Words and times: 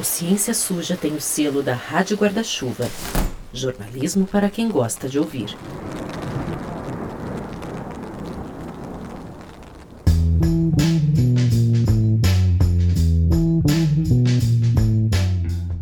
O 0.00 0.02
Ciência 0.02 0.54
Suja 0.54 0.96
tem 0.96 1.12
o 1.12 1.20
selo 1.20 1.62
da 1.62 1.74
Rádio 1.74 2.16
Guarda-Chuva. 2.16 2.88
Jornalismo 3.52 4.26
para 4.26 4.48
quem 4.48 4.66
gosta 4.66 5.06
de 5.10 5.18
ouvir. 5.18 5.54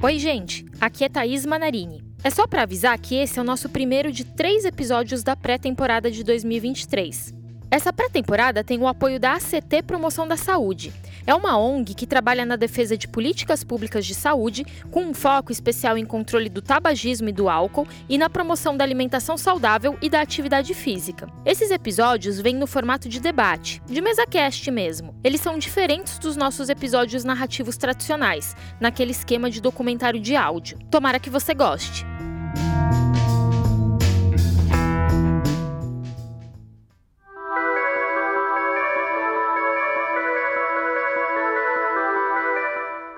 Oi, 0.02 0.18
gente. 0.18 0.66
Aqui 0.80 1.04
é 1.04 1.08
Thaís 1.08 1.46
Manarini. 1.46 2.02
É 2.24 2.30
só 2.30 2.44
para 2.44 2.62
avisar 2.62 2.98
que 2.98 3.14
esse 3.14 3.38
é 3.38 3.42
o 3.42 3.44
nosso 3.44 3.68
primeiro 3.68 4.10
de 4.10 4.24
três 4.24 4.64
episódios 4.64 5.22
da 5.22 5.36
pré-temporada 5.36 6.10
de 6.10 6.24
2023. 6.24 7.37
Essa 7.70 7.92
pré-temporada 7.92 8.64
tem 8.64 8.78
o 8.78 8.88
apoio 8.88 9.20
da 9.20 9.34
ACT 9.34 9.82
Promoção 9.86 10.26
da 10.26 10.38
Saúde. 10.38 10.90
É 11.26 11.34
uma 11.34 11.58
ONG 11.58 11.92
que 11.92 12.06
trabalha 12.06 12.46
na 12.46 12.56
defesa 12.56 12.96
de 12.96 13.06
políticas 13.06 13.62
públicas 13.62 14.06
de 14.06 14.14
saúde, 14.14 14.64
com 14.90 15.02
um 15.02 15.12
foco 15.12 15.52
especial 15.52 15.98
em 15.98 16.06
controle 16.06 16.48
do 16.48 16.62
tabagismo 16.62 17.28
e 17.28 17.32
do 17.32 17.46
álcool 17.46 17.86
e 18.08 18.16
na 18.16 18.30
promoção 18.30 18.74
da 18.74 18.84
alimentação 18.84 19.36
saudável 19.36 19.98
e 20.00 20.08
da 20.08 20.22
atividade 20.22 20.72
física. 20.72 21.28
Esses 21.44 21.70
episódios 21.70 22.40
vêm 22.40 22.54
no 22.54 22.66
formato 22.66 23.06
de 23.06 23.20
debate, 23.20 23.82
de 23.86 24.00
mesa 24.00 24.26
cast 24.26 24.70
mesmo. 24.70 25.14
Eles 25.22 25.42
são 25.42 25.58
diferentes 25.58 26.18
dos 26.18 26.36
nossos 26.36 26.70
episódios 26.70 27.22
narrativos 27.22 27.76
tradicionais, 27.76 28.56
naquele 28.80 29.10
esquema 29.10 29.50
de 29.50 29.60
documentário 29.60 30.18
de 30.18 30.34
áudio. 30.34 30.78
Tomara 30.90 31.20
que 31.20 31.28
você 31.28 31.52
goste. 31.52 32.06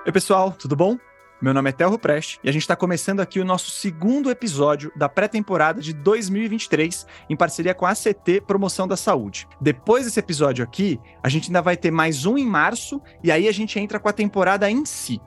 Oi, 0.03 0.11
pessoal, 0.11 0.51
tudo 0.51 0.75
bom? 0.75 0.97
Meu 1.39 1.53
nome 1.53 1.69
é 1.69 1.71
Telro 1.71 1.99
Preste 1.99 2.39
e 2.43 2.49
a 2.49 2.51
gente 2.51 2.63
está 2.63 2.75
começando 2.75 3.19
aqui 3.19 3.39
o 3.39 3.45
nosso 3.45 3.69
segundo 3.69 4.31
episódio 4.31 4.91
da 4.95 5.07
pré-temporada 5.07 5.79
de 5.79 5.93
2023 5.93 7.05
em 7.29 7.35
parceria 7.35 7.75
com 7.75 7.85
a 7.85 7.91
ACT 7.91 8.41
Promoção 8.47 8.87
da 8.87 8.97
Saúde. 8.97 9.47
Depois 9.61 10.05
desse 10.05 10.19
episódio 10.19 10.63
aqui, 10.63 10.99
a 11.21 11.29
gente 11.29 11.49
ainda 11.49 11.61
vai 11.61 11.77
ter 11.77 11.91
mais 11.91 12.25
um 12.25 12.35
em 12.35 12.47
março 12.47 12.99
e 13.23 13.31
aí 13.31 13.47
a 13.47 13.51
gente 13.51 13.79
entra 13.79 13.99
com 13.99 14.09
a 14.09 14.13
temporada 14.13 14.67
em 14.71 14.83
si. 14.87 15.21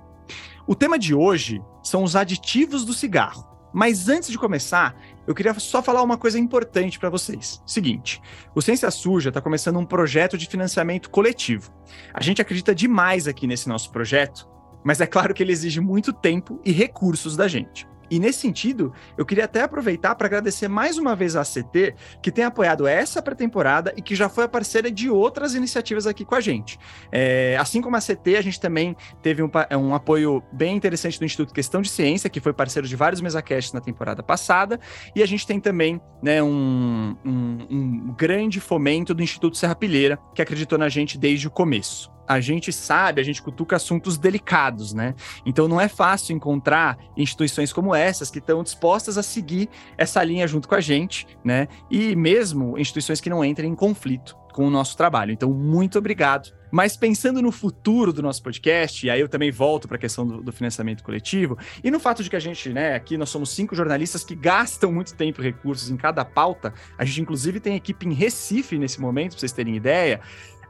O 0.67 0.75
tema 0.75 0.99
de 0.99 1.15
hoje 1.15 1.63
são 1.81 2.03
os 2.03 2.17
aditivos 2.17 2.85
do 2.85 2.93
cigarro. 2.93 3.49
Mas 3.73 4.09
antes 4.09 4.29
de 4.29 4.39
começar, 4.39 4.97
eu 5.25 5.35
queria 5.35 5.55
só 5.55 5.83
falar 5.83 6.03
uma 6.03 6.19
coisa 6.19 6.39
importante 6.39 6.99
para 6.99 7.11
vocês. 7.11 7.63
Seguinte, 7.65 8.21
o 8.55 8.63
Ciência 8.63 8.91
Suja 8.91 9.29
está 9.31 9.41
começando 9.41 9.79
um 9.79 9.87
projeto 9.87 10.37
de 10.37 10.47
financiamento 10.47 11.11
coletivo. 11.11 11.73
A 12.13 12.23
gente 12.23 12.43
acredita 12.43 12.75
demais 12.75 13.29
aqui 13.29 13.47
nesse 13.47 13.69
nosso 13.69 13.91
projeto 13.91 14.53
mas 14.85 15.01
é 15.01 15.07
claro 15.07 15.35
que 15.35 15.43
ele 15.43 15.53
exige 15.53 15.81
muito 15.81 16.13
tempo 16.13 16.61
e 16.65 16.71
recursos 16.71 17.37
da 17.37 17.49
gente. 17.49 17.87
E 18.11 18.19
nesse 18.19 18.41
sentido, 18.41 18.93
eu 19.17 19.25
queria 19.25 19.45
até 19.45 19.63
aproveitar 19.63 20.15
para 20.15 20.27
agradecer 20.27 20.69
mais 20.69 20.99
uma 20.99 21.17
vez 21.17 21.37
a 21.37 21.41
ACT, 21.41 21.95
que 22.23 22.31
tem 22.31 22.45
apoiado 22.45 22.87
essa 22.87 23.23
pré-temporada 23.23 23.95
e 23.97 24.03
que 24.03 24.15
já 24.15 24.29
foi 24.29 24.45
a 24.45 24.49
parceira 24.49 24.91
de 24.91 25.11
outras 25.11 25.55
iniciativas 25.55 26.07
aqui 26.07 26.25
com 26.25 26.35
a 26.35 26.41
gente. 26.41 26.79
É, 27.11 27.57
assim 27.59 27.81
como 27.81 27.97
a 27.97 27.99
ACT, 27.99 28.37
a 28.37 28.43
gente 28.43 28.61
também 28.61 28.95
teve 29.23 29.43
um, 29.43 29.51
um, 29.79 29.95
apoio 29.95 30.43
bem 30.53 30.77
interessante 30.77 31.19
do 31.19 31.25
Instituto 31.25 31.53
Questão 31.53 31.81
de 31.81 31.89
Ciência, 31.89 32.31
que 32.31 32.41
foi 32.41 32.53
parceiro 32.53 32.87
de 32.87 32.95
vários 32.95 33.21
mesacasts 33.21 33.73
na 33.73 33.81
temporada 33.81 34.23
passada, 34.23 34.79
e 35.17 35.23
a 35.23 35.27
gente 35.27 35.47
tem 35.47 35.59
também 35.59 36.01
né, 36.23 36.43
um, 36.43 37.17
um, 37.25 37.67
um 37.71 38.15
grande 38.17 38.61
fomento 38.61 39.15
do 39.15 39.23
Instituto 39.23 39.57
Serra 39.57 39.75
Pilheira, 39.75 40.19
que 40.35 40.43
acreditou 40.43 40.79
na 40.79 40.89
gente 40.89 41.19
desde 41.19 41.49
o 41.49 41.51
começo 41.51 42.14
a 42.27 42.41
gente 42.41 42.73
sabe, 42.73 43.21
a 43.21 43.25
gente 43.25 43.43
cutuca 43.43 43.77
assuntos 43.77 44.19
delicados, 44.19 44.93
né? 44.93 45.15
Então 45.45 45.69
não 45.69 45.81
é 45.81 45.89
fácil 45.89 46.35
encontrar 46.35 46.99
instituições 47.17 47.73
como 47.73 47.95
essas 47.95 48.31
que 48.31 48.39
estão 48.39 48.63
dispostas 48.63 49.19
a 49.19 49.23
seguir 49.23 49.69
essa 49.97 50.23
linha 50.23 50.47
junto 50.47 50.69
com 50.69 50.75
a 50.75 50.81
gente, 50.81 51.27
né? 51.45 51.69
E 51.91 52.15
mesmo 52.17 52.79
instituições 52.79 53.21
que 53.21 53.31
não 53.31 53.45
entrem 53.45 53.71
em 53.71 53.75
conflito 53.75 54.37
com 54.55 54.65
o 54.69 54.71
nosso 54.71 54.97
trabalho. 54.97 55.33
Então, 55.33 55.51
muito 55.51 55.99
obrigado. 55.99 56.53
Mas 56.71 56.97
pensando 56.97 57.43
no 57.43 57.51
futuro 57.51 58.13
do 58.13 58.23
nosso 58.23 58.43
podcast, 58.43 59.05
e 59.05 59.11
aí 59.11 59.21
eu 59.21 59.29
também 59.29 59.51
volto 59.51 59.87
para 59.87 59.97
a 59.97 60.01
questão 60.01 60.27
do, 60.27 60.43
do, 60.43 60.53
financiamento 60.53 61.03
coletivo, 61.05 61.59
e 61.83 61.91
no 61.91 62.01
fato 62.01 62.23
de 62.23 62.31
que 62.31 62.37
a 62.37 62.41
gente, 62.41 62.69
né, 62.71 62.95
aqui 62.95 63.17
nós 63.17 63.31
somos 63.31 63.51
cinco 63.51 63.77
jornalistas 63.77 64.25
que 64.25 64.35
gastam 64.35 64.93
muito 64.93 65.15
tempo 65.15 65.41
e 65.41 65.45
recursos 65.45 65.91
em 65.91 65.97
cada 65.97 66.25
pauta, 66.25 66.73
a 66.99 67.05
gente 67.05 67.21
inclusive 67.21 67.61
tem 67.61 67.77
equipe 67.77 68.07
em 68.07 68.13
Recife 68.13 68.77
nesse 68.77 69.01
momento, 69.01 69.33
para 69.33 69.41
vocês 69.41 69.53
terem 69.53 69.77
ideia 69.77 70.21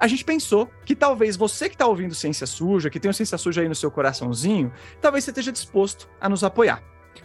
a 0.05 0.07
gente 0.07 0.23
pensou 0.23 0.71
que 0.85 0.95
talvez 0.95 1.35
você 1.35 1.67
que 1.67 1.75
está 1.75 1.87
ouvindo 1.87 2.15
Ciência 2.15 2.47
Suja, 2.47 2.91
que 2.91 3.01
tem 3.01 3.11
o 3.11 3.15
Ciência 3.15 3.39
Suja 3.39 3.63
aí 3.63 3.69
no 3.71 3.75
seu 3.75 3.91
coraçãozinho, 3.91 4.71
talvez 5.01 5.25
você 5.25 5.31
esteja 5.31 5.51
disposto 5.51 6.11
a 6.21 6.29
nos 6.29 6.45
apoiar. 6.45 6.83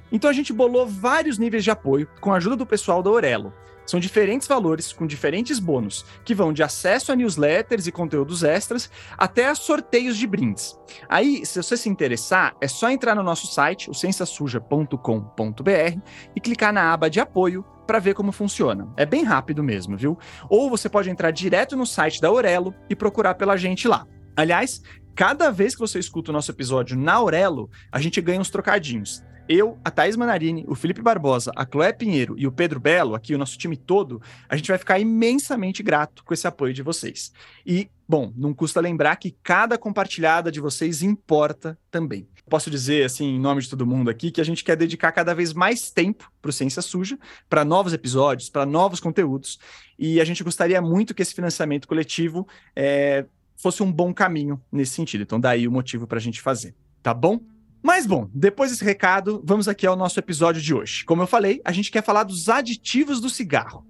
Então 0.09 0.29
a 0.29 0.33
gente 0.33 0.53
bolou 0.53 0.87
vários 0.87 1.37
níveis 1.37 1.65
de 1.65 1.71
apoio 1.71 2.07
com 2.21 2.31
a 2.31 2.37
ajuda 2.37 2.55
do 2.55 2.65
pessoal 2.65 3.03
da 3.03 3.09
Orelo. 3.09 3.51
São 3.85 3.99
diferentes 3.99 4.47
valores 4.47 4.93
com 4.93 5.05
diferentes 5.05 5.59
bônus, 5.59 6.05
que 6.23 6.33
vão 6.33 6.53
de 6.53 6.63
acesso 6.63 7.11
a 7.11 7.17
newsletters 7.17 7.85
e 7.85 7.91
conteúdos 7.91 8.43
extras 8.43 8.89
até 9.17 9.49
a 9.49 9.55
sorteios 9.55 10.15
de 10.15 10.25
brindes. 10.25 10.79
Aí, 11.09 11.45
se 11.45 11.61
você 11.61 11.75
se 11.75 11.89
interessar, 11.89 12.55
é 12.61 12.67
só 12.69 12.89
entrar 12.89 13.13
no 13.13 13.23
nosso 13.23 13.47
site, 13.47 13.89
o 13.89 13.93
cienciasuja.com.br, 13.93 15.99
e 16.33 16.39
clicar 16.39 16.71
na 16.71 16.93
aba 16.93 17.09
de 17.09 17.19
apoio 17.19 17.65
para 17.89 17.97
ver 17.97 18.13
como 18.13 18.31
funciona. 18.31 18.87
É 18.95 19.03
bem 19.03 19.23
rápido 19.23 19.63
mesmo, 19.63 19.97
viu? 19.97 20.15
Ou 20.47 20.69
você 20.69 20.87
pode 20.87 21.09
entrar 21.09 21.31
direto 21.31 21.75
no 21.75 21.87
site 21.87 22.21
da 22.21 22.27
Aurelo 22.27 22.71
e 22.87 22.95
procurar 22.95 23.33
pela 23.33 23.57
gente 23.57 23.87
lá. 23.87 24.05
Aliás, 24.37 24.83
cada 25.15 25.49
vez 25.49 25.73
que 25.73 25.79
você 25.79 25.97
escuta 25.97 26.29
o 26.29 26.33
nosso 26.33 26.51
episódio 26.51 26.95
na 26.95 27.13
Aurelo, 27.13 27.67
a 27.91 27.99
gente 27.99 28.21
ganha 28.21 28.39
uns 28.39 28.51
trocadinhos. 28.51 29.23
Eu, 29.49 29.79
a 29.83 29.89
Thaís 29.89 30.15
Manarini, 30.15 30.65
o 30.67 30.75
Felipe 30.75 31.01
Barbosa, 31.01 31.51
a 31.55 31.65
Cloé 31.65 31.91
Pinheiro 31.91 32.35
e 32.37 32.45
o 32.45 32.51
Pedro 32.51 32.79
Belo, 32.79 33.15
aqui 33.15 33.33
o 33.33 33.39
nosso 33.39 33.57
time 33.57 33.75
todo, 33.75 34.21
a 34.47 34.55
gente 34.55 34.67
vai 34.67 34.77
ficar 34.77 34.99
imensamente 34.99 35.81
grato 35.81 36.23
com 36.23 36.31
esse 36.31 36.47
apoio 36.47 36.75
de 36.75 36.83
vocês. 36.83 37.31
E, 37.65 37.89
bom, 38.07 38.31
não 38.37 38.53
custa 38.53 38.79
lembrar 38.79 39.15
que 39.15 39.35
cada 39.41 39.79
compartilhada 39.79 40.51
de 40.51 40.59
vocês 40.59 41.01
importa 41.01 41.75
também 41.89 42.27
posso 42.49 42.69
dizer, 42.69 43.05
assim, 43.05 43.35
em 43.35 43.39
nome 43.39 43.61
de 43.61 43.69
todo 43.69 43.85
mundo 43.85 44.09
aqui, 44.09 44.31
que 44.31 44.41
a 44.41 44.43
gente 44.43 44.63
quer 44.63 44.75
dedicar 44.75 45.11
cada 45.13 45.33
vez 45.33 45.53
mais 45.53 45.89
tempo 45.89 46.29
para 46.41 46.49
o 46.49 46.51
Ciência 46.51 46.81
Suja, 46.81 47.17
para 47.49 47.63
novos 47.63 47.93
episódios, 47.93 48.49
para 48.49 48.65
novos 48.65 48.99
conteúdos, 48.99 49.59
e 49.97 50.19
a 50.19 50.25
gente 50.25 50.43
gostaria 50.43 50.81
muito 50.81 51.13
que 51.13 51.21
esse 51.21 51.33
financiamento 51.33 51.87
coletivo 51.87 52.47
é, 52.75 53.25
fosse 53.55 53.81
um 53.81 53.91
bom 53.91 54.13
caminho 54.13 54.61
nesse 54.71 54.93
sentido. 54.93 55.21
Então, 55.21 55.39
daí 55.39 55.67
o 55.67 55.71
motivo 55.71 56.05
para 56.05 56.17
a 56.17 56.21
gente 56.21 56.41
fazer, 56.41 56.75
tá 57.01 57.13
bom? 57.13 57.39
Mas 57.81 58.05
bom, 58.05 58.29
depois 58.33 58.71
desse 58.71 58.83
recado, 58.83 59.41
vamos 59.45 59.69
aqui 59.69 59.87
ao 59.87 59.95
nosso 59.95 60.19
episódio 60.19 60.61
de 60.61 60.73
hoje. 60.73 61.05
Como 61.05 61.21
eu 61.21 61.27
falei, 61.27 61.61
a 61.63 61.71
gente 61.71 61.89
quer 61.89 62.03
falar 62.03 62.23
dos 62.23 62.49
aditivos 62.49 63.21
do 63.21 63.29
cigarro. 63.29 63.85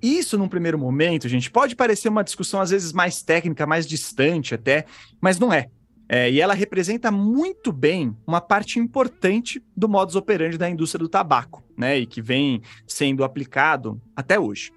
Isso, 0.00 0.38
num 0.38 0.48
primeiro 0.48 0.78
momento, 0.78 1.28
gente, 1.28 1.50
pode 1.50 1.74
parecer 1.74 2.08
uma 2.08 2.22
discussão 2.22 2.60
às 2.60 2.70
vezes 2.70 2.92
mais 2.92 3.20
técnica, 3.20 3.66
mais 3.66 3.86
distante 3.86 4.54
até, 4.54 4.86
mas 5.20 5.40
não 5.40 5.52
é. 5.52 5.68
É, 6.14 6.30
e 6.30 6.42
ela 6.42 6.52
representa 6.52 7.10
muito 7.10 7.72
bem 7.72 8.14
uma 8.26 8.38
parte 8.38 8.78
importante 8.78 9.64
do 9.74 9.88
modus 9.88 10.14
operandi 10.14 10.58
da 10.58 10.68
indústria 10.68 11.02
do 11.02 11.08
tabaco, 11.08 11.64
né? 11.74 12.00
E 12.00 12.04
que 12.04 12.20
vem 12.20 12.60
sendo 12.86 13.24
aplicado 13.24 13.98
até 14.14 14.38
hoje. 14.38 14.70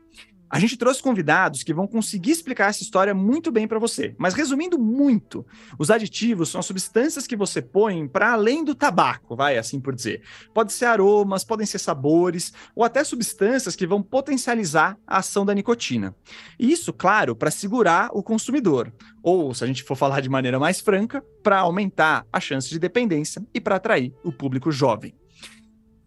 A 0.50 0.59
gente 0.59 0.78
trouxe 0.78 1.01
convidados 1.01 1.63
que 1.63 1.73
vão 1.73 1.88
conseguir 1.88 2.31
explicar 2.31 2.69
essa 2.69 2.83
história 2.83 3.13
muito 3.13 3.51
bem 3.51 3.67
para 3.67 3.79
você. 3.79 4.16
Mas 4.17 4.33
resumindo 4.33 4.78
muito, 4.78 5.45
os 5.78 5.89
aditivos 5.89 6.50
são 6.50 6.61
substâncias 6.61 7.25
que 7.25 7.35
você 7.35 7.61
põe 7.61 8.07
para 8.07 8.31
além 8.31 8.63
do 8.63 8.75
tabaco, 8.75 9.35
vai 9.35 9.57
assim 9.57 9.79
por 9.79 9.95
dizer. 9.95 10.22
Pode 10.53 10.72
ser 10.72 10.85
aromas, 10.85 11.44
podem 11.44 11.66
ser 11.66 11.79
sabores 11.79 12.53
ou 12.75 12.83
até 12.83 13.03
substâncias 13.03 13.75
que 13.75 13.88
vão 13.88 14.03
potencializar 14.03 14.97
a 15.06 15.17
ação 15.17 15.45
da 15.45 15.53
nicotina. 15.53 16.16
Isso, 16.59 16.94
claro, 16.94 17.35
para 17.35 17.51
segurar 17.51 18.09
o 18.13 18.23
consumidor, 18.23 18.94
ou 19.23 19.53
se 19.53 19.63
a 19.63 19.67
gente 19.67 19.83
for 19.83 19.95
falar 19.95 20.22
de 20.22 20.29
maneira 20.29 20.59
mais 20.59 20.79
franca, 20.79 21.23
para 21.44 21.59
aumentar 21.59 22.25
a 22.31 22.39
chance 22.39 22.69
de 22.69 22.79
dependência 22.79 23.45
e 23.53 23.59
para 23.59 23.75
atrair 23.75 24.13
o 24.24 24.31
público 24.31 24.71
jovem. 24.71 25.15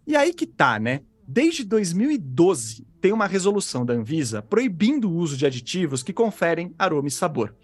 E 0.07 0.17
aí 0.17 0.33
que 0.33 0.47
tá, 0.47 0.79
né? 0.79 1.03
Desde 1.27 1.65
2012, 1.65 2.88
tem 3.01 3.13
uma 3.13 3.27
resolução 3.27 3.85
da 3.85 3.95
Anvisa 3.95 4.43
proibindo 4.43 5.11
o 5.11 5.15
uso 5.15 5.37
de 5.37 5.47
aditivos 5.47 6.03
que 6.03 6.13
conferem 6.13 6.75
aroma 6.79 7.09
e 7.09 7.11
sabor. 7.11 7.55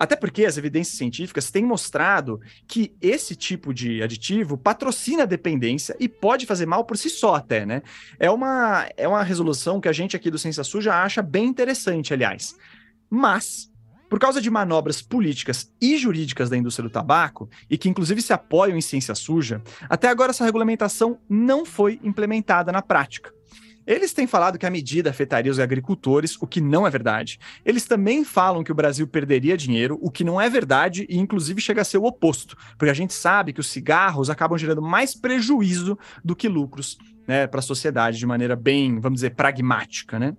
Até 0.00 0.16
porque 0.16 0.46
as 0.46 0.56
evidências 0.56 0.96
científicas 0.96 1.50
têm 1.50 1.62
mostrado 1.62 2.40
que 2.66 2.94
esse 3.02 3.36
tipo 3.36 3.74
de 3.74 4.02
aditivo 4.02 4.56
patrocina 4.56 5.24
a 5.24 5.26
dependência 5.26 5.94
e 6.00 6.08
pode 6.08 6.46
fazer 6.46 6.64
mal 6.64 6.86
por 6.86 6.96
si 6.96 7.10
só 7.10 7.34
até, 7.34 7.66
né? 7.66 7.82
É 8.18 8.30
uma, 8.30 8.88
é 8.96 9.06
uma 9.06 9.22
resolução 9.22 9.78
que 9.78 9.88
a 9.88 9.92
gente 9.92 10.16
aqui 10.16 10.30
do 10.30 10.38
Ciência 10.38 10.64
Suja 10.64 10.94
acha 10.94 11.20
bem 11.20 11.44
interessante, 11.44 12.14
aliás. 12.14 12.56
Mas 13.10 13.70
por 14.10 14.18
causa 14.18 14.40
de 14.40 14.50
manobras 14.50 15.00
políticas 15.00 15.72
e 15.80 15.96
jurídicas 15.96 16.50
da 16.50 16.56
indústria 16.56 16.88
do 16.88 16.92
tabaco, 16.92 17.48
e 17.70 17.78
que 17.78 17.88
inclusive 17.88 18.20
se 18.20 18.32
apoiam 18.32 18.76
em 18.76 18.80
ciência 18.80 19.14
suja, 19.14 19.62
até 19.88 20.08
agora 20.08 20.30
essa 20.30 20.44
regulamentação 20.44 21.20
não 21.28 21.64
foi 21.64 22.00
implementada 22.02 22.72
na 22.72 22.82
prática. 22.82 23.32
Eles 23.86 24.12
têm 24.12 24.26
falado 24.26 24.58
que 24.58 24.66
a 24.66 24.70
medida 24.70 25.10
afetaria 25.10 25.50
os 25.50 25.58
agricultores, 25.58 26.36
o 26.40 26.46
que 26.46 26.60
não 26.60 26.86
é 26.86 26.90
verdade. 26.90 27.38
Eles 27.64 27.86
também 27.86 28.24
falam 28.24 28.62
que 28.62 28.72
o 28.72 28.74
Brasil 28.74 29.06
perderia 29.06 29.56
dinheiro, 29.56 29.98
o 30.00 30.10
que 30.10 30.24
não 30.24 30.40
é 30.40 30.48
verdade 30.48 31.06
e 31.08 31.18
inclusive 31.18 31.60
chega 31.60 31.82
a 31.82 31.84
ser 31.84 31.98
o 31.98 32.04
oposto, 32.04 32.56
porque 32.76 32.90
a 32.90 32.94
gente 32.94 33.12
sabe 33.12 33.52
que 33.52 33.60
os 33.60 33.68
cigarros 33.68 34.30
acabam 34.30 34.58
gerando 34.58 34.82
mais 34.82 35.14
prejuízo 35.14 35.98
do 36.24 36.36
que 36.36 36.48
lucros, 36.48 36.98
né, 37.26 37.46
para 37.46 37.60
a 37.60 37.62
sociedade 37.62 38.18
de 38.18 38.26
maneira 38.26 38.56
bem, 38.56 39.00
vamos 39.00 39.18
dizer, 39.18 39.30
pragmática, 39.30 40.18
né? 40.18 40.36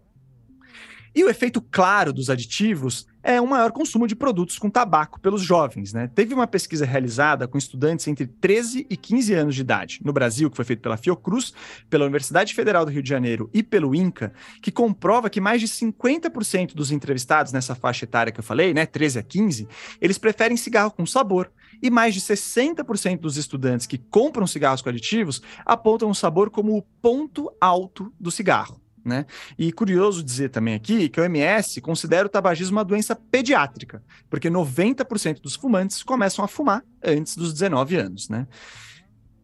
E 1.13 1.24
o 1.24 1.30
efeito 1.30 1.62
claro 1.62 2.13
dos 2.13 2.30
aditivos 2.30 3.06
é 3.24 3.40
um 3.40 3.46
maior 3.46 3.72
consumo 3.72 4.08
de 4.08 4.16
produtos 4.16 4.58
com 4.58 4.69
tabaco 4.69 5.19
pelos 5.19 5.42
jovens. 5.42 5.94
Né? 5.94 6.10
Teve 6.13 6.34
uma 6.34 6.48
pesquisa 6.48 6.86
realizada 6.86 7.48
com 7.48 7.58
estudantes 7.58 8.08
entre 8.08 8.25
13 8.25 8.88
e 8.90 8.98
15 8.98 9.34
anos 9.34 9.56
de 9.56 9.62
idade, 9.62 10.00
no 10.04 10.13
Brasil, 10.13 10.50
que 10.50 10.56
foi 10.56 10.66
feita 10.66 10.81
pela 10.81 10.98
Fiocruz, 10.98 11.54
pela 11.90 12.06
Universidade 12.06 12.54
Federal 12.54 12.86
do 12.86 12.92
Rio 12.92 13.04
de 13.04 13.10
Janeiro 13.10 13.50
e 13.54 13.62
pelo 13.62 13.94
INCA, 13.94 14.34
que 14.62 14.72
comprova 14.72 15.30
que 15.30 15.42
mais 15.42 15.62
de 15.62 15.68
50% 15.68 16.74
dos 16.74 16.92
entrevistados 16.92 17.52
nessa 17.52 17.75
faixa 17.75 18.06
etária 18.06 18.31
que 18.31 18.40
eu 18.40 18.44
falei, 18.44 18.74
né, 18.74 18.86
13 18.86 19.19
a 19.19 19.24
15, 19.24 19.68
eles 20.00 20.18
preferem 20.18 20.57
cigarro 20.57 20.92
com 20.92 21.06
sabor. 21.06 21.52
E 21.84 21.90
mais 21.90 22.14
de 22.14 22.22
60% 22.22 23.19
dos 23.19 23.38
estudantes 23.38 23.88
que 23.88 23.98
compram 23.98 24.46
cigarros 24.46 24.81
com 24.81 24.90
aditivos 24.90 25.42
apontam 25.66 26.10
o 26.10 26.16
sabor 26.16 26.50
como 26.50 26.78
o 26.78 26.81
ponto 27.02 27.52
alto 27.60 28.14
do 28.19 28.30
cigarro. 28.30 28.81
Né? 29.03 29.25
E 29.57 29.71
curioso 29.71 30.24
dizer 30.24 30.50
também 30.50 30.75
aqui 30.75 31.09
que 31.09 31.19
a 31.19 31.24
OMS 31.24 31.81
considera 31.81 32.27
o 32.27 32.30
tabagismo 32.30 32.77
uma 32.77 32.86
doença 32.86 33.15
pediátrica, 33.15 34.03
porque 34.30 34.50
90% 34.50 35.42
dos 35.42 35.56
fumantes 35.56 36.03
começam 36.03 36.45
a 36.45 36.48
fumar 36.48 36.83
antes 37.03 37.36
dos 37.36 37.51
19 37.51 37.95
anos, 37.95 38.30
né? 38.30 38.48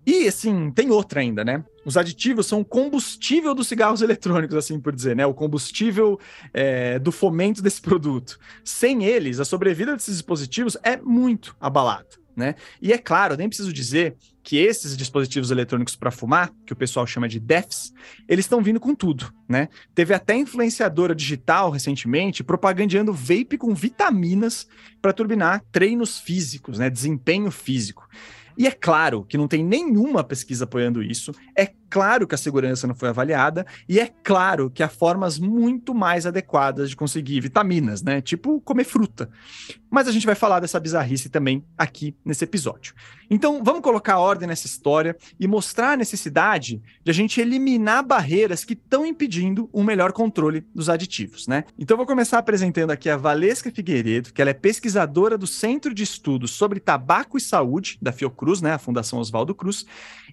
E, 0.07 0.25
assim, 0.25 0.71
tem 0.71 0.89
outra 0.89 1.19
ainda, 1.19 1.43
né? 1.43 1.65
Os 1.85 1.97
aditivos 1.97 2.47
são 2.47 2.61
o 2.61 2.65
combustível 2.65 3.53
dos 3.53 3.67
cigarros 3.67 3.99
eletrônicos, 4.01 4.55
assim 4.55 4.79
por 4.79 4.95
dizer, 4.95 5.17
né? 5.17 5.25
O 5.25 5.33
combustível 5.33 6.17
é, 6.53 6.97
do 6.97 7.11
fomento 7.11 7.61
desse 7.61 7.81
produto. 7.81 8.39
Sem 8.63 9.03
eles, 9.03 9.41
a 9.41 9.43
sobrevida 9.43 9.93
desses 9.93 10.15
dispositivos 10.15 10.77
é 10.81 10.95
muito 10.95 11.57
abalada. 11.59 12.07
Né? 12.37 12.53
E 12.79 12.93
é 12.93 12.99
claro, 12.99 13.35
nem 13.35 13.49
preciso 13.49 13.73
dizer 13.73 14.15
que 14.43 14.57
esses 14.57 14.95
dispositivos 14.95 15.49
eletrônicos 15.49 15.95
para 15.95 16.11
fumar, 16.11 16.53
que 16.67 16.71
o 16.71 16.75
pessoal 16.75 17.07
chama 17.07 17.27
de 17.27 17.39
DEFs, 17.39 17.91
eles 18.29 18.45
estão 18.45 18.61
vindo 18.61 18.79
com 18.79 18.93
tudo, 18.93 19.33
né? 19.49 19.69
Teve 19.95 20.13
até 20.13 20.35
influenciadora 20.35 21.15
digital 21.15 21.71
recentemente 21.71 22.43
propagandeando 22.43 23.11
vape 23.11 23.57
com 23.57 23.73
vitaminas 23.73 24.67
para 25.01 25.11
turbinar 25.11 25.63
treinos 25.71 26.19
físicos, 26.19 26.77
né? 26.77 26.91
Desempenho 26.91 27.49
físico. 27.49 28.07
E 28.57 28.65
é 28.65 28.71
claro 28.71 29.23
que 29.23 29.37
não 29.37 29.47
tem 29.47 29.63
nenhuma 29.63 30.23
pesquisa 30.23 30.63
apoiando 30.63 31.03
isso, 31.03 31.31
é 31.55 31.71
claro 31.89 32.27
que 32.27 32.35
a 32.35 32.37
segurança 32.37 32.87
não 32.87 32.95
foi 32.95 33.09
avaliada, 33.09 33.65
e 33.87 33.99
é 33.99 34.11
claro 34.23 34.69
que 34.69 34.83
há 34.83 34.89
formas 34.89 35.39
muito 35.39 35.93
mais 35.93 36.25
adequadas 36.25 36.89
de 36.89 36.95
conseguir 36.95 37.39
vitaminas, 37.39 38.01
né? 38.01 38.21
Tipo 38.21 38.59
comer 38.61 38.83
fruta. 38.83 39.29
Mas 39.89 40.07
a 40.07 40.11
gente 40.11 40.25
vai 40.25 40.35
falar 40.35 40.59
dessa 40.59 40.79
bizarrice 40.79 41.29
também 41.29 41.63
aqui 41.77 42.15
nesse 42.25 42.43
episódio. 42.43 42.93
Então, 43.29 43.63
vamos 43.63 43.81
colocar 43.81 44.17
ordem 44.19 44.47
nessa 44.47 44.67
história 44.67 45.15
e 45.39 45.47
mostrar 45.47 45.91
a 45.91 45.97
necessidade 45.97 46.81
de 47.03 47.11
a 47.11 47.13
gente 47.13 47.39
eliminar 47.39 48.05
barreiras 48.05 48.65
que 48.65 48.73
estão 48.73 49.05
impedindo 49.05 49.69
um 49.73 49.83
melhor 49.83 50.11
controle 50.11 50.65
dos 50.73 50.89
aditivos, 50.89 51.47
né? 51.47 51.63
Então, 51.79 51.95
vou 51.95 52.05
começar 52.05 52.37
apresentando 52.37 52.91
aqui 52.91 53.09
a 53.09 53.17
Valesca 53.17 53.71
Figueiredo, 53.71 54.33
que 54.33 54.41
ela 54.41 54.51
é 54.51 54.53
pesquisadora 54.53 55.37
do 55.37 55.47
Centro 55.47 55.93
de 55.93 56.03
Estudos 56.03 56.51
sobre 56.51 56.79
Tabaco 56.79 57.37
e 57.37 57.41
Saúde, 57.41 57.97
da 58.01 58.11
Fiocruz, 58.11 58.46
né? 58.61 58.73
A 58.73 58.79
Fundação 58.79 59.19
Oswaldo 59.19 59.53
Cruz, 59.53 59.85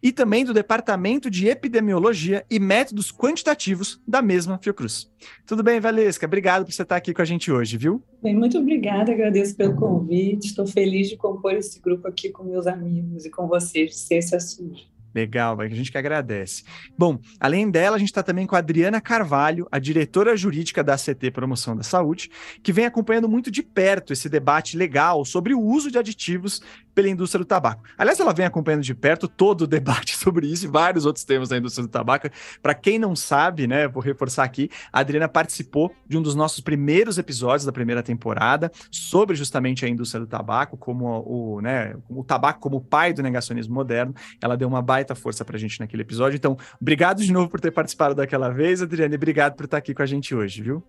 e 0.03 0.13
também 0.13 0.45
do 0.45 0.55
Departamento 0.55 1.31
de 1.31 1.49
Epidemiologia 1.49 2.45
e 2.51 2.59
Métodos 2.59 3.13
Quantitativos 3.13 4.01
da 4.07 4.23
mesma 4.23 4.59
Fiocruz. 4.59 5.11
Tudo 5.47 5.63
bem, 5.63 5.81
Valesca? 5.81 6.27
Obrigado 6.27 6.65
por 6.65 6.73
você 6.73 6.83
estar 6.83 6.97
aqui 6.97 7.13
com 7.13 7.23
a 7.23 7.25
gente 7.25 7.51
hoje, 7.51 7.77
viu? 7.77 8.03
Bem, 8.23 8.35
muito 8.35 8.59
obrigada, 8.59 9.13
agradeço 9.13 9.57
pelo 9.57 9.75
convite. 9.75 10.47
Estou 10.47 10.67
feliz 10.67 11.09
de 11.09 11.17
compor 11.17 11.55
esse 11.55 11.81
grupo 11.81 12.07
aqui 12.09 12.31
com 12.31 12.45
meus 12.45 12.67
amigos 12.67 13.25
e 13.25 13.31
com 13.31 13.47
vocês 13.47 13.91
de 13.91 13.97
Ciência 13.97 14.41
Suja. 14.41 14.95
Legal, 15.15 15.61
a 15.61 15.69
gente 15.69 15.93
que 15.93 15.99
agradece. 15.99 16.65
Bom, 16.99 17.21
além 17.39 17.71
dela, 17.71 17.95
a 17.95 17.99
gente 17.99 18.09
está 18.09 18.23
também 18.23 18.47
com 18.47 18.57
a 18.57 18.59
Adriana 18.59 19.01
Carvalho, 19.01 19.69
a 19.71 19.79
diretora 19.79 20.37
jurídica 20.37 20.83
da 20.83 20.95
ACT 20.95 21.31
Promoção 21.31 21.77
da 21.77 21.85
Saúde, 21.85 22.29
que 22.63 22.73
vem 22.73 22.85
acompanhando 22.85 23.29
muito 23.29 23.49
de 23.49 23.63
perto 23.63 24.13
esse 24.13 24.29
debate 24.29 24.77
legal 24.77 25.25
sobre 25.25 25.55
o 25.55 25.61
uso 25.61 25.89
de 25.89 25.99
aditivos 25.99 26.61
pela 26.95 27.09
indústria 27.09 27.41
do 27.41 27.45
tabaco. 27.45 27.83
Aliás, 27.99 28.19
ela 28.21 28.33
vem 28.33 28.47
acompanhando 28.47 28.83
de 28.83 28.95
perto 28.95 29.27
todo 29.27 29.63
o 29.63 29.67
debate 29.67 30.17
sobre 30.19 30.47
isso 30.47 30.67
e 30.67 30.69
vários 30.69 31.05
outros 31.05 31.25
temas 31.25 31.49
da 31.49 31.57
indústria 31.57 31.87
do 31.87 31.91
tabaco. 31.91 32.29
Para 32.63 32.75
quem 32.75 32.99
não 32.99 33.17
sabe, 33.17 33.67
né, 33.67 33.89
vou 33.89 34.03
reforçar 34.03 34.45
aqui, 34.45 34.71
a 34.93 35.01
Adriana 35.01 35.29
participou 35.29 35.95
de 36.07 36.17
um 36.17 36.23
dos 36.23 36.35
nossos 36.35 36.61
primeiros 36.61 37.19
episódios 37.19 37.65
da 37.65 37.73
primeira 37.73 38.03
temporada 38.03 38.71
sobre 38.91 39.35
justamente 39.35 39.85
a 39.85 39.89
indústria 39.89 40.21
do 40.21 40.27
tabaco, 40.27 40.77
como 40.77 41.07
o, 41.27 41.61
né, 41.61 41.97
o 42.09 42.23
tabaco 42.23 42.61
como 42.61 42.81
pai 42.81 43.13
do 43.13 43.23
negacionismo 43.23 43.75
moderno. 43.75 44.15
Ela 44.41 44.57
deu 44.57 44.69
uma 44.69 44.83
baita 44.83 45.15
força 45.15 45.45
para 45.45 45.57
a 45.57 45.59
gente 45.59 45.81
naquele 45.81 46.03
episódio. 46.03 46.37
Então, 46.37 46.57
obrigado 46.81 47.23
de 47.23 47.33
novo 47.33 47.49
por 47.49 47.61
ter 47.61 47.71
participado 47.71 48.15
daquela 48.15 48.49
vez, 48.51 48.83
Adriana, 48.83 49.15
e 49.15 49.17
obrigado 49.17 49.55
por 49.55 49.65
estar 49.65 49.79
aqui 49.79 49.93
com 49.93 50.03
a 50.03 50.07
gente 50.07 50.35
hoje, 50.35 50.63
viu? 50.63 50.83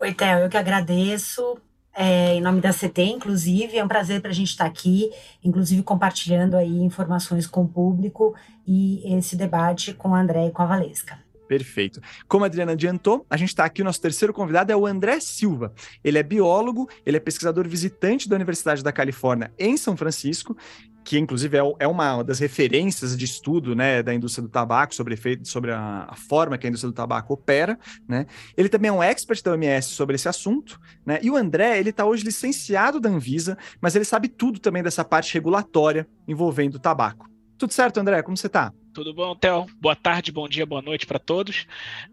Oi, 0.00 0.14
Theo, 0.14 0.38
eu 0.38 0.48
que 0.48 0.56
agradeço 0.56 1.58
é, 1.94 2.34
em 2.34 2.40
nome 2.40 2.60
da 2.60 2.72
CT, 2.72 3.02
inclusive. 3.02 3.76
É 3.76 3.84
um 3.84 3.88
prazer 3.88 4.20
para 4.20 4.30
a 4.30 4.34
gente 4.34 4.50
estar 4.50 4.64
tá 4.64 4.70
aqui, 4.70 5.10
inclusive 5.42 5.82
compartilhando 5.82 6.56
aí 6.56 6.82
informações 6.82 7.46
com 7.46 7.62
o 7.62 7.68
público 7.68 8.34
e 8.66 9.02
esse 9.16 9.36
debate 9.36 9.92
com 9.94 10.14
a 10.14 10.20
André 10.20 10.46
e 10.46 10.50
com 10.50 10.62
a 10.62 10.66
Valesca. 10.66 11.18
Perfeito. 11.50 12.00
Como 12.28 12.44
a 12.44 12.46
Adriana 12.46 12.72
adiantou, 12.72 13.26
a 13.28 13.36
gente 13.36 13.48
está 13.48 13.64
aqui, 13.64 13.82
o 13.82 13.84
nosso 13.84 14.00
terceiro 14.00 14.32
convidado 14.32 14.70
é 14.70 14.76
o 14.76 14.86
André 14.86 15.18
Silva. 15.18 15.72
Ele 16.04 16.16
é 16.16 16.22
biólogo, 16.22 16.88
ele 17.04 17.16
é 17.16 17.20
pesquisador 17.20 17.66
visitante 17.66 18.28
da 18.28 18.36
Universidade 18.36 18.84
da 18.84 18.92
Califórnia 18.92 19.52
em 19.58 19.76
São 19.76 19.96
Francisco 19.96 20.56
que 21.04 21.18
inclusive 21.18 21.56
é, 21.56 21.60
é, 21.80 21.88
uma 21.88 22.22
das 22.22 22.38
referências 22.38 23.16
de 23.16 23.24
estudo 23.24 23.74
né, 23.74 24.02
da 24.02 24.14
indústria 24.14 24.42
do 24.42 24.48
tabaco, 24.48 24.94
sobre, 24.94 25.14
efeito, 25.14 25.48
sobre 25.48 25.72
a, 25.72 26.06
a, 26.08 26.14
forma 26.14 26.56
que 26.58 26.66
a 26.66 26.68
indústria 26.68 26.90
do 26.90 26.94
tabaco 26.94 27.34
opera. 27.34 27.78
Né? 28.06 28.26
Ele 28.56 28.68
também 28.68 28.88
é 28.88 28.92
um 28.92 29.02
expert 29.02 29.42
da 29.42 29.52
OMS 29.52 29.88
sobre 29.90 30.14
esse 30.16 30.28
assunto. 30.28 30.80
Né? 31.04 31.18
E 31.22 31.30
o 31.30 31.36
André, 31.36 31.78
ele 31.78 31.90
está 31.90 32.04
hoje 32.04 32.24
licenciado 32.24 33.00
da 33.00 33.08
Anvisa, 33.08 33.56
mas 33.80 33.96
ele 33.96 34.04
sabe 34.04 34.28
tudo 34.28 34.58
também 34.58 34.82
dessa 34.82 35.04
parte 35.04 35.34
regulatória 35.34 36.06
envolvendo 36.28 36.76
o 36.76 36.80
tabaco. 36.80 37.28
Tudo 37.58 37.72
certo, 37.72 37.98
André? 37.98 38.22
Como 38.22 38.36
você 38.36 38.46
está? 38.46 38.72
Tudo 38.92 39.12
bom, 39.12 39.36
Theo? 39.36 39.66
Boa 39.78 39.94
tarde, 39.94 40.32
bom 40.32 40.48
dia, 40.48 40.64
boa 40.64 40.80
noite 40.80 41.06
para 41.06 41.18
todos. 41.18 41.66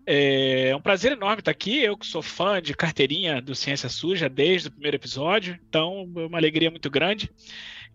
É 0.06 0.76
um 0.76 0.82
prazer 0.82 1.14
enorme 1.14 1.40
estar 1.40 1.52
aqui. 1.52 1.80
Eu 1.80 1.98
que 1.98 2.06
sou 2.06 2.22
fã 2.22 2.62
de 2.62 2.76
carteirinha 2.76 3.42
do 3.42 3.56
Ciência 3.56 3.90
Suja 3.90 4.28
desde 4.28 4.68
o 4.68 4.72
primeiro 4.72 4.98
episódio, 4.98 5.58
então 5.68 6.12
é 6.18 6.26
uma 6.26 6.38
alegria 6.38 6.70
muito 6.70 6.90
grande. 6.90 7.32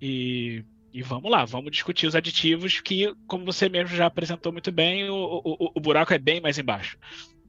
E 0.00 0.64
e 0.92 1.02
vamos 1.02 1.30
lá, 1.30 1.44
vamos 1.44 1.70
discutir 1.70 2.06
os 2.06 2.14
aditivos 2.14 2.80
que, 2.80 3.14
como 3.26 3.44
você 3.44 3.68
mesmo 3.68 3.96
já 3.96 4.06
apresentou 4.06 4.52
muito 4.52 4.70
bem, 4.70 5.08
o, 5.08 5.40
o, 5.44 5.72
o 5.74 5.80
buraco 5.80 6.12
é 6.12 6.18
bem 6.18 6.40
mais 6.40 6.58
embaixo. 6.58 6.98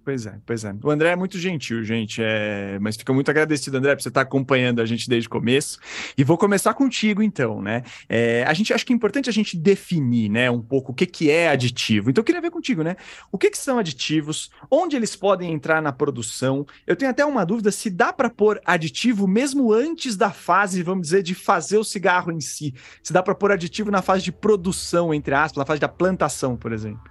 Pois 0.04 0.26
é, 0.26 0.36
pois 0.46 0.66
é. 0.66 0.76
O 0.84 0.92
André 0.92 1.12
é 1.12 1.16
muito 1.16 1.40
gentil, 1.40 1.82
gente. 1.82 2.22
É... 2.22 2.78
Mas 2.82 2.98
fica 2.98 3.14
muito 3.14 3.32
agradecido, 3.32 3.78
André, 3.78 3.96
por 3.96 4.02
você 4.02 4.10
estar 4.10 4.22
acompanhando 4.22 4.82
a 4.82 4.86
gente 4.86 5.08
desde 5.08 5.28
o 5.28 5.32
começo. 5.32 5.80
E 6.18 6.26
vou 6.26 6.38
começar 6.38 6.74
contigo, 6.74 7.24
então, 7.24 7.62
né? 7.62 7.84
É... 8.10 8.44
A 8.44 8.54
gente 8.54 8.74
acho 8.74 8.86
que 8.86 8.92
é 8.92 8.96
importante 8.96 9.30
a 9.30 9.34
gente 9.34 9.56
definir, 9.56 10.30
né, 10.30 10.52
um 10.52 10.62
pouco 10.62 10.92
o 10.92 10.96
que, 10.96 11.06
que 11.06 11.32
é 11.32 11.48
aditivo. 11.48 12.10
Então, 12.10 12.22
eu 12.22 12.26
queria 12.26 12.42
ver 12.42 12.52
contigo, 12.52 12.84
né? 12.84 12.98
O 13.32 13.38
que, 13.38 13.50
que 13.50 13.58
são 13.58 13.80
aditivos? 13.80 14.52
Onde 14.70 14.98
eles 14.98 15.16
podem 15.16 15.54
entrar 15.54 15.82
na 15.82 15.94
produção? 15.94 16.66
Eu 16.86 16.98
tenho 16.98 17.10
até 17.10 17.24
uma 17.26 17.46
dúvida 17.46 17.72
se 17.72 17.90
dá 17.90 18.12
para 18.12 18.30
pôr 18.30 18.60
aditivo 18.66 19.26
mesmo 19.26 19.72
antes 19.72 20.18
da 20.18 20.32
fase, 20.32 20.84
vamos 20.84 21.04
dizer, 21.04 21.24
de 21.24 21.34
fazer 21.34 21.78
o 21.78 21.84
cigarro 21.84 22.30
em 22.30 22.42
si. 22.42 22.74
Se 23.02 23.14
dá 23.14 23.24
para 23.24 23.34
pôr 23.34 23.54
aditivo 23.54 23.90
na 23.90 24.02
fase 24.02 24.24
de 24.24 24.34
produção, 24.34 25.14
entre 25.14 25.34
aspas, 25.34 25.58
na 25.58 25.66
fase 25.66 25.80
da 25.80 25.88
plantação, 25.88 26.58
por 26.58 26.74
exemplo. 26.74 27.10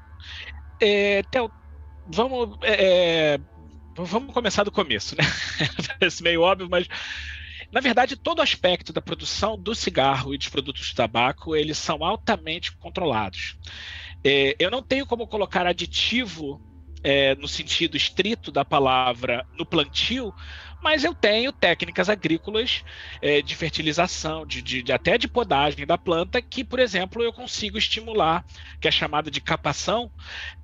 É, 0.79 1.23
Theo, 1.31 1.51
vamos, 2.07 2.59
é, 2.63 3.35
é, 3.35 3.41
vamos 3.97 4.33
começar 4.33 4.65
do 4.65 4.73
começo, 4.73 5.17
né? 5.17 5.25
Parece 5.99 6.23
meio 6.23 6.43
óbvio, 6.43 6.69
mas 6.71 6.87
na 7.71 7.81
verdade 7.81 8.17
todo 8.17 8.43
aspecto 8.43 8.93
da 8.93 9.01
produção 9.01 9.59
do 9.59 9.75
cigarro 9.75 10.35
e 10.35 10.39
dos 10.39 10.49
produtos 10.49 10.87
de 10.87 10.95
tabaco 10.95 11.57
eles 11.57 11.79
são 11.79 12.05
altamente 12.05 12.73
controlados. 12.77 13.57
É, 14.25 14.55
eu 14.59 14.71
não 14.71 14.83
tenho 14.83 15.07
como 15.07 15.27
colocar 15.27 15.67
aditivo 15.67 16.61
é, 17.03 17.35
no 17.35 17.49
sentido 17.49 17.97
estrito 17.97 18.53
da 18.53 18.65
palavra 18.65 19.47
no 19.59 19.67
plantio, 19.67 20.33
mas 20.83 21.05
eu 21.05 21.15
tenho 21.15 21.53
técnicas 21.53 22.09
agrícolas 22.09 22.85
é, 23.21 23.41
de 23.41 23.55
fertilização, 23.55 24.45
de, 24.45 24.61
de, 24.61 24.83
de, 24.83 24.93
até 24.93 25.17
de 25.17 25.29
podagem 25.29 25.87
da 25.87 25.97
planta, 25.97 26.43
que, 26.43 26.65
por 26.65 26.79
exemplo, 26.81 27.23
eu 27.23 27.33
consigo 27.33 27.79
estimular, 27.79 28.45
que 28.81 28.89
é 28.89 28.91
chamada 28.91 29.31
de 29.31 29.41
capação, 29.41 30.11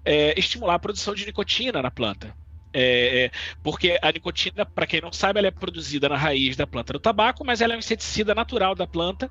é, 0.05 0.39
estimular 0.39 0.75
a 0.75 0.79
produção 0.79 1.15
de 1.15 1.25
nicotina 1.25 1.81
na 1.81 1.91
planta. 1.91 2.35
É, 2.73 3.25
é 3.25 3.31
porque 3.63 3.99
a 4.03 4.13
nicotina, 4.13 4.67
para 4.67 4.87
quem 4.87 5.01
não 5.01 5.13
sabe, 5.13 5.39
ela 5.39 5.49
é 5.49 5.53
produzida 5.53 6.09
na 6.09 6.17
raiz 6.17 6.57
da 6.57 6.67
planta 6.67 6.93
do 6.93 6.99
tabaco, 6.99 7.45
mas 7.45 7.61
ela 7.61 7.73
é 7.73 7.77
um 7.77 7.79
inseticida 7.79 8.35
natural 8.35 8.75
da 8.75 8.87
planta. 8.87 9.31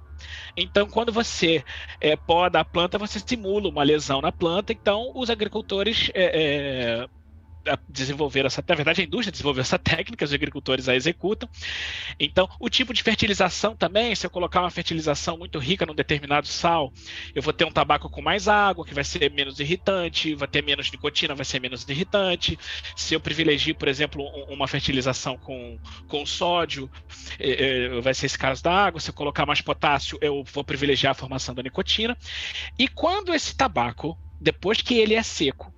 Então, 0.55 0.87
quando 0.87 1.11
você 1.11 1.63
é, 2.01 2.15
poda 2.15 2.59
a 2.59 2.65
planta, 2.65 2.97
você 2.97 3.19
simula 3.19 3.69
uma 3.69 3.83
lesão 3.83 4.21
na 4.21 4.31
planta. 4.31 4.73
Então, 4.73 5.11
os 5.13 5.29
agricultores 5.29 6.09
é, 7.67 7.73
é 7.73 7.79
desenvolver 7.89 8.45
essa, 8.45 8.63
na 8.67 8.75
verdade 8.75 9.01
a 9.01 9.03
indústria 9.03 9.31
desenvolveu 9.31 9.61
essa 9.61 9.77
técnica, 9.79 10.25
os 10.25 10.33
agricultores 10.33 10.89
a 10.89 10.95
executam. 10.95 11.49
Então, 12.19 12.49
o 12.59 12.69
tipo 12.69 12.93
de 12.93 13.03
fertilização 13.03 13.75
também, 13.75 14.13
se 14.15 14.25
eu 14.25 14.29
colocar 14.29 14.61
uma 14.61 14.69
fertilização 14.69 15.37
muito 15.37 15.59
rica 15.59 15.85
num 15.85 15.95
determinado 15.95 16.47
sal, 16.47 16.91
eu 17.33 17.41
vou 17.41 17.53
ter 17.53 17.65
um 17.65 17.71
tabaco 17.71 18.09
com 18.09 18.21
mais 18.21 18.47
água, 18.47 18.85
que 18.85 18.93
vai 18.93 19.03
ser 19.03 19.31
menos 19.31 19.59
irritante, 19.59 20.35
vai 20.35 20.47
ter 20.47 20.63
menos 20.63 20.91
nicotina, 20.91 21.35
vai 21.35 21.45
ser 21.45 21.59
menos 21.59 21.87
irritante. 21.87 22.57
Se 22.95 23.13
eu 23.13 23.19
privilegio, 23.19 23.75
por 23.75 23.87
exemplo, 23.87 24.23
uma 24.49 24.67
fertilização 24.67 25.37
com, 25.37 25.79
com 26.07 26.25
sódio, 26.25 26.89
é, 27.39 27.85
é, 27.95 28.01
vai 28.01 28.13
ser 28.13 28.25
esse 28.25 28.37
caso 28.37 28.63
da 28.63 28.73
água. 28.73 28.99
Se 28.99 29.09
eu 29.09 29.13
colocar 29.13 29.45
mais 29.45 29.61
potássio, 29.61 30.17
eu 30.21 30.43
vou 30.43 30.63
privilegiar 30.63 31.11
a 31.11 31.15
formação 31.15 31.53
da 31.53 31.63
nicotina. 31.63 32.17
E 32.77 32.87
quando 32.87 33.33
esse 33.33 33.55
tabaco, 33.55 34.17
depois 34.39 34.81
que 34.81 34.95
ele 34.95 35.15
é 35.15 35.23
seco, 35.23 35.73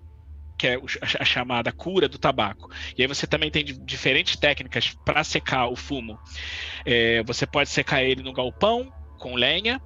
que 0.59 0.67
é 0.67 0.77
a 1.01 1.23
chamada 1.23 1.71
cura 1.71 2.09
do 2.09 2.17
tabaco. 2.17 2.69
E 2.97 3.01
aí 3.01 3.07
você 3.07 3.25
também 3.25 3.49
tem 3.49 3.63
diferentes 3.63 4.35
técnicas 4.35 4.93
para 5.05 5.23
secar 5.23 5.67
o 5.67 5.75
fumo. 5.75 6.19
É, 6.85 7.23
você 7.23 7.47
pode 7.47 7.69
secar 7.69 8.03
ele 8.03 8.21
no 8.21 8.33
galpão 8.33 8.91
com 9.17 9.35
lenha. 9.35 9.81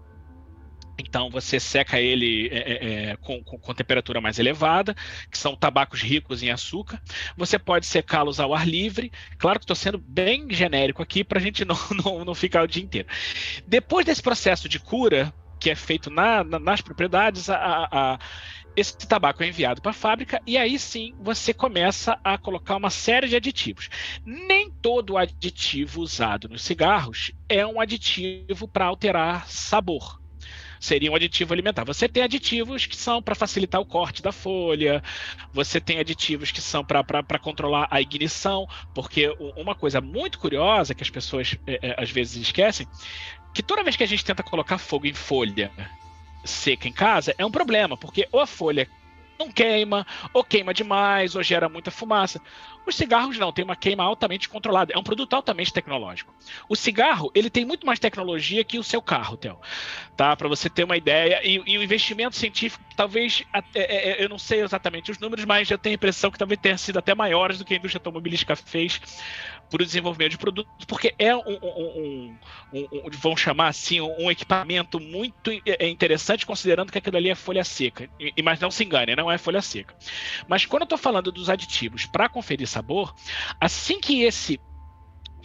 Então 0.97 1.29
você 1.29 1.59
seca 1.59 1.99
ele 1.99 2.49
é, 2.51 2.57
é, 2.57 3.05
é 3.11 3.15
com, 3.17 3.43
com, 3.43 3.59
com, 3.59 3.73
temperatura 3.73 4.19
mais 4.19 4.39
elevada, 4.39 4.95
que 5.29 5.37
são 5.37 5.55
tabacos 5.55 6.01
ricos 6.01 6.41
em 6.41 6.49
açúcar. 6.49 6.99
Você 7.37 7.59
pode 7.59 7.85
secá-los 7.85 8.39
ao 8.39 8.53
ar 8.53 8.67
livre. 8.67 9.11
Claro 9.37 9.59
que 9.59 9.65
estou 9.65 9.75
sendo 9.75 9.99
bem 9.99 10.51
genérico 10.51 11.03
aqui 11.03 11.23
para 11.23 11.37
a 11.37 11.41
gente 11.41 11.63
não, 11.65 11.77
não, 12.03 12.25
não 12.25 12.35
ficar 12.35 12.63
o 12.63 12.67
dia 12.67 12.83
inteiro. 12.83 13.07
Depois 13.67 14.07
desse 14.07 14.23
processo 14.23 14.67
de 14.67 14.79
cura, 14.79 15.31
que 15.59 15.69
é 15.69 15.75
feito 15.75 16.09
na, 16.09 16.43
na, 16.43 16.59
nas 16.59 16.81
propriedades, 16.81 17.49
a, 17.49 17.87
a, 17.89 18.19
esse 18.75 18.97
tabaco 19.07 19.43
é 19.43 19.47
enviado 19.47 19.81
para 19.81 19.91
a 19.91 19.93
fábrica 19.93 20.41
e 20.45 20.57
aí 20.57 20.77
sim 20.79 21.13
você 21.19 21.53
começa 21.53 22.19
a 22.23 22.37
colocar 22.37 22.75
uma 22.75 22.89
série 22.89 23.27
de 23.27 23.35
aditivos. 23.35 23.89
Nem 24.25 24.69
todo 24.69 25.17
aditivo 25.17 26.01
usado 26.01 26.49
nos 26.49 26.63
cigarros 26.63 27.31
é 27.47 27.65
um 27.65 27.79
aditivo 27.79 28.67
para 28.67 28.85
alterar 28.85 29.47
sabor. 29.47 30.21
Seria 30.79 31.09
um 31.09 31.15
aditivo 31.15 31.53
alimentar. 31.53 31.85
Você 31.85 32.09
tem 32.09 32.23
aditivos 32.23 32.85
que 32.85 32.97
são 32.97 33.21
para 33.21 33.35
facilitar 33.35 33.79
o 33.79 33.85
corte 33.85 34.21
da 34.21 34.33
folha, 34.33 35.01
você 35.53 35.79
tem 35.79 35.97
aditivos 35.97 36.51
que 36.51 36.59
são 36.59 36.83
para 36.83 37.39
controlar 37.39 37.87
a 37.89 38.01
ignição, 38.01 38.67
porque 38.93 39.29
uma 39.55 39.75
coisa 39.75 40.01
muito 40.01 40.37
curiosa 40.37 40.93
que 40.93 41.01
as 41.01 41.09
pessoas 41.09 41.57
é, 41.65 41.79
é, 41.81 41.95
às 41.97 42.11
vezes 42.11 42.35
esquecem, 42.35 42.85
que 43.53 43.63
toda 43.63 43.83
vez 43.83 43.95
que 43.95 44.03
a 44.03 44.07
gente 44.07 44.25
tenta 44.25 44.43
colocar 44.43 44.77
fogo 44.77 45.07
em 45.07 45.13
folha 45.13 45.71
seca 46.43 46.87
em 46.87 46.93
casa 46.93 47.33
é 47.37 47.45
um 47.45 47.51
problema, 47.51 47.97
porque 47.97 48.27
ou 48.31 48.39
a 48.39 48.47
folha 48.47 48.89
não 49.39 49.51
queima, 49.51 50.05
ou 50.33 50.43
queima 50.43 50.73
demais, 50.73 51.35
ou 51.35 51.43
gera 51.43 51.67
muita 51.67 51.91
fumaça. 51.91 52.41
Os 52.85 52.95
cigarros 52.95 53.37
não, 53.37 53.51
tem 53.51 53.63
uma 53.63 53.75
queima 53.75 54.03
altamente 54.03 54.49
controlada. 54.49 54.93
É 54.93 54.97
um 54.97 55.03
produto 55.03 55.33
altamente 55.33 55.71
tecnológico. 55.71 56.33
O 56.67 56.75
cigarro, 56.75 57.31
ele 57.33 57.49
tem 57.49 57.65
muito 57.65 57.85
mais 57.85 57.99
tecnologia 57.99 58.63
que 58.63 58.77
o 58.77 58.83
seu 58.83 59.01
carro, 59.01 59.37
Theo. 59.37 59.57
Tá? 60.15 60.35
Para 60.35 60.47
você 60.47 60.69
ter 60.69 60.83
uma 60.83 60.97
ideia. 60.97 61.41
E, 61.43 61.61
e, 61.65 61.77
o 61.77 61.83
investimento 61.83 62.35
científico, 62.35 62.83
talvez, 62.95 63.43
é, 63.75 64.21
é, 64.21 64.23
eu 64.23 64.29
não 64.29 64.37
sei 64.37 64.61
exatamente 64.61 65.11
os 65.11 65.19
números, 65.19 65.45
mas 65.45 65.69
eu 65.69 65.77
tenho 65.77 65.93
a 65.93 65.95
impressão 65.95 66.29
que 66.29 66.37
talvez 66.37 66.59
tenha 66.59 66.77
sido 66.77 66.99
até 66.99 67.15
maiores 67.15 67.57
do 67.57 67.65
que 67.65 67.73
a 67.73 67.77
indústria 67.77 67.99
automobilística 67.99 68.55
fez 68.55 69.01
para 69.69 69.81
o 69.81 69.85
desenvolvimento 69.85 70.31
de 70.31 70.37
produtos, 70.37 70.85
porque 70.85 71.15
é 71.17 71.35
um, 71.35 71.41
um, 71.41 72.37
um, 72.73 72.87
um 72.91 73.09
vamos 73.13 73.41
chamar 73.41 73.69
assim, 73.69 73.99
um 73.99 74.29
equipamento 74.29 74.99
muito 74.99 75.49
é, 75.65 75.87
interessante, 75.87 76.45
considerando 76.45 76.91
que 76.91 76.97
aquilo 76.99 77.17
ali 77.17 77.29
é 77.29 77.35
folha 77.35 77.63
seca. 77.63 78.07
E, 78.19 78.41
mas 78.43 78.59
não 78.59 78.69
se 78.69 78.83
engane, 78.83 79.15
não 79.15 79.31
é 79.31 79.37
folha 79.39 79.61
seca. 79.63 79.95
Mas 80.47 80.65
quando 80.65 80.83
eu 80.83 80.85
estou 80.85 80.97
falando 80.97 81.31
dos 81.31 81.49
aditivos 81.49 82.05
para 82.05 82.29
conferir 82.29 82.67
sabor, 82.73 83.13
assim 83.59 83.99
que 83.99 84.23
esse 84.23 84.59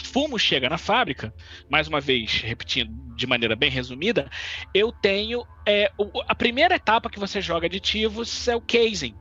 fumo 0.02 0.38
chega 0.38 0.68
na 0.68 0.78
fábrica, 0.78 1.35
mais 1.70 1.88
uma 1.88 2.00
vez, 2.00 2.40
repetindo 2.40 2.90
de 3.16 3.26
maneira 3.26 3.54
bem 3.56 3.70
resumida, 3.70 4.30
eu 4.73 4.92
tenho 4.92 5.44
é, 5.66 5.90
a 6.26 6.35
primeira 6.35 6.76
etapa 6.76 7.11
que 7.11 7.18
você 7.18 7.40
joga 7.40 7.66
aditivos 7.66 8.49
é 8.49 8.56
o 8.56 8.61
casing, 8.61 9.14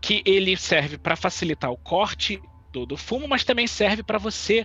que 0.00 0.22
ele 0.24 0.56
serve 0.56 0.98
para 0.98 1.16
facilitar 1.16 1.70
o 1.70 1.76
corte 1.76 2.40
do, 2.72 2.86
do 2.86 2.96
fumo, 2.96 3.26
mas 3.28 3.44
também 3.44 3.66
serve 3.66 4.02
para 4.02 4.18
você 4.18 4.64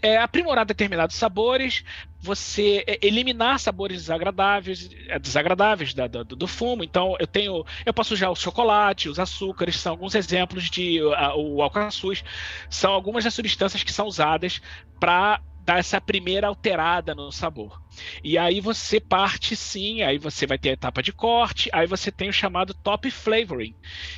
é, 0.00 0.18
aprimorar 0.18 0.64
determinados 0.64 1.16
sabores, 1.16 1.84
você 2.20 2.84
é, 2.86 3.04
eliminar 3.04 3.58
sabores 3.58 3.98
desagradáveis, 4.02 4.90
é, 5.08 5.18
desagradáveis 5.18 5.92
da, 5.92 6.06
do, 6.06 6.24
do, 6.24 6.46
fumo. 6.46 6.84
Então, 6.84 7.16
eu 7.18 7.26
tenho, 7.26 7.64
eu 7.84 7.92
posso 7.92 8.14
usar 8.14 8.30
o 8.30 8.36
chocolate, 8.36 9.08
os 9.08 9.18
açúcares, 9.18 9.76
são 9.76 9.92
alguns 9.92 10.14
exemplos 10.14 10.70
de 10.70 11.00
a, 11.16 11.34
o 11.34 11.62
alcaçuz, 11.62 12.24
são 12.70 12.92
algumas 12.92 13.24
das 13.24 13.34
substâncias 13.34 13.82
que 13.82 13.92
são 13.92 14.06
usadas 14.06 14.60
para 15.00 15.40
dar 15.62 15.78
essa 15.78 16.00
primeira 16.00 16.48
alterada 16.48 17.14
no 17.14 17.30
sabor. 17.30 17.80
E 18.22 18.36
aí 18.36 18.60
você 18.60 19.00
parte 19.00 19.54
sim, 19.54 20.02
aí 20.02 20.18
você 20.18 20.46
vai 20.46 20.58
ter 20.58 20.70
a 20.70 20.72
etapa 20.72 21.02
de 21.02 21.12
corte, 21.12 21.70
aí 21.72 21.86
você 21.86 22.10
tem 22.10 22.28
o 22.28 22.32
chamado 22.32 22.74
top 22.74 23.10
flavoring, 23.10 23.74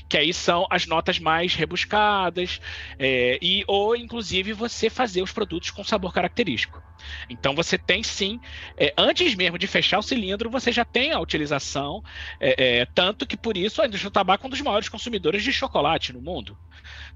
que 0.09 0.17
aí 0.17 0.33
são 0.33 0.67
as 0.71 0.87
notas 0.87 1.19
mais 1.19 1.55
rebuscadas, 1.55 2.61
é, 2.99 3.39
e 3.43 3.65
ou 3.67 3.95
inclusive 3.95 4.53
você 4.53 4.89
fazer 4.89 5.23
os 5.23 5.33
produtos 5.33 5.71
com 5.71 5.85
sabor 5.85 6.13
característico. 6.13 6.83
Então 7.29 7.55
você 7.55 7.79
tem 7.79 8.03
sim, 8.03 8.41
é, 8.77 8.93
antes 8.97 9.35
mesmo 9.35 9.59
de 9.59 9.67
fechar 9.67 9.99
o 9.99 10.03
cilindro, 10.03 10.51
você 10.51 10.73
já 10.73 10.85
tem 10.85 11.13
a 11.13 11.21
utilização, 11.21 12.03
é, 12.41 12.81
é 12.81 12.87
tanto 12.87 13.27
que 13.27 13.37
por 13.37 13.57
isso 13.57 13.83
a 13.83 13.87
indústria 13.87 14.11
do 14.11 14.15
tabaco 14.15 14.45
é 14.45 14.47
um 14.47 14.51
dos 14.51 14.61
maiores 14.61 14.89
consumidores 14.89 15.43
de 15.43 15.53
chocolate 15.53 16.13
no 16.13 16.21
mundo 16.21 16.59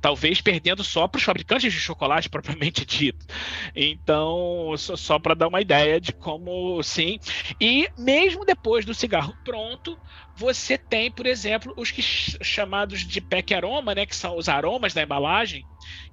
talvez 0.01 0.41
perdendo 0.41 0.85
só 0.85 1.09
para 1.09 1.19
os 1.19 1.25
fabricantes 1.25 1.73
de 1.73 1.81
chocolate 1.81 2.29
propriamente 2.31 2.85
dito. 2.85 3.27
Então, 3.75 4.75
só, 4.77 4.97
só 4.97 5.19
para 5.19 5.35
dar 5.35 5.49
uma 5.49 5.61
ideia 5.61 6.01
de 6.01 6.13
como 6.13 6.83
sim. 6.83 7.19
E 7.61 7.89
mesmo 7.99 8.45
depois 8.45 8.85
do 8.85 8.95
cigarro 8.95 9.37
pronto, 9.43 9.99
você 10.35 10.79
tem, 10.79 11.11
por 11.11 11.27
exemplo, 11.27 11.73
os 11.77 11.91
que 11.91 12.03
chamados 12.03 13.01
de 13.01 13.21
pack 13.21 13.55
aroma, 13.55 13.95
né, 13.95 14.07
que 14.07 14.17
são 14.17 14.37
os 14.37 14.49
aromas 14.49 14.95
da 14.95 15.03
embalagem, 15.03 15.67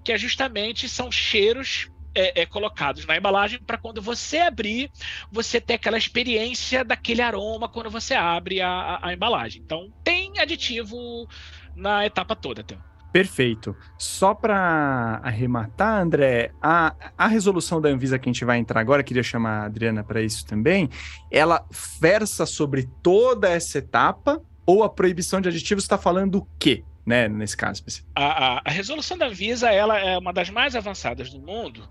que 0.04 0.12
é 0.12 0.18
justamente 0.18 0.90
são 0.90 1.12
cheiros 1.12 1.90
é, 2.16 2.42
é, 2.42 2.46
colocados 2.46 3.06
na 3.06 3.18
embalagem 3.18 3.60
para 3.60 3.78
quando 3.78 4.02
você 4.02 4.40
abrir, 4.40 4.90
você 5.32 5.62
ter 5.62 5.76
aquela 5.76 5.98
experiência 5.98 6.84
daquele 6.84 7.22
aroma 7.22 7.70
quando 7.70 7.90
você 7.90 8.14
abre 8.14 8.62
a, 8.62 8.70
a, 8.70 9.10
a 9.10 9.14
embalagem. 9.14 9.62
Então, 9.64 9.92
tem 10.04 10.40
aditivo 10.40 11.28
na 11.76 12.06
etapa 12.06 12.36
toda, 12.36 12.62
então. 12.62 12.80
Perfeito. 13.16 13.74
Só 13.98 14.34
para 14.34 15.22
arrematar, 15.24 16.02
André, 16.02 16.52
a, 16.62 16.94
a 17.18 17.28
resolução 17.28 17.80
da 17.80 17.88
Anvisa 17.88 18.20
que 18.20 18.28
a 18.28 18.32
gente 18.34 18.44
vai 18.44 18.58
entrar 18.58 18.82
agora, 18.82 19.04
queria 19.04 19.24
chamar 19.24 19.62
a 19.62 19.66
Adriana 19.68 20.04
para 20.04 20.22
isso 20.22 20.46
também, 20.46 20.90
ela 21.32 21.66
versa 22.02 22.46
sobre 22.46 22.90
toda 23.02 23.48
essa 23.50 23.78
etapa 23.78 24.42
ou 24.66 24.84
a 24.84 24.90
proibição 24.90 25.40
de 25.40 25.48
aditivos 25.48 25.86
está 25.86 25.98
falando 25.98 26.40
o 26.40 26.48
quê? 26.60 26.84
Né, 27.06 27.30
nesse 27.30 27.56
caso 27.56 27.84
a, 28.16 28.26
a, 28.26 28.62
a, 28.66 28.72
resolução 28.72 29.16
da 29.16 29.28
Anvisa 29.28 29.70
ela 29.70 30.00
é 30.00 30.18
uma 30.18 30.34
das 30.34 30.50
mais 30.50 30.76
avançadas 30.76 31.30
do 31.30 31.40
mundo, 31.40 31.88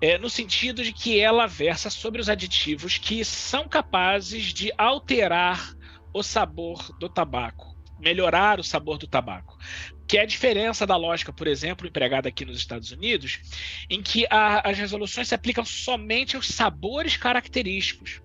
é, 0.00 0.16
no 0.16 0.30
sentido 0.30 0.82
de 0.82 0.92
que 0.92 1.20
ela 1.20 1.46
versa 1.46 1.90
sobre 1.90 2.20
os 2.20 2.28
aditivos 2.28 2.96
que 2.96 3.24
são 3.24 3.68
capazes 3.68 4.44
de 4.54 4.72
alterar 4.78 5.74
o 6.12 6.22
sabor 6.22 6.90
do 6.98 7.08
tabaco, 7.08 7.76
melhorar 7.98 8.58
o 8.58 8.64
sabor 8.64 8.98
do 8.98 9.06
tabaco. 9.06 9.58
Que 10.08 10.18
é 10.18 10.22
a 10.22 10.26
diferença 10.26 10.86
da 10.86 10.96
lógica, 10.96 11.32
por 11.32 11.46
exemplo, 11.46 11.86
empregada 11.86 12.28
aqui 12.28 12.44
nos 12.44 12.56
Estados 12.56 12.90
Unidos, 12.90 13.40
em 13.88 14.02
que 14.02 14.26
a, 14.28 14.68
as 14.68 14.76
resoluções 14.76 15.28
se 15.28 15.34
aplicam 15.34 15.64
somente 15.64 16.34
aos 16.34 16.48
sabores 16.48 17.16
característicos, 17.16 18.20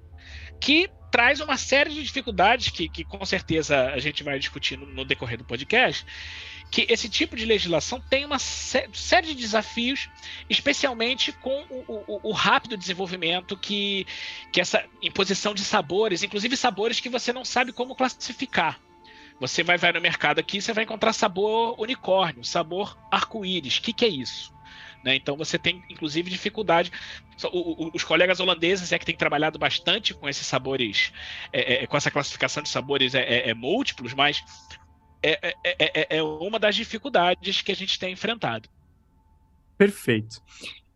que 0.60 0.90
traz 1.12 1.40
uma 1.40 1.56
série 1.56 1.92
de 1.92 2.04
dificuldades 2.04 2.70
que, 2.70 2.90
que 2.90 3.04
com 3.04 3.24
certeza 3.24 3.92
a 3.92 4.00
gente 4.00 4.24
vai 4.24 4.38
discutir 4.38 4.78
no, 4.78 4.86
no, 4.86 5.06
decorrer 5.06 5.38
do 5.38 5.46
podcast, 5.46 6.06
que 6.72 6.86
esse 6.90 7.08
tipo 7.08 7.36
de 7.36 7.46
legislação 7.46 8.02
tem 8.10 8.26
uma 8.26 8.40
sé 8.40 8.90
série 8.94 9.28
de 9.28 9.36
desafios, 9.36 10.10
especialmente 10.50 11.32
com 11.32 11.64
o, 11.70 12.04
o, 12.08 12.20
o, 12.30 12.32
rápido 12.32 12.76
desenvolvimento 12.76 13.56
que, 13.56 14.06
que 14.52 14.60
essa 14.60 14.84
imposição 15.02 15.54
de 15.54 15.64
sabores, 15.64 16.24
inclusive 16.24 16.58
sabores 16.58 17.00
que 17.00 17.10
você 17.10 17.32
não 17.32 17.46
sabe 17.46 17.72
como 17.72 17.96
classificar. 17.96 18.80
Você 19.40 19.64
vai, 19.64 19.78
vai 19.78 19.92
no 19.92 20.02
mercado 20.02 20.40
aqui, 20.40 20.62
você 20.62 20.74
vai 20.74 20.84
encontrar 20.84 21.14
sabor 21.14 21.80
unicórnio, 21.80 22.44
sabor 22.44 22.98
arco-íris. 23.12 23.78
O 23.78 23.82
que, 23.82 23.94
que 23.94 24.06
é 24.06 24.10
isso? 24.10 24.54
Né? 25.04 25.16
Então 25.16 25.38
você 25.38 25.60
tem, 25.60 25.84
inclusive, 25.90 26.32
dificuldade. 26.32 26.92
O, 27.52 27.86
o, 27.86 27.92
os 27.94 28.04
colegas 28.04 28.40
holandeses 28.40 28.92
é 28.92 28.98
que 28.98 29.06
têm 29.06 29.16
trabalhado 29.16 29.60
bastante 29.60 30.14
com 30.14 30.28
esses 30.28 30.48
sabores, 30.48 31.14
é, 31.54 31.84
é, 31.84 31.88
com 31.88 31.96
essa 31.96 32.10
classificação 32.10 32.64
de 32.64 32.70
sabores 32.70 33.14
é, 33.14 33.22
é, 33.22 33.50
é 33.50 33.54
múltiplos, 33.54 34.14
mas 34.14 34.44
é, 35.32 35.56
é, 35.64 36.18
é, 36.18 36.24
uma 36.24 36.60
das 36.60 36.76
dificuldades 36.76 37.62
que 37.62 37.72
a 37.72 37.76
gente 37.76 37.98
tem 37.98 38.14
enfrentado. 38.14 38.70
Perfeito. 39.78 40.42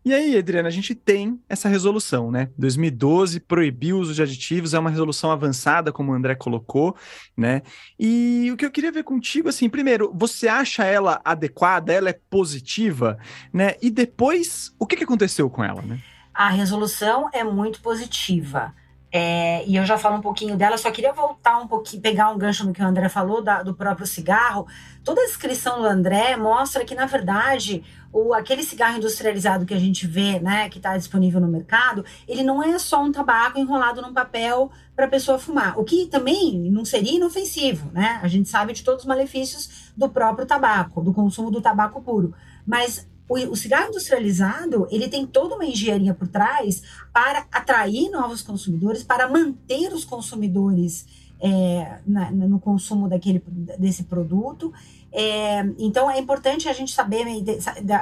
E 0.02 0.14
aí, 0.14 0.36
Adriana, 0.38 0.68
a 0.68 0.72
gente 0.72 0.94
tem 0.94 1.38
essa 1.46 1.68
resolução, 1.68 2.30
né? 2.30 2.48
2012 2.56 3.38
proibiu 3.40 3.98
o 3.98 4.00
uso 4.00 4.14
de 4.14 4.22
aditivos, 4.22 4.72
é 4.72 4.78
uma 4.78 4.88
resolução 4.88 5.30
avançada, 5.30 5.92
como 5.92 6.10
o 6.10 6.14
André 6.14 6.34
colocou, 6.34 6.96
né? 7.36 7.60
E 7.98 8.50
o 8.50 8.56
que 8.56 8.64
eu 8.64 8.70
queria 8.70 8.90
ver 8.90 9.04
contigo, 9.04 9.50
assim, 9.50 9.68
primeiro, 9.68 10.10
você 10.14 10.48
acha 10.48 10.84
ela 10.84 11.20
adequada, 11.22 11.92
ela 11.92 12.08
é 12.08 12.18
positiva, 12.30 13.18
né? 13.52 13.74
E 13.82 13.90
depois, 13.90 14.74
o 14.78 14.86
que, 14.86 14.96
que 14.96 15.04
aconteceu 15.04 15.50
com 15.50 15.62
ela, 15.62 15.82
né? 15.82 16.00
A 16.32 16.48
resolução 16.48 17.28
é 17.34 17.44
muito 17.44 17.82
positiva. 17.82 18.74
É, 19.12 19.64
e 19.66 19.74
eu 19.74 19.84
já 19.84 19.98
falo 19.98 20.16
um 20.16 20.20
pouquinho 20.20 20.56
dela, 20.56 20.78
só 20.78 20.90
queria 20.90 21.12
voltar 21.12 21.58
um 21.58 21.66
pouquinho, 21.66 22.00
pegar 22.00 22.30
um 22.30 22.38
gancho 22.38 22.64
no 22.64 22.72
que 22.72 22.80
o 22.80 22.86
André 22.86 23.08
falou 23.08 23.42
da, 23.42 23.62
do 23.62 23.74
próprio 23.74 24.06
cigarro. 24.06 24.66
Toda 25.02 25.20
a 25.20 25.26
descrição 25.26 25.80
do 25.80 25.86
André 25.86 26.36
mostra 26.36 26.84
que, 26.84 26.94
na 26.94 27.06
verdade, 27.06 27.82
o, 28.12 28.32
aquele 28.32 28.62
cigarro 28.62 28.98
industrializado 28.98 29.66
que 29.66 29.74
a 29.74 29.78
gente 29.78 30.06
vê, 30.06 30.38
né, 30.38 30.68
que 30.68 30.78
está 30.78 30.96
disponível 30.96 31.40
no 31.40 31.48
mercado, 31.48 32.04
ele 32.28 32.44
não 32.44 32.62
é 32.62 32.78
só 32.78 33.02
um 33.02 33.10
tabaco 33.10 33.58
enrolado 33.58 34.00
num 34.00 34.14
papel 34.14 34.70
para 34.94 35.06
a 35.06 35.08
pessoa 35.08 35.38
fumar. 35.38 35.76
O 35.78 35.84
que 35.84 36.06
também 36.06 36.70
não 36.70 36.84
seria 36.84 37.16
inofensivo, 37.16 37.90
né? 37.92 38.20
A 38.22 38.28
gente 38.28 38.48
sabe 38.48 38.72
de 38.72 38.84
todos 38.84 39.02
os 39.02 39.08
malefícios 39.08 39.92
do 39.96 40.08
próprio 40.08 40.46
tabaco, 40.46 41.02
do 41.02 41.12
consumo 41.12 41.50
do 41.50 41.60
tabaco 41.60 42.00
puro. 42.00 42.32
Mas 42.66 43.08
o, 43.30 43.52
o, 43.52 43.56
cigarro 43.56 43.90
industrializado 43.90 44.88
ele 44.90 45.06
tem 45.06 45.24
toda 45.24 45.54
uma 45.54 45.64
engenharia 45.64 46.12
por 46.12 46.26
trás 46.26 46.82
para 47.12 47.46
atrair 47.52 48.10
novos 48.10 48.42
consumidores, 48.42 49.04
para 49.04 49.28
manter 49.28 49.92
os 49.92 50.04
consumidores 50.04 51.06
é, 51.40 52.00
na, 52.04 52.32
no 52.32 52.58
consumo 52.58 53.08
daquele, 53.08 53.40
desse 53.78 54.02
produto. 54.02 54.72
É, 55.12 55.60
então 55.78 56.10
é 56.10 56.18
importante 56.18 56.68
a 56.68 56.72
gente 56.72 56.92
saber 56.92 57.24
de, 57.24 57.58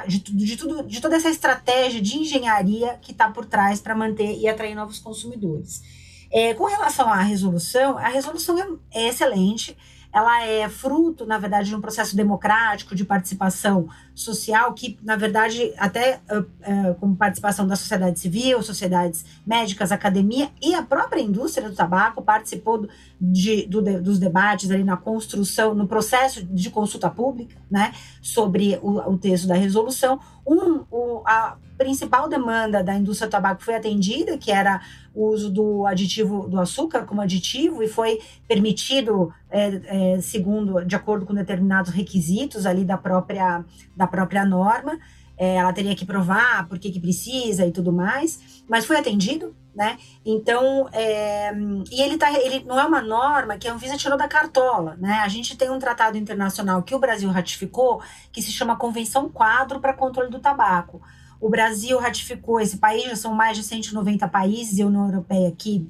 de, 0.07 0.19
de, 0.19 0.57
tudo, 0.57 0.83
de 0.83 0.99
toda 0.99 1.15
essa 1.15 1.29
estratégia 1.29 2.01
de 2.01 2.17
engenharia 2.17 2.97
que 2.99 3.11
está 3.11 3.29
por 3.29 3.45
trás 3.45 3.79
para 3.79 3.93
manter 3.93 4.35
e 4.35 4.47
atrair 4.47 4.73
novos 4.73 4.97
consumidores. 4.97 5.83
É, 6.31 6.55
com 6.55 6.65
relação 6.65 7.07
à 7.07 7.21
resolução, 7.21 7.99
a 7.99 8.07
resolução 8.07 8.57
é, 8.57 8.67
é 8.91 9.07
excelente 9.09 9.77
ela 10.11 10.43
é 10.43 10.67
fruto, 10.67 11.25
na 11.25 11.37
verdade, 11.37 11.69
de 11.69 11.75
um 11.75 11.81
processo 11.81 12.15
democrático 12.15 12.95
de 12.95 13.05
participação 13.05 13.87
social, 14.15 14.73
que, 14.73 14.97
na 15.03 15.15
verdade, 15.15 15.71
até 15.77 16.19
uh, 16.31 16.39
uh, 16.39 16.95
como 16.95 17.15
participação 17.15 17.67
da 17.67 17.75
sociedade 17.75 18.19
civil, 18.19 18.61
sociedades 18.63 19.23
médicas, 19.45 19.91
academia 19.91 20.49
e 20.61 20.73
a 20.73 20.81
própria 20.81 21.21
indústria 21.21 21.69
do 21.69 21.75
tabaco 21.75 22.21
participou 22.21 22.79
do, 22.79 22.89
de, 23.21 23.67
do, 23.67 23.81
dos 24.01 24.17
debates 24.17 24.71
ali 24.71 24.83
na 24.83 24.97
construção, 24.97 25.75
no 25.75 25.87
processo 25.87 26.43
de 26.43 26.69
consulta 26.69 27.09
pública, 27.09 27.55
né, 27.69 27.93
sobre 28.21 28.79
o, 28.81 28.97
o 29.11 29.17
texto 29.17 29.47
da 29.47 29.55
resolução. 29.55 30.19
Um, 30.49 30.83
o, 30.89 31.21
a 31.27 31.57
principal 31.77 32.27
demanda 32.27 32.83
da 32.83 32.95
indústria 32.95 33.27
do 33.27 33.31
tabaco 33.31 33.63
foi 33.63 33.75
atendida, 33.75 34.35
que 34.35 34.51
era 34.51 34.81
o 35.13 35.27
uso 35.27 35.51
do 35.51 35.85
aditivo 35.85 36.47
do 36.47 36.59
açúcar 36.59 37.05
como 37.05 37.21
aditivo, 37.21 37.83
e 37.83 37.87
foi 37.87 38.19
permitido, 38.47 39.31
é, 39.51 40.15
é, 40.15 40.21
segundo, 40.21 40.83
de 40.83 40.95
acordo 40.95 41.23
com 41.23 41.35
determinados 41.35 41.91
requisitos 41.91 42.65
ali 42.65 42.83
da 42.83 42.97
própria, 42.97 43.63
da 43.95 44.07
própria 44.07 44.43
norma. 44.43 44.97
É, 45.39 45.55
ela 45.55 45.71
teria 45.71 45.95
que 45.95 46.05
provar 46.05 46.67
por 46.67 46.77
que, 46.77 46.99
precisa 46.99 47.65
e 47.65 47.71
tudo 47.71 47.93
mais, 47.93 48.61
mas 48.67 48.85
foi 48.85 48.97
atendido, 48.97 49.55
né? 49.73 49.97
Então, 50.25 50.89
é, 50.91 51.53
e 51.89 52.01
ele, 52.01 52.17
tá, 52.17 52.29
ele 52.33 52.65
não 52.65 52.77
é 52.77 52.85
uma 52.85 53.01
norma 53.01 53.57
que 53.57 53.65
a 53.65 53.73
Anvisa 53.73 53.95
tirou 53.95 54.17
da 54.17 54.27
cartola, 54.27 54.97
né? 54.99 55.21
A 55.23 55.29
gente 55.29 55.55
tem 55.55 55.69
um 55.69 55.79
tratado 55.79 56.17
internacional 56.17 56.83
que 56.83 56.93
o 56.93 56.99
Brasil 56.99 57.29
ratificou, 57.29 58.01
que 58.33 58.41
se 58.41 58.51
chama 58.51 58.75
Convenção 58.75 59.29
Quadro 59.29 59.79
para 59.79 59.93
Controle 59.93 60.29
do 60.29 60.39
Tabaco. 60.39 61.01
O 61.39 61.49
Brasil 61.49 61.97
ratificou 61.97 62.59
esse 62.59 62.77
país, 62.77 63.05
já 63.05 63.15
são 63.15 63.33
mais 63.33 63.55
de 63.55 63.63
190 63.63 64.27
países 64.27 64.77
e 64.77 64.83
União 64.83 65.05
Europeia 65.05 65.53
que 65.57 65.89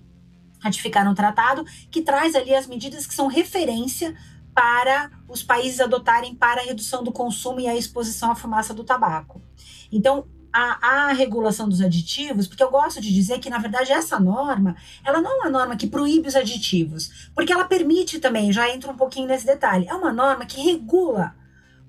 ratificaram 0.59 1.11
o 1.11 1.15
tratado, 1.15 1.65
que 1.89 2.03
traz 2.03 2.35
ali 2.35 2.53
as 2.53 2.67
medidas 2.67 3.07
que 3.07 3.15
são 3.15 3.25
referência 3.25 4.15
para 4.53 5.09
os 5.29 5.43
países 5.43 5.79
adotarem 5.79 6.35
para 6.35 6.61
a 6.61 6.63
redução 6.65 7.03
do 7.03 7.11
consumo 7.11 7.59
e 7.59 7.67
a 7.67 7.75
exposição 7.75 8.31
à 8.31 8.35
fumaça 8.35 8.73
do 8.73 8.83
tabaco. 8.83 9.41
Então, 9.91 10.27
a, 10.51 11.09
a, 11.09 11.13
regulação 11.13 11.69
dos 11.69 11.79
aditivos, 11.79 12.47
porque 12.47 12.63
eu 12.63 12.71
gosto 12.71 12.99
de 12.99 13.13
dizer 13.13 13.39
que, 13.39 13.49
na 13.49 13.59
verdade, 13.59 13.91
essa 13.91 14.19
norma, 14.19 14.75
ela 15.05 15.21
não 15.21 15.31
é 15.31 15.35
uma 15.35 15.49
norma 15.49 15.75
que 15.77 15.87
proíbe 15.87 16.27
os 16.27 16.35
aditivos, 16.35 17.29
porque 17.35 17.53
ela 17.53 17.65
permite 17.65 18.19
também, 18.19 18.51
já 18.51 18.67
entra 18.73 18.91
um 18.91 18.97
pouquinho 18.97 19.27
nesse 19.27 19.45
detalhe, 19.45 19.87
é 19.87 19.93
uma 19.93 20.11
norma 20.11 20.45
que 20.45 20.59
regula 20.59 21.35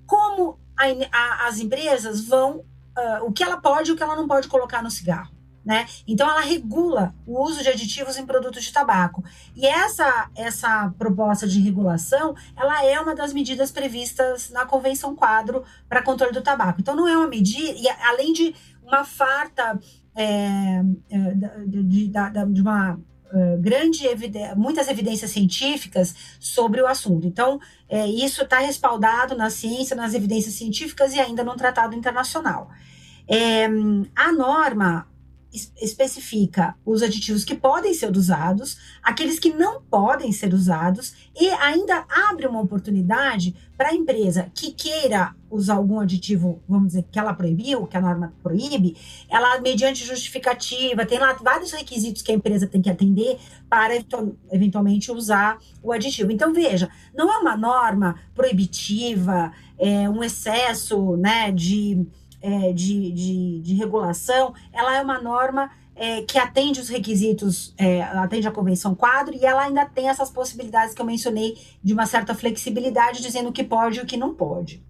como 0.07 0.59
a, 0.77 0.85
a, 1.17 1.49
as 1.49 1.59
empresas 1.59 2.27
vão 2.27 2.59
uh, 2.59 3.25
o 3.25 3.33
que 3.33 3.43
ela 3.43 3.57
pode 3.57 3.91
e 3.91 3.93
o 3.93 3.97
que 3.97 4.03
ela 4.03 4.17
não 4.17 4.29
pode 4.29 4.49
colocar 4.49 4.83
no 4.83 4.91
cigarro. 4.91 5.40
Né? 5.65 5.87
Então 6.09 6.29
ela 6.29 6.41
regula 6.41 7.15
o 7.27 7.43
uso 7.43 7.63
de 7.63 7.69
aditivos 7.69 8.17
em 8.17 8.25
produtos 8.25 8.65
de 8.65 8.73
tabaco. 8.73 9.23
E 9.55 9.67
essa 9.67 10.31
essa 10.35 10.93
proposta 10.99 11.47
de 11.47 11.61
regulação, 11.61 12.35
ela 12.57 12.85
é 12.85 12.99
uma 12.99 13.15
das 13.15 13.33
medidas 13.33 13.71
previstas 13.71 14.49
na 14.51 14.65
Convenção 14.65 15.15
Quadro 15.15 15.63
para 15.87 16.03
controle 16.03 16.33
do 16.33 16.41
tabaco. 16.41 16.81
Então 16.81 16.97
não 16.97 17.07
é 17.07 17.15
uma 17.15 17.29
medida, 17.29 17.79
e 17.79 17.87
além 17.89 18.33
de 18.33 18.55
uma 18.83 19.05
farta 19.05 19.79
é, 20.17 20.83
é 21.11 21.35
de, 21.67 21.83
de, 21.83 22.09
de, 22.09 22.61
uma 22.63 22.99
Uh, 23.33 23.57
grande 23.61 24.09
muitas 24.57 24.89
evidências 24.89 25.31
científicas 25.31 26.17
sobre 26.41 26.83
o 26.83 26.87
assunto. 26.89 27.29
Então, 27.29 27.61
é, 27.89 28.05
isso 28.05 28.43
está 28.43 28.59
respaldado 28.59 29.37
na 29.37 29.49
ciência, 29.51 29.95
nas 29.95 30.15
evidências 30.15 30.55
científicas 30.55 31.15
e 31.15 31.21
ainda 31.21 31.45
num 31.45 31.55
tratado 31.55 31.95
internacional. 31.95 32.69
É, 33.29 33.69
a 34.17 34.33
norma 34.33 35.07
especifica 35.53 36.77
os 36.85 37.03
aditivos 37.03 37.45
que 37.45 37.55
podem 37.55 37.93
ser 37.93 38.17
usados, 38.17 38.79
aqueles 39.03 39.39
que 39.39 39.53
não 39.53 39.83
podem 39.83 40.33
ser 40.33 40.55
usados 40.55 41.15
e 41.39 41.49
ainda 41.49 42.05
abre 42.29 42.47
uma 42.47 42.61
oportunidade 42.61 43.55
para 43.77 43.89
a 43.89 43.95
empresa 43.95 44.51
que 44.55 44.73
queira 44.73 45.35
usar 45.51 45.75
algum 45.75 45.99
aditivo, 45.99 46.63
vamos 46.69 46.89
dizer, 46.89 47.05
que 47.11 47.19
ela 47.19 47.35
proibiu, 47.35 47.87
que 47.87 47.97
a 47.97 48.01
norma 48.01 48.33
proíbe, 48.43 48.97
ela, 49.29 49.61
mediante 49.61 50.05
justificativa, 50.05 51.05
tem 51.05 51.19
lá 51.19 51.33
vários 51.33 51.73
requisitos 51.73 52.23
que 52.23 52.31
a 52.31 52.35
empresa 52.35 52.67
tem 52.67 52.81
que 52.81 52.91
atender 52.91 53.39
para 53.69 53.95
eventualmente 54.53 55.11
usar 55.11 55.59
o 55.83 55.93
aditivo. 55.93 56.31
Então, 56.31 56.53
veja, 56.53 56.89
não 57.15 57.33
é 57.33 57.39
uma 57.39 57.57
norma 57.57 58.17
proibitiva, 58.35 59.53
é 59.79 60.09
um 60.09 60.23
excesso 60.23 61.17
né, 61.17 61.51
de 61.51 62.07
é, 62.41 62.73
de, 62.73 63.13
de, 63.13 63.61
de, 63.61 63.75
regulação, 63.75 64.55
ela 64.73 64.97
é 64.97 65.03
uma 65.03 65.21
norma 65.21 65.71
é, 65.95 66.23
que 66.23 66.39
atende 66.39 66.81
os 66.81 66.89
requisitos, 66.89 67.75
é, 67.77 68.03
atende 68.03 68.49
a 68.49 68.51
Convenção 68.51 68.95
Quadro, 68.95 69.35
e 69.35 69.45
ela 69.45 69.63
ainda 69.63 69.85
tem 69.85 70.09
essas 70.09 70.31
possibilidades 70.31 70.95
que 70.95 71.03
eu 71.03 71.07
mencionei 71.07 71.59
de 71.83 71.93
uma 71.93 72.07
certa 72.07 72.35
flexibilidade, 72.35 73.23
dizendo 73.23 73.51
o 73.51 73.53
que 73.53 73.65
pode 73.65 73.99
e 73.99 74.03
o 74.03 74.07
que 74.07 74.17
não 74.17 74.35
pode. 74.35 74.83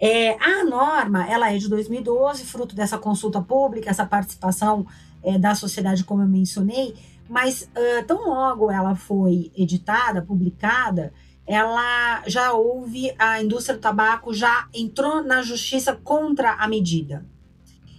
É, 0.00 0.36
a 0.42 0.64
norma, 0.64 1.30
ela 1.30 1.52
é 1.52 1.58
de 1.58 1.68
2012, 1.68 2.44
fruto 2.44 2.74
dessa 2.74 2.96
consulta 2.96 3.40
pública, 3.42 3.90
essa 3.90 4.06
participação 4.06 4.86
é, 5.22 5.38
da 5.38 5.54
sociedade, 5.54 6.04
como 6.04 6.22
eu 6.22 6.28
mencionei, 6.28 6.94
mas 7.28 7.62
uh, 7.62 8.04
tão 8.06 8.28
logo 8.28 8.72
ela 8.72 8.96
foi 8.96 9.52
editada, 9.56 10.20
publicada, 10.20 11.12
ela 11.50 12.22
já 12.28 12.52
houve, 12.52 13.12
a 13.18 13.42
indústria 13.42 13.76
do 13.76 13.80
tabaco 13.80 14.32
já 14.32 14.68
entrou 14.72 15.20
na 15.24 15.42
justiça 15.42 15.96
contra 15.96 16.52
a 16.52 16.68
medida. 16.68 17.26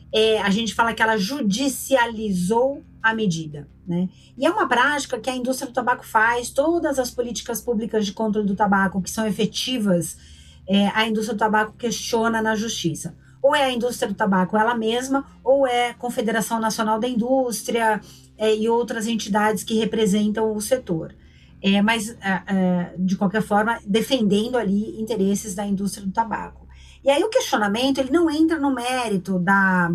É, 0.10 0.42
a 0.42 0.50
gente 0.50 0.74
fala 0.74 0.94
que 0.94 1.04
ela 1.04 1.18
judicializou 1.18 2.82
a 3.04 3.14
medida. 3.14 3.68
Né? 3.86 4.08
E 4.38 4.46
é 4.46 4.50
uma 4.50 4.70
prática 4.70 5.20
que 5.20 5.30
a 5.30 5.36
indústria 5.36 5.68
do 5.70 5.74
tabaco 5.74 6.06
faz, 6.06 6.50
todas 6.50 6.98
as 6.98 7.12
políticas 7.12 7.60
públicas 7.60 8.06
de 8.06 8.14
controle 8.14 8.48
do 8.48 8.56
tabaco 8.56 9.02
que 9.02 9.12
são 9.12 9.28
efetivas, 9.28 10.18
é, 10.66 10.88
a 10.94 11.06
indústria 11.06 11.36
do 11.36 11.40
tabaco 11.40 11.74
questiona 11.78 12.42
na 12.42 12.56
justiça. 12.56 13.14
Ou 13.42 13.54
é 13.54 13.66
a 13.66 13.72
indústria 13.74 14.08
do 14.08 14.16
tabaco 14.16 14.56
ela 14.56 14.76
mesma, 14.76 15.26
ou 15.44 15.68
é 15.68 15.90
a 15.90 15.94
Confederação 15.96 16.58
Nacional 16.58 17.02
da 17.02 17.08
Indústria 17.08 18.00
é, 18.38 18.56
e 18.56 18.70
outras 18.70 19.08
entidades 19.08 19.62
que 19.62 19.78
representam 19.78 20.56
o 20.56 20.62
setor 20.62 21.14
é, 21.62 21.82
mas 21.82 22.10
é, 22.10 22.42
é, 22.48 22.94
de 22.98 23.16
qualquer 23.16 23.42
forma 23.42 23.80
defendendo 23.86 24.58
ali 24.58 25.00
interesses 25.00 25.54
da 25.54 25.66
indústria 25.66 26.06
do 26.06 26.12
tabaco. 26.12 26.68
E 27.04 27.10
aí 27.10 27.24
o 27.24 27.30
questionamento 27.30 28.00
ele 28.00 28.12
não 28.12 28.30
entra 28.30 28.60
no 28.60 28.74
mérito 28.74 29.38
da, 29.38 29.92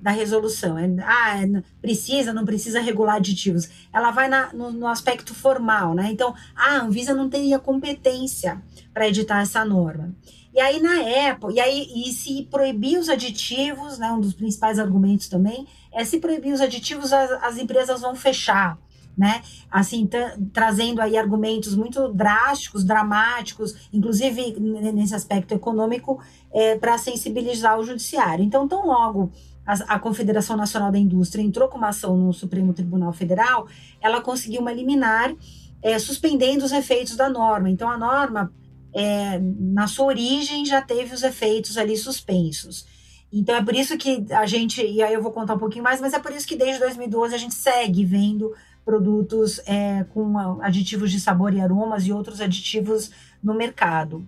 da 0.00 0.10
resolução, 0.10 0.78
é, 0.78 0.88
ah, 1.04 1.42
é, 1.42 1.62
precisa, 1.80 2.32
não 2.32 2.44
precisa 2.44 2.80
regular 2.80 3.16
aditivos. 3.16 3.68
Ela 3.92 4.10
vai 4.10 4.28
na, 4.28 4.52
no, 4.52 4.72
no, 4.72 4.86
aspecto 4.86 5.34
formal, 5.34 5.94
né? 5.94 6.08
Então, 6.10 6.34
a 6.54 6.76
Anvisa 6.76 7.14
não 7.14 7.28
teria 7.28 7.58
competência 7.58 8.62
para 8.94 9.08
editar 9.08 9.40
essa 9.40 9.64
norma. 9.64 10.14
E 10.54 10.60
aí, 10.60 10.80
na 10.80 11.00
época, 11.02 11.52
e 11.52 11.60
aí, 11.60 11.86
e 11.94 12.12
se 12.12 12.48
proibir 12.50 12.98
os 12.98 13.08
aditivos, 13.08 13.98
né? 13.98 14.10
Um 14.10 14.20
dos 14.20 14.34
principais 14.34 14.78
argumentos 14.78 15.28
também 15.28 15.66
é 15.92 16.04
se 16.04 16.18
proibir 16.18 16.52
os 16.52 16.60
aditivos, 16.60 17.12
as, 17.12 17.30
as 17.42 17.56
empresas 17.58 18.00
vão 18.00 18.14
fechar 18.14 18.78
né? 19.18 19.42
Assim, 19.68 20.08
trazendo 20.52 21.02
aí 21.02 21.18
argumentos 21.18 21.74
muito 21.74 22.06
drásticos, 22.12 22.84
dramáticos, 22.84 23.74
inclusive 23.92 24.52
nesse 24.60 25.12
aspecto 25.12 25.52
econômico, 25.52 26.20
é, 26.54 26.78
para 26.78 26.96
sensibilizar 26.96 27.76
o 27.80 27.84
judiciário. 27.84 28.44
Então, 28.44 28.68
tão 28.68 28.86
logo 28.86 29.32
a, 29.66 29.96
a, 29.96 29.98
Confederação 29.98 30.56
Nacional 30.56 30.92
da 30.92 30.98
Indústria 30.98 31.42
entrou 31.42 31.68
com 31.68 31.76
uma 31.76 31.88
ação 31.88 32.16
no 32.16 32.32
Supremo 32.32 32.72
Tribunal 32.72 33.12
Federal, 33.12 33.66
ela 34.00 34.20
conseguiu 34.20 34.60
uma 34.60 34.72
liminar 34.72 35.34
é, 35.82 35.98
suspendendo 35.98 36.64
os 36.64 36.70
efeitos 36.70 37.16
da 37.16 37.28
norma. 37.28 37.68
Então, 37.68 37.90
a 37.90 37.98
norma, 37.98 38.52
é, 38.94 39.40
na 39.40 39.88
sua 39.88 40.06
origem, 40.06 40.64
já 40.64 40.80
teve 40.80 41.12
os 41.12 41.24
efeitos 41.24 41.76
ali 41.76 41.96
suspensos. 41.96 42.86
Então, 43.32 43.54
é 43.54 43.62
por 43.62 43.74
isso 43.74 43.98
que 43.98 44.24
a 44.30 44.46
gente, 44.46 44.80
e 44.80 45.02
aí 45.02 45.12
eu 45.12 45.22
vou 45.22 45.32
contar 45.32 45.54
um 45.54 45.58
pouquinho 45.58 45.84
mais, 45.84 46.00
mas 46.00 46.14
é 46.14 46.18
por 46.18 46.32
isso 46.32 46.46
que 46.46 46.56
desde 46.56 46.78
2012 46.80 47.34
a 47.34 47.38
gente 47.38 47.54
segue 47.54 48.04
vendo 48.04 48.54
produtos 48.88 49.60
é, 49.66 50.02
com 50.14 50.38
aditivos 50.62 51.12
de 51.12 51.20
sabor 51.20 51.52
e 51.52 51.60
aromas 51.60 52.06
e 52.06 52.12
outros 52.12 52.40
aditivos 52.40 53.10
no 53.42 53.52
mercado. 53.52 54.26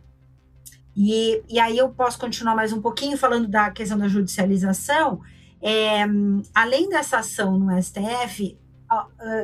E, 0.95 1.43
e 1.49 1.59
aí 1.59 1.79
eu 1.79 1.89
posso 1.89 2.19
continuar 2.19 2.55
mais 2.55 2.71
um 2.71 2.79
pouquinho 2.79 3.17
falando 3.17 3.49
da 3.49 3.71
questão 3.71 3.97
da 3.97 4.07
judicialização. 4.07 5.23
É, 5.63 6.05
além 6.55 6.91
dessa 6.91 7.21
ação 7.21 7.59
no 7.59 7.83
STF, 7.83 8.59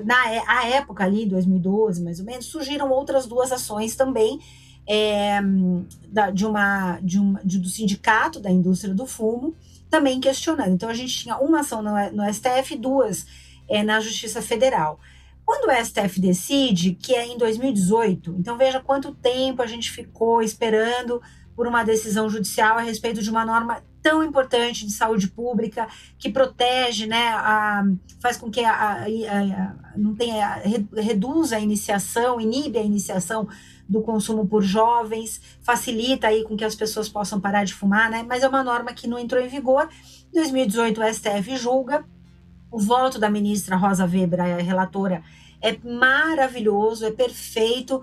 na 0.05 0.17
a 0.47 0.69
época 0.69 1.05
ali, 1.05 1.25
2012 1.25 2.05
mais 2.05 2.21
ou 2.21 2.27
menos, 2.27 2.45
surgiram 2.45 2.91
outras 2.91 3.27
duas 3.27 3.51
ações 3.51 3.97
também 3.97 4.39
é, 4.87 5.41
da, 6.09 6.31
de 6.31 6.45
uma, 6.45 6.99
de 7.01 7.19
um, 7.19 7.37
de, 7.43 7.59
do 7.59 7.71
sindicato 7.71 8.39
da 8.39 8.51
indústria 8.51 8.93
do 8.93 9.07
fumo, 9.07 9.55
também 9.89 10.21
questionando. 10.21 10.75
Então 10.75 10.91
a 10.91 10.95
gente 10.95 11.17
tinha 11.17 11.39
uma 11.39 11.61
ação 11.61 11.81
no, 11.81 11.93
no 12.13 12.35
STF 12.35 12.77
duas 12.77 13.46
é, 13.69 13.83
na 13.83 14.01
Justiça 14.01 14.41
Federal. 14.43 14.99
Quando 15.45 15.71
o 15.71 15.85
STF 15.85 16.21
decide, 16.21 16.95
que 16.95 17.15
é 17.15 17.25
em 17.25 17.39
2018, 17.39 18.35
então 18.39 18.57
veja 18.57 18.81
quanto 18.81 19.15
tempo 19.15 19.63
a 19.63 19.67
gente 19.67 19.93
ficou 19.93 20.43
esperando 20.43 21.23
por 21.55 21.67
uma 21.67 21.85
decisão 21.85 22.29
judicial 22.29 22.77
a 22.77 22.83
respeito 22.83 23.23
de 23.23 23.31
uma 23.31 23.45
norma 23.45 23.83
tão 24.03 24.23
importante 24.23 24.87
de 24.87 24.93
saúde 24.93 25.29
pública 25.29 25.89
que 26.19 26.31
protege, 26.31 27.07
né, 27.07 27.29
a, 27.29 27.85
faz 28.21 28.37
com 28.37 28.51
que 28.51 28.65
a, 28.65 28.73
a, 28.73 29.05
a 29.05 29.75
não 29.97 30.15
tenha 30.15 30.63
reduza 30.97 31.57
a 31.57 31.61
iniciação, 31.61 32.41
inibe 32.41 32.79
a 32.79 32.83
iniciação 32.83 33.49
do 33.89 34.03
consumo 34.03 34.47
por 34.47 34.63
jovens, 34.63 35.41
facilita 35.63 36.27
aí 36.27 36.45
com 36.45 36.57
que 36.57 36.65
as 36.65 36.75
pessoas 36.75 37.09
possam 37.09 37.41
parar 37.41 37.65
de 37.65 37.73
fumar, 37.73 38.11
né? 38.11 38.25
Mas 38.29 38.43
é 38.43 38.49
uma 38.49 38.63
norma 38.63 38.93
que 38.93 39.07
não 39.07 39.19
entrou 39.19 39.41
em 39.41 39.49
vigor. 39.49 39.89
Em 40.33 40.35
2018 40.35 41.01
o 41.01 41.15
STF 41.15 41.57
julga 41.57 42.05
o 42.71 42.79
voto 42.79 43.19
da 43.19 43.31
ministra 43.31 43.77
Rosa 43.77 44.05
Weber, 44.05 44.41
a 44.41 44.57
relatora, 44.57 45.23
é 45.61 45.77
maravilhoso, 45.83 47.05
é 47.05 47.11
perfeito, 47.11 48.03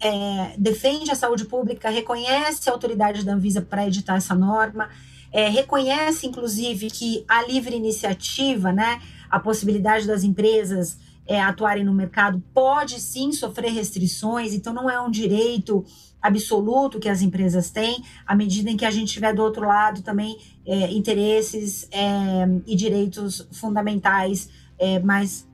é, 0.00 0.54
defende 0.58 1.10
a 1.10 1.14
saúde 1.14 1.44
pública, 1.44 1.90
reconhece 1.90 2.68
a 2.68 2.72
autoridade 2.72 3.24
da 3.24 3.32
Anvisa 3.32 3.62
para 3.62 3.86
editar 3.86 4.16
essa 4.16 4.34
norma, 4.34 4.88
é, 5.32 5.48
reconhece, 5.48 6.26
inclusive, 6.26 6.90
que 6.90 7.24
a 7.28 7.42
livre 7.46 7.74
iniciativa, 7.74 8.72
né, 8.72 9.00
a 9.30 9.38
possibilidade 9.38 10.06
das 10.06 10.24
empresas 10.24 10.98
é, 11.26 11.40
atuarem 11.40 11.84
no 11.84 11.94
mercado 11.94 12.42
pode 12.52 13.00
sim 13.00 13.32
sofrer 13.32 13.72
restrições, 13.72 14.52
então 14.52 14.74
não 14.74 14.90
é 14.90 15.00
um 15.00 15.10
direito 15.10 15.84
absoluto 16.20 16.98
que 17.00 17.08
as 17.08 17.22
empresas 17.22 17.70
têm, 17.70 18.02
à 18.26 18.34
medida 18.34 18.70
em 18.70 18.76
que 18.76 18.84
a 18.84 18.90
gente 18.90 19.12
tiver 19.12 19.32
do 19.34 19.42
outro 19.42 19.66
lado 19.66 20.02
também 20.02 20.36
é, 20.66 20.90
interesses 20.92 21.88
é, 21.90 22.46
e 22.66 22.76
direitos 22.76 23.48
fundamentais 23.52 24.48
é, 24.78 24.98
mais 24.98 25.48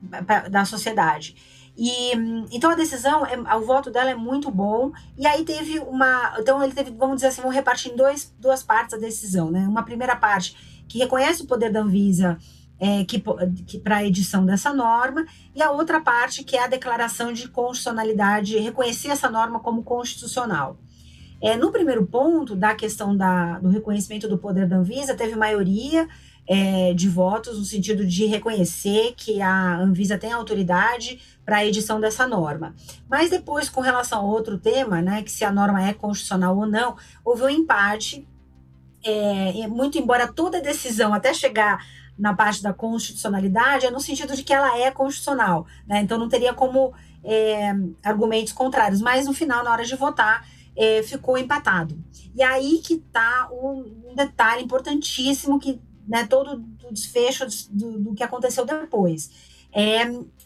da 0.49 0.65
sociedade. 0.65 1.35
E 1.77 2.11
então 2.51 2.71
a 2.71 2.75
decisão, 2.75 3.23
é, 3.23 3.55
o 3.55 3.61
voto 3.61 3.91
dela 3.91 4.09
é 4.09 4.15
muito 4.15 4.49
bom. 4.49 4.91
E 5.17 5.27
aí 5.27 5.43
teve 5.43 5.77
uma, 5.79 6.35
então 6.39 6.63
ele 6.63 6.73
teve, 6.73 6.89
vamos 6.91 7.17
dizer 7.17 7.27
assim, 7.27 7.41
vamos 7.41 7.55
repartir 7.55 7.91
em 7.91 7.95
dois, 7.95 8.33
duas 8.39 8.63
partes 8.63 8.95
a 8.95 8.97
decisão, 8.97 9.51
né? 9.51 9.67
Uma 9.67 9.83
primeira 9.83 10.15
parte 10.15 10.83
que 10.87 10.97
reconhece 10.97 11.43
o 11.43 11.45
poder 11.45 11.71
da 11.71 11.81
Anvisa 11.81 12.37
é, 12.79 13.03
que, 13.03 13.23
que 13.65 13.79
para 13.79 13.97
a 13.97 14.05
edição 14.05 14.45
dessa 14.45 14.73
norma, 14.73 15.25
e 15.55 15.61
a 15.61 15.71
outra 15.71 15.99
parte 15.99 16.43
que 16.43 16.55
é 16.55 16.63
a 16.63 16.67
declaração 16.67 17.33
de 17.33 17.47
constitucionalidade, 17.47 18.57
reconhecer 18.59 19.09
essa 19.09 19.29
norma 19.29 19.59
como 19.59 19.83
constitucional. 19.83 20.77
É, 21.41 21.55
no 21.55 21.71
primeiro 21.71 22.05
ponto, 22.05 22.55
da 22.55 22.73
questão 22.73 23.15
da, 23.15 23.59
do 23.59 23.69
reconhecimento 23.69 24.27
do 24.27 24.37
poder 24.37 24.67
da 24.67 24.77
Anvisa, 24.77 25.15
teve 25.15 25.35
maioria 25.35 26.07
é, 26.47 26.93
de 26.93 27.09
votos 27.09 27.59
no 27.59 27.65
sentido 27.65 28.05
de 28.05 28.25
reconhecer 28.25 29.13
que 29.15 29.41
a 29.41 29.77
Anvisa 29.77 30.17
tem 30.17 30.31
autoridade 30.31 31.19
para 31.45 31.57
a 31.57 31.65
edição 31.65 31.99
dessa 31.99 32.25
norma. 32.25 32.73
Mas 33.07 33.29
depois, 33.29 33.69
com 33.69 33.81
relação 33.81 34.19
a 34.19 34.23
outro 34.23 34.57
tema, 34.57 35.01
né, 35.01 35.21
que 35.21 35.31
se 35.31 35.43
a 35.43 35.51
norma 35.51 35.85
é 35.85 35.93
constitucional 35.93 36.57
ou 36.57 36.65
não, 36.65 36.95
houve 37.23 37.43
um 37.43 37.49
empate. 37.49 38.27
É, 39.03 39.67
muito 39.67 39.97
embora 39.97 40.27
toda 40.27 40.59
decisão 40.59 41.13
até 41.13 41.33
chegar 41.33 41.85
na 42.17 42.33
parte 42.33 42.63
da 42.63 42.73
constitucionalidade 42.73 43.85
é 43.85 43.91
no 43.91 43.99
sentido 43.99 44.35
de 44.35 44.43
que 44.43 44.53
ela 44.53 44.77
é 44.79 44.89
constitucional, 44.89 45.65
né? 45.85 46.01
Então 46.01 46.17
não 46.17 46.27
teria 46.27 46.53
como 46.53 46.93
é, 47.23 47.73
argumentos 48.03 48.53
contrários, 48.53 49.01
mas 49.01 49.25
no 49.25 49.33
final, 49.33 49.63
na 49.63 49.71
hora 49.71 49.85
de 49.85 49.95
votar, 49.95 50.47
é, 50.75 51.03
ficou 51.03 51.37
empatado. 51.37 51.97
E 52.35 52.41
aí 52.41 52.79
que 52.79 52.95
está 52.95 53.49
um, 53.51 54.13
detalhe 54.15 54.63
importantíssimo 54.63 55.59
que 55.59 55.81
né, 56.07 56.25
todo 56.25 56.63
o 56.87 56.93
desfecho 56.93 57.45
do, 57.69 57.99
do, 57.99 58.13
que 58.13 58.23
aconteceu 58.23 58.65
depois. 58.65 59.29
É 59.73 60.05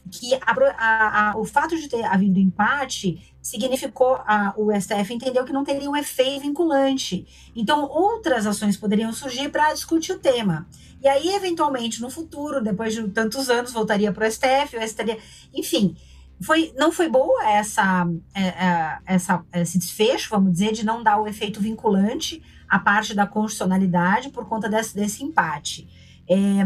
que 0.10 0.34
a, 0.36 0.52
a, 0.78 1.32
a, 1.32 1.38
o 1.38 1.46
fato 1.46 1.78
de 1.78 1.88
ter 1.88 2.04
havido 2.04 2.40
empate 2.40 3.31
significou 3.42 4.16
a, 4.26 4.54
o 4.56 4.72
STF 4.72 5.14
entendeu 5.14 5.44
que 5.44 5.54
não 5.54 5.64
teria 5.64 5.90
um 5.90 5.96
efeito 5.96 6.42
vinculante. 6.42 7.26
Então, 7.56 7.84
outras 7.90 8.46
ações 8.46 8.78
poderiam 8.78 9.12
surgir 9.12 9.50
para 9.50 9.74
discutir 9.74 10.14
o 10.14 10.20
tema. 10.20 10.68
E 11.02 11.08
aí, 11.08 11.30
eventualmente, 11.30 12.00
no 12.02 12.10
futuro, 12.10 12.62
depois 12.62 12.94
de 12.94 13.08
tantos 13.10 13.50
anos, 13.50 13.72
voltaria 13.72 14.12
para 14.12 14.28
o 14.28 14.32
STF, 14.32 14.78
o 14.78 14.88
STF, 14.88 15.18
enfim, 15.54 15.96
foi, 16.42 16.74
não 16.78 16.92
foi 16.92 17.10
boa 17.10 17.50
essa, 17.50 18.08
é, 18.36 18.44
é, 18.44 19.00
essa, 19.06 19.44
esse 19.54 19.80
desfecho, 19.80 20.30
vamos 20.30 20.54
dizer, 20.54 20.74
de 20.74 20.86
não 20.86 21.02
dar 21.02 21.20
o 21.20 21.28
efeito 21.28 21.60
vinculante 21.60 22.44
à 22.70 22.78
parte 22.78 23.16
da 23.16 23.26
constitucionalidade 23.26 24.30
por 24.30 24.48
conta 24.48 24.70
desse, 24.70 24.96
desse 24.96 25.24
empate. 25.24 25.88
É, 26.30 26.64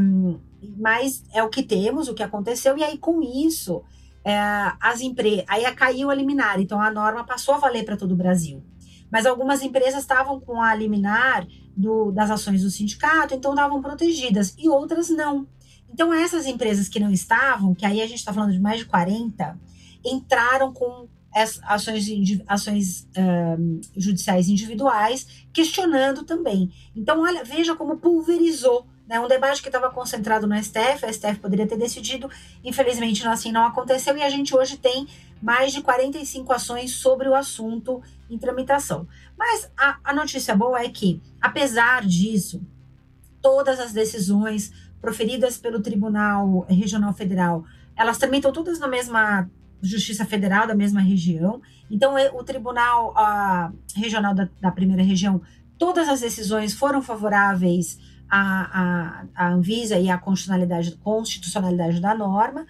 mas 0.77 1.23
é 1.33 1.41
o 1.41 1.49
que 1.49 1.63
temos, 1.63 2.07
o 2.07 2.13
que 2.13 2.23
aconteceu, 2.23 2.77
e 2.77 2.83
aí 2.83 2.97
com 2.97 3.21
isso, 3.21 3.83
é, 4.25 4.73
as 4.81 5.01
empresas. 5.01 5.45
Aí 5.47 5.63
caiu 5.75 6.09
a 6.09 6.15
liminar, 6.15 6.59
então 6.59 6.81
a 6.81 6.91
norma 6.91 7.23
passou 7.23 7.53
a 7.53 7.59
valer 7.59 7.85
para 7.85 7.95
todo 7.95 8.13
o 8.13 8.17
Brasil. 8.17 8.63
Mas 9.11 9.25
algumas 9.25 9.61
empresas 9.61 10.01
estavam 10.01 10.39
com 10.39 10.59
a 10.59 10.73
liminar 10.73 11.47
do, 11.77 12.11
das 12.11 12.31
ações 12.31 12.63
do 12.63 12.71
sindicato, 12.71 13.35
então 13.35 13.51
estavam 13.51 13.81
protegidas, 13.81 14.55
e 14.57 14.67
outras 14.67 15.09
não. 15.09 15.47
Então, 15.87 16.11
essas 16.13 16.47
empresas 16.47 16.89
que 16.89 16.99
não 16.99 17.11
estavam, 17.11 17.75
que 17.75 17.85
aí 17.85 18.01
a 18.01 18.07
gente 18.07 18.17
está 18.17 18.33
falando 18.33 18.51
de 18.51 18.59
mais 18.59 18.79
de 18.79 18.85
40, 18.85 19.57
entraram 20.03 20.73
com 20.73 21.07
ações, 21.65 22.07
ações 22.47 23.07
um, 23.17 23.79
judiciais 23.95 24.49
individuais, 24.49 25.45
questionando 25.53 26.23
também. 26.23 26.71
Então, 26.95 27.21
olha, 27.21 27.43
veja 27.43 27.75
como 27.75 27.97
pulverizou. 27.97 28.87
Né, 29.07 29.19
um 29.19 29.27
debate 29.27 29.61
que 29.61 29.67
estava 29.67 29.91
concentrado 29.91 30.47
no 30.47 30.55
STF, 30.55 31.05
a 31.05 31.13
STF 31.13 31.39
poderia 31.39 31.67
ter 31.67 31.77
decidido, 31.77 32.27
infelizmente 32.63 33.27
assim 33.27 33.51
não 33.51 33.63
aconteceu, 33.63 34.17
e 34.17 34.23
a 34.23 34.29
gente 34.29 34.55
hoje 34.55 34.77
tem 34.77 35.07
mais 35.39 35.71
de 35.71 35.81
45 35.81 36.51
ações 36.51 36.91
sobre 36.91 37.29
o 37.29 37.35
assunto 37.35 38.01
em 38.29 38.37
tramitação. 38.37 39.07
Mas 39.37 39.69
a, 39.77 39.97
a 40.03 40.13
notícia 40.13 40.55
boa 40.55 40.79
é 40.79 40.89
que, 40.89 41.21
apesar 41.39 42.03
disso, 42.03 42.63
todas 43.41 43.79
as 43.79 43.93
decisões 43.93 44.73
proferidas 44.99 45.55
pelo 45.55 45.81
Tribunal 45.81 46.65
Regional 46.67 47.13
Federal, 47.13 47.63
elas 47.95 48.17
também 48.17 48.39
estão 48.39 48.51
todas 48.51 48.79
na 48.79 48.87
mesma 48.87 49.47
Justiça 49.81 50.25
Federal, 50.25 50.65
da 50.65 50.73
mesma 50.73 50.99
região. 50.99 51.61
Então, 51.89 52.17
é, 52.17 52.31
o 52.31 52.43
Tribunal 52.43 53.13
a, 53.15 53.71
Regional 53.95 54.33
da, 54.33 54.49
da, 54.59 54.71
Primeira 54.71 55.03
Região, 55.03 55.41
todas 55.77 56.09
as 56.09 56.21
decisões 56.21 56.73
foram 56.73 57.01
favoráveis 57.01 57.99
à, 58.29 58.81
à, 58.81 59.25
à 59.35 59.49
Anvisa 59.49 59.97
e 59.99 60.09
à 60.09 60.17
constitucionalidade, 60.17 60.97
constitucionalidade 61.03 61.99
da 61.99 62.13
norma. 62.15 62.65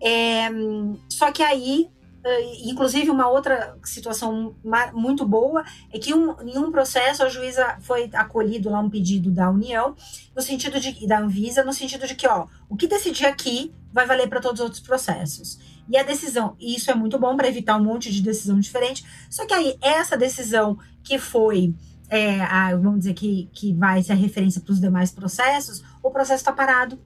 É, 0.00 0.48
só 1.08 1.32
que 1.32 1.42
aí 1.42 1.90
inclusive 2.64 3.10
uma 3.10 3.28
outra 3.28 3.76
situação 3.84 4.54
muito 4.92 5.24
boa 5.24 5.64
é 5.92 5.98
que 5.98 6.12
um, 6.12 6.34
em 6.42 6.58
um 6.58 6.70
processo 6.70 7.22
a 7.22 7.28
juíza 7.28 7.78
foi 7.80 8.10
acolhido 8.12 8.70
lá 8.70 8.80
um 8.80 8.90
pedido 8.90 9.30
da 9.30 9.50
União 9.50 9.94
no 10.34 10.42
sentido 10.42 10.80
de 10.80 11.06
da 11.06 11.20
Anvisa 11.20 11.64
no 11.64 11.72
sentido 11.72 12.06
de 12.06 12.14
que 12.14 12.26
ó 12.26 12.46
o 12.68 12.76
que 12.76 12.86
decidir 12.86 13.26
aqui 13.26 13.72
vai 13.92 14.06
valer 14.06 14.28
para 14.28 14.40
todos 14.40 14.60
os 14.60 14.64
outros 14.64 14.82
processos 14.82 15.58
e 15.88 15.96
a 15.96 16.02
decisão 16.02 16.56
e 16.58 16.74
isso 16.74 16.90
é 16.90 16.94
muito 16.94 17.18
bom 17.18 17.36
para 17.36 17.48
evitar 17.48 17.76
um 17.76 17.84
monte 17.84 18.12
de 18.12 18.20
decisão 18.20 18.58
diferente 18.58 19.04
só 19.30 19.46
que 19.46 19.54
aí 19.54 19.76
essa 19.80 20.16
decisão 20.16 20.76
que 21.02 21.18
foi 21.18 21.74
é, 22.08 22.40
a, 22.40 22.74
vamos 22.76 23.00
dizer 23.00 23.14
que, 23.14 23.48
que 23.52 23.72
vai 23.74 24.02
ser 24.02 24.12
a 24.12 24.16
referência 24.16 24.60
para 24.60 24.72
os 24.72 24.80
demais 24.80 25.10
processos 25.10 25.82
o 26.02 26.10
processo 26.10 26.40
está 26.40 26.52
parado 26.52 26.98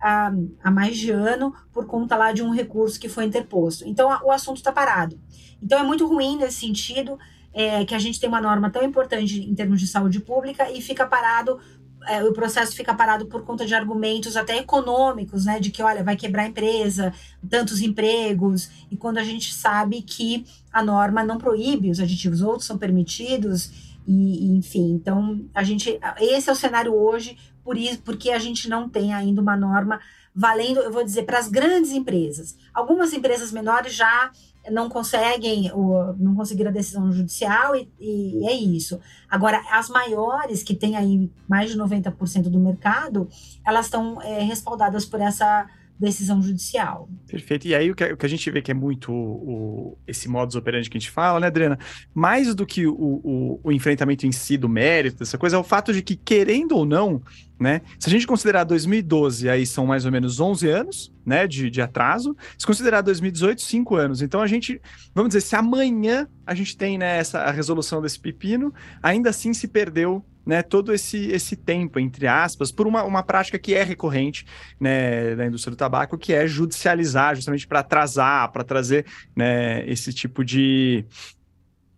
há, 0.00 0.32
há 0.62 0.70
mais 0.70 0.96
de 0.96 1.10
ano 1.10 1.54
por 1.72 1.86
conta 1.86 2.16
lá 2.16 2.32
de 2.32 2.42
um 2.42 2.50
recurso 2.50 2.98
que 2.98 3.08
foi 3.08 3.24
interposto. 3.24 3.86
Então, 3.86 4.10
a, 4.10 4.22
o 4.24 4.30
assunto 4.30 4.56
está 4.56 4.72
parado. 4.72 5.18
Então, 5.62 5.78
é 5.78 5.82
muito 5.82 6.06
ruim 6.06 6.36
nesse 6.36 6.60
sentido 6.60 7.18
é, 7.52 7.84
que 7.84 7.94
a 7.94 7.98
gente 7.98 8.20
tem 8.20 8.28
uma 8.28 8.40
norma 8.40 8.70
tão 8.70 8.82
importante 8.82 9.40
em 9.40 9.54
termos 9.54 9.80
de 9.80 9.86
saúde 9.86 10.20
pública 10.20 10.70
e 10.70 10.80
fica 10.80 11.06
parado 11.06 11.58
é, 12.06 12.22
o 12.24 12.32
processo 12.32 12.74
fica 12.74 12.94
parado 12.94 13.26
por 13.26 13.42
conta 13.42 13.66
de 13.66 13.74
argumentos 13.74 14.36
até 14.36 14.56
econômicos, 14.56 15.44
né? 15.44 15.58
De 15.58 15.70
que, 15.70 15.82
olha, 15.82 16.02
vai 16.02 16.16
quebrar 16.16 16.44
a 16.44 16.48
empresa, 16.48 17.12
tantos 17.50 17.82
empregos, 17.82 18.70
e 18.90 18.96
quando 18.96 19.18
a 19.18 19.24
gente 19.24 19.52
sabe 19.52 20.00
que 20.00 20.46
a 20.72 20.82
norma 20.82 21.24
não 21.24 21.36
proíbe 21.36 21.90
os 21.90 22.00
aditivos, 22.00 22.40
outros 22.40 22.66
são 22.66 22.78
permitidos, 22.78 23.87
e, 24.10 24.56
enfim, 24.56 24.92
então 24.92 25.44
a 25.54 25.62
gente. 25.62 26.00
Esse 26.18 26.48
é 26.48 26.52
o 26.52 26.56
cenário 26.56 26.94
hoje, 26.94 27.36
por 27.62 27.76
isso, 27.76 28.00
porque 28.00 28.30
a 28.30 28.38
gente 28.38 28.66
não 28.66 28.88
tem 28.88 29.12
ainda 29.12 29.42
uma 29.42 29.54
norma 29.54 30.00
valendo, 30.34 30.80
eu 30.80 30.90
vou 30.90 31.04
dizer, 31.04 31.24
para 31.24 31.38
as 31.38 31.48
grandes 31.48 31.90
empresas. 31.90 32.56
Algumas 32.72 33.12
empresas 33.12 33.52
menores 33.52 33.92
já 33.94 34.30
não 34.70 34.88
conseguem, 34.88 35.70
o, 35.72 36.14
não 36.18 36.34
conseguiram 36.34 36.70
a 36.70 36.72
decisão 36.72 37.12
judicial 37.12 37.76
e, 37.76 37.90
e, 38.00 38.46
é 38.46 38.52
isso. 38.54 38.98
Agora, 39.28 39.62
as 39.70 39.90
maiores, 39.90 40.62
que 40.62 40.74
têm 40.74 40.96
aí 40.96 41.30
mais 41.46 41.70
de 41.70 41.76
90% 41.76 42.44
do 42.44 42.58
mercado, 42.58 43.28
elas 43.66 43.86
estão 43.86 44.22
é, 44.22 44.40
respaldadas 44.42 45.04
por 45.04 45.20
essa 45.20 45.68
decisão 45.98 46.40
judicial. 46.40 47.08
Perfeito. 47.26 47.66
E 47.66 47.74
aí 47.74 47.90
o 47.90 47.94
que, 47.94 48.04
o 48.04 48.16
que 48.16 48.26
a 48.26 48.28
gente 48.28 48.50
vê 48.50 48.62
que 48.62 48.70
é 48.70 48.74
muito 48.74 49.12
o, 49.12 49.98
esse 50.06 50.28
modus 50.28 50.54
operandi 50.54 50.88
que 50.88 50.96
a 50.96 51.00
gente 51.00 51.10
fala, 51.10 51.40
né, 51.40 51.48
Adriana? 51.48 51.78
Mais 52.14 52.54
do 52.54 52.64
que 52.64 52.86
o, 52.86 53.60
o, 53.62 53.72
enfrentamento 53.72 54.26
em 54.26 54.32
si 54.32 54.56
do 54.56 54.68
mérito, 54.68 55.22
essa 55.22 55.36
coisa, 55.36 55.56
é 55.56 55.58
o 55.58 55.64
fato 55.64 55.92
de 55.92 56.02
que, 56.02 56.16
querendo 56.16 56.76
ou 56.76 56.86
não, 56.86 57.20
né? 57.58 57.80
Se 57.98 58.08
a 58.08 58.10
gente 58.10 58.26
considerar 58.26 58.64
2012, 58.64 59.48
aí 59.48 59.66
são 59.66 59.86
mais 59.86 60.04
ou 60.04 60.12
menos 60.12 60.38
11 60.38 60.68
anos, 60.68 61.12
né, 61.26 61.46
de, 61.46 61.68
de 61.68 61.82
atraso. 61.82 62.36
Se 62.56 62.64
considerar 62.64 63.00
2018, 63.00 63.60
5 63.60 63.96
anos. 63.96 64.22
Então 64.22 64.40
a 64.40 64.46
gente, 64.46 64.80
vamos 65.14 65.30
dizer, 65.30 65.40
se 65.40 65.56
amanhã 65.56 66.28
a 66.46 66.54
gente 66.54 66.76
tem 66.76 66.96
né, 66.96 67.18
essa, 67.18 67.40
a 67.40 67.50
resolução 67.50 68.00
desse 68.00 68.18
pepino, 68.18 68.72
ainda 69.02 69.30
assim 69.30 69.52
se 69.52 69.66
perdeu 69.66 70.24
né, 70.48 70.62
todo 70.62 70.94
esse, 70.94 71.26
esse 71.26 71.54
tempo, 71.54 72.00
entre 72.00 72.26
aspas, 72.26 72.72
por 72.72 72.86
uma, 72.86 73.04
uma 73.04 73.22
prática 73.22 73.58
que 73.58 73.74
é 73.74 73.82
recorrente 73.82 74.46
né, 74.80 75.36
da 75.36 75.44
indústria 75.44 75.72
do 75.72 75.76
tabaco, 75.76 76.16
que 76.16 76.32
é 76.32 76.46
judicializar, 76.46 77.36
justamente 77.36 77.66
para 77.66 77.80
atrasar, 77.80 78.50
para 78.50 78.64
trazer 78.64 79.04
né, 79.36 79.86
esse 79.86 80.10
tipo 80.10 80.42
de, 80.42 81.04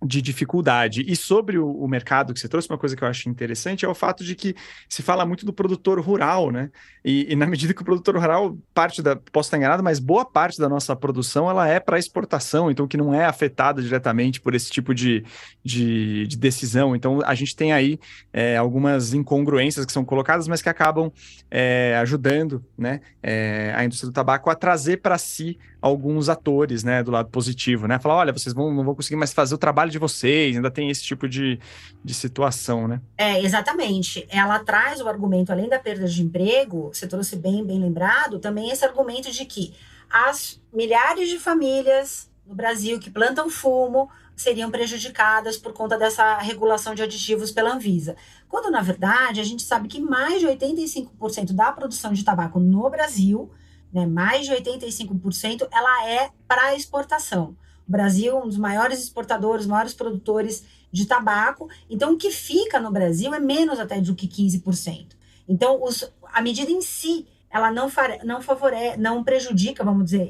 de 0.03 0.23
dificuldade. 0.23 1.05
E 1.07 1.15
sobre 1.15 1.59
o, 1.59 1.71
o, 1.71 1.87
mercado 1.87 2.33
que 2.33 2.41
você 2.41 2.49
trouxe, 2.49 2.69
uma 2.71 2.79
coisa 2.79 2.97
que 2.97 3.05
eu 3.05 3.09
acho 3.09 3.29
interessante 3.29 3.85
é 3.85 3.89
o 3.89 3.95
fato 3.95 4.25
de 4.25 4.35
que 4.35 4.55
se 4.89 5.03
fala 5.03 5.27
muito 5.27 5.45
do 5.45 5.53
produtor 5.53 6.01
rural, 6.01 6.51
né? 6.51 6.71
E, 7.05 7.33
e 7.33 7.37
na 7.37 7.45
medida 7.47 7.75
que 7.75 7.83
o 7.83 7.85
produtor 7.85 8.17
rural, 8.17 8.57
parte 8.73 9.03
da, 9.03 9.17
posso 9.17 9.49
estar 9.49 9.59
enganado, 9.59 9.83
mas 9.83 9.99
boa 9.99 10.25
parte 10.25 10.59
da 10.59 10.69
nossa 10.69 10.97
produção 10.97 11.51
ela 11.51 11.69
é 11.69 11.79
para 11.79 11.99
exportação, 11.99 12.71
então 12.71 12.89
que 12.89 12.97
não 12.97 13.13
é 13.13 13.27
afetada 13.27 13.83
diretamente 13.83 14.41
por 14.41 14.55
esse 14.55 14.71
tipo 14.71 14.95
de, 14.95 15.23
de, 15.63 16.27
de 16.27 16.37
decisão. 16.37 16.97
Então 16.97 17.21
a 17.25 17.35
gente 17.35 17.55
tem 17.55 17.73
aí 17.73 18.01
é, 18.33 18.57
algumas 18.57 19.13
incongruências 19.13 19.85
que 19.85 19.93
são 19.93 20.05
colocadas, 20.05 20.49
mas 20.49 20.63
que 20.63 20.69
acabam 20.69 21.13
é, 21.51 21.97
ajudando 22.01 22.65
né, 22.77 23.01
é, 23.23 23.75
a 23.77 23.85
indústria 23.85 24.11
do 24.11 24.15
tabaco 24.15 24.49
a 24.49 24.55
trazer 24.55 24.99
para 24.99 25.19
si 25.19 25.59
alguns 25.81 26.29
atores, 26.29 26.85
né, 26.85 27.03
do 27.03 27.11
lado 27.11 27.29
positivo, 27.31 27.87
né? 27.87 27.99
Falar, 27.99 28.17
olha, 28.17 28.33
vocês 28.33 28.55
vão, 28.55 28.73
não 28.73 28.85
vão 28.85 28.95
conseguir 28.95 29.17
mais 29.17 29.33
fazer 29.33 29.55
o 29.55 29.59
trabalho 29.59 29.91
de 29.91 29.99
vocês, 29.99 30.57
ainda 30.57 30.71
tem 30.71 30.91
esse 30.91 31.03
tipo 31.03 31.29
de, 31.29 31.59
de 32.05 32.15
situação, 32.15 32.87
né? 32.87 33.01
É, 33.17 33.43
exatamente. 33.43 34.27
Ela 34.29 34.59
traz 34.59 35.01
o 35.01 35.09
argumento, 35.09 35.51
além 35.53 35.69
da 35.69 35.79
perda 35.79 36.07
de 36.07 36.23
emprego, 36.23 36.91
você 36.93 37.07
trouxe 37.07 37.37
bem, 37.37 37.65
bem 37.65 37.81
lembrado, 37.81 38.39
também 38.39 38.71
esse 38.71 38.85
argumento 38.85 39.31
de 39.31 39.45
que 39.45 39.75
as 40.11 40.61
milhares 40.73 41.29
de 41.29 41.39
famílias 41.39 42.31
no 42.47 42.55
Brasil 42.55 42.99
que 42.99 43.11
plantam 43.11 43.49
fumo 43.49 44.11
seriam 44.37 44.71
prejudicadas 44.71 45.57
por 45.57 45.73
conta 45.73 45.99
dessa 45.99 46.39
regulação 46.39 46.95
de 46.95 47.03
aditivos 47.03 47.51
pela 47.51 47.75
Anvisa. 47.75 48.17
Quando, 48.49 48.71
na 48.71 48.81
verdade, 48.81 49.41
a 49.41 49.45
gente 49.45 49.63
sabe 49.63 49.87
que 49.87 50.01
mais 50.01 50.41
de 50.41 50.47
85% 50.47 51.53
da 51.53 51.71
produção 51.71 52.13
de 52.13 52.25
tabaco 52.25 52.59
no 52.59 52.89
Brasil 52.91 53.51
né, 53.93 54.07
mais 54.07 54.47
de 54.47 54.53
85%, 54.53 55.69
ela 55.73 56.09
é 56.09 56.31
para 56.47 56.75
exportação. 56.75 57.57
O 57.87 57.91
Brasil 57.91 58.33
é 58.33 58.43
um 58.43 58.47
dos 58.47 58.57
maiores 58.57 59.03
exportadores, 59.03 59.67
maiores 59.67 59.95
produtores 59.95 60.65
de 60.93 61.07
tabaco. 61.07 61.69
Então, 61.89 62.13
o 62.13 62.17
que 62.17 62.31
fica 62.31 62.79
no 62.81 62.91
Brasil 62.91 63.35
é 63.35 63.41
menos 63.41 63.79
até 63.81 64.01
do 64.01 64.15
que 64.15 64.29
15%. 64.29 65.09
Então, 65.49 65.83
os, 65.83 66.13
a 66.33 66.41
medida 66.41 66.71
em 66.71 66.81
si, 66.81 67.27
ela 67.51 67.73
não, 67.73 67.91
não 68.25 68.41
favorece, 68.41 68.97
não 68.97 69.25
prejudica, 69.25 69.83
vamos 69.83 70.05
dizer, 70.05 70.29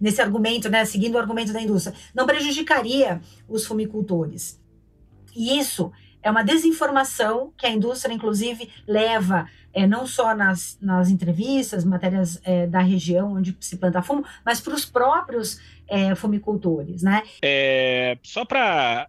nesse 0.00 0.22
argumento, 0.22 0.68
né, 0.68 0.84
seguindo 0.84 1.16
o 1.16 1.18
argumento 1.18 1.52
da 1.52 1.60
indústria, 1.60 1.96
não 2.14 2.26
prejudicaria 2.26 3.20
os 3.48 3.66
fumicultores. 3.66 4.60
E 5.34 5.58
isso 5.58 5.92
é 6.22 6.30
uma 6.30 6.42
desinformação 6.42 7.52
que 7.56 7.66
a 7.66 7.70
indústria, 7.70 8.12
inclusive, 8.12 8.70
leva 8.86 9.48
é, 9.72 9.86
não 9.86 10.06
só 10.06 10.34
nas, 10.34 10.78
nas 10.80 11.08
entrevistas, 11.08 11.84
matérias 11.84 12.40
é, 12.44 12.66
da 12.66 12.80
região 12.80 13.34
onde 13.34 13.56
se 13.60 13.76
planta 13.76 14.02
fumo, 14.02 14.24
mas 14.44 14.60
para 14.60 14.74
os 14.74 14.84
próprios 14.84 15.60
é, 15.88 16.14
fumicultores, 16.14 17.02
né? 17.02 17.22
É, 17.42 18.18
só 18.22 18.44
para 18.44 19.08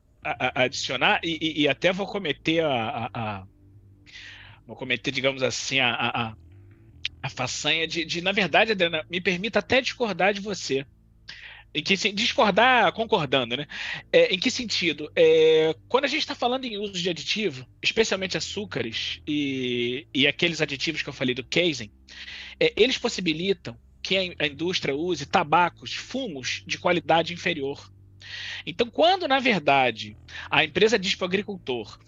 adicionar, 0.56 1.19
e, 1.24 1.63
e, 1.63 1.67
até 1.67 1.91
vou 1.91 2.06
cometer 2.06 2.63
a, 2.63 2.69
a, 2.71 3.10
a, 3.13 3.43
vou 4.67 4.76
cometer, 4.76 5.10
digamos 5.12 5.41
assim, 5.41 5.80
a, 5.80 5.95
a, 5.95 6.34
a 7.24 7.30
façanha 7.30 7.88
de, 7.88 8.06
de, 8.06 8.21
na 8.21 8.32
verdade, 8.32 8.71
Adriana, 8.71 9.04
me 9.10 9.19
permita 9.19 9.60
até 9.60 9.82
discordar 9.82 10.32
de 10.32 10.39
você 10.39 10.86
em 11.73 11.81
que 11.81 11.95
discordar 12.12 12.91
concordando, 12.91 13.55
né? 13.55 13.67
É, 14.12 14.34
em 14.34 14.39
que 14.39 14.51
sentido? 14.51 15.12
É, 15.15 15.75
quando 15.88 16.05
a 16.05 16.07
gente 16.07 16.21
está 16.21 16.36
falando 16.36 16.65
em 16.65 16.77
uso 16.77 16.93
de 16.93 17.10
aditivo, 17.10 17.65
especialmente 17.81 18.38
açúcares 18.38 19.21
e, 19.27 20.05
e 20.13 20.27
aqueles 20.27 20.62
aditivos 20.62 21.01
que 21.01 21.10
eu 21.10 21.13
falei 21.13 21.34
do 21.34 21.43
casing, 21.43 21.89
é, 22.60 22.73
eles 22.75 22.97
possibilitam 22.97 23.77
que 24.01 24.36
a, 24.39 24.47
indústria 24.47 24.95
use 24.95 25.25
tabacos, 25.25 25.93
fumos 25.93 26.63
de 26.65 26.77
qualidade 26.77 27.34
inferior. 27.34 27.91
Então, 28.65 28.88
quando 28.88 29.27
na 29.27 29.39
verdade 29.39 30.17
a 30.49 30.63
empresa 30.63 30.99
diz 30.99 31.15
para 31.15 31.25
o 31.25 31.27
agricultor 31.27 31.99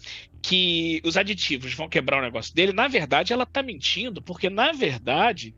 que 0.42 1.00
os 1.04 1.16
aditivos 1.16 1.74
vão 1.74 1.88
quebrar 1.88 2.18
o 2.18 2.22
negócio 2.22 2.54
dele, 2.54 2.72
na 2.72 2.86
verdade 2.86 3.32
ela 3.32 3.44
está 3.44 3.62
mentindo, 3.62 4.22
porque 4.22 4.50
na 4.50 4.72
verdade 4.72 5.54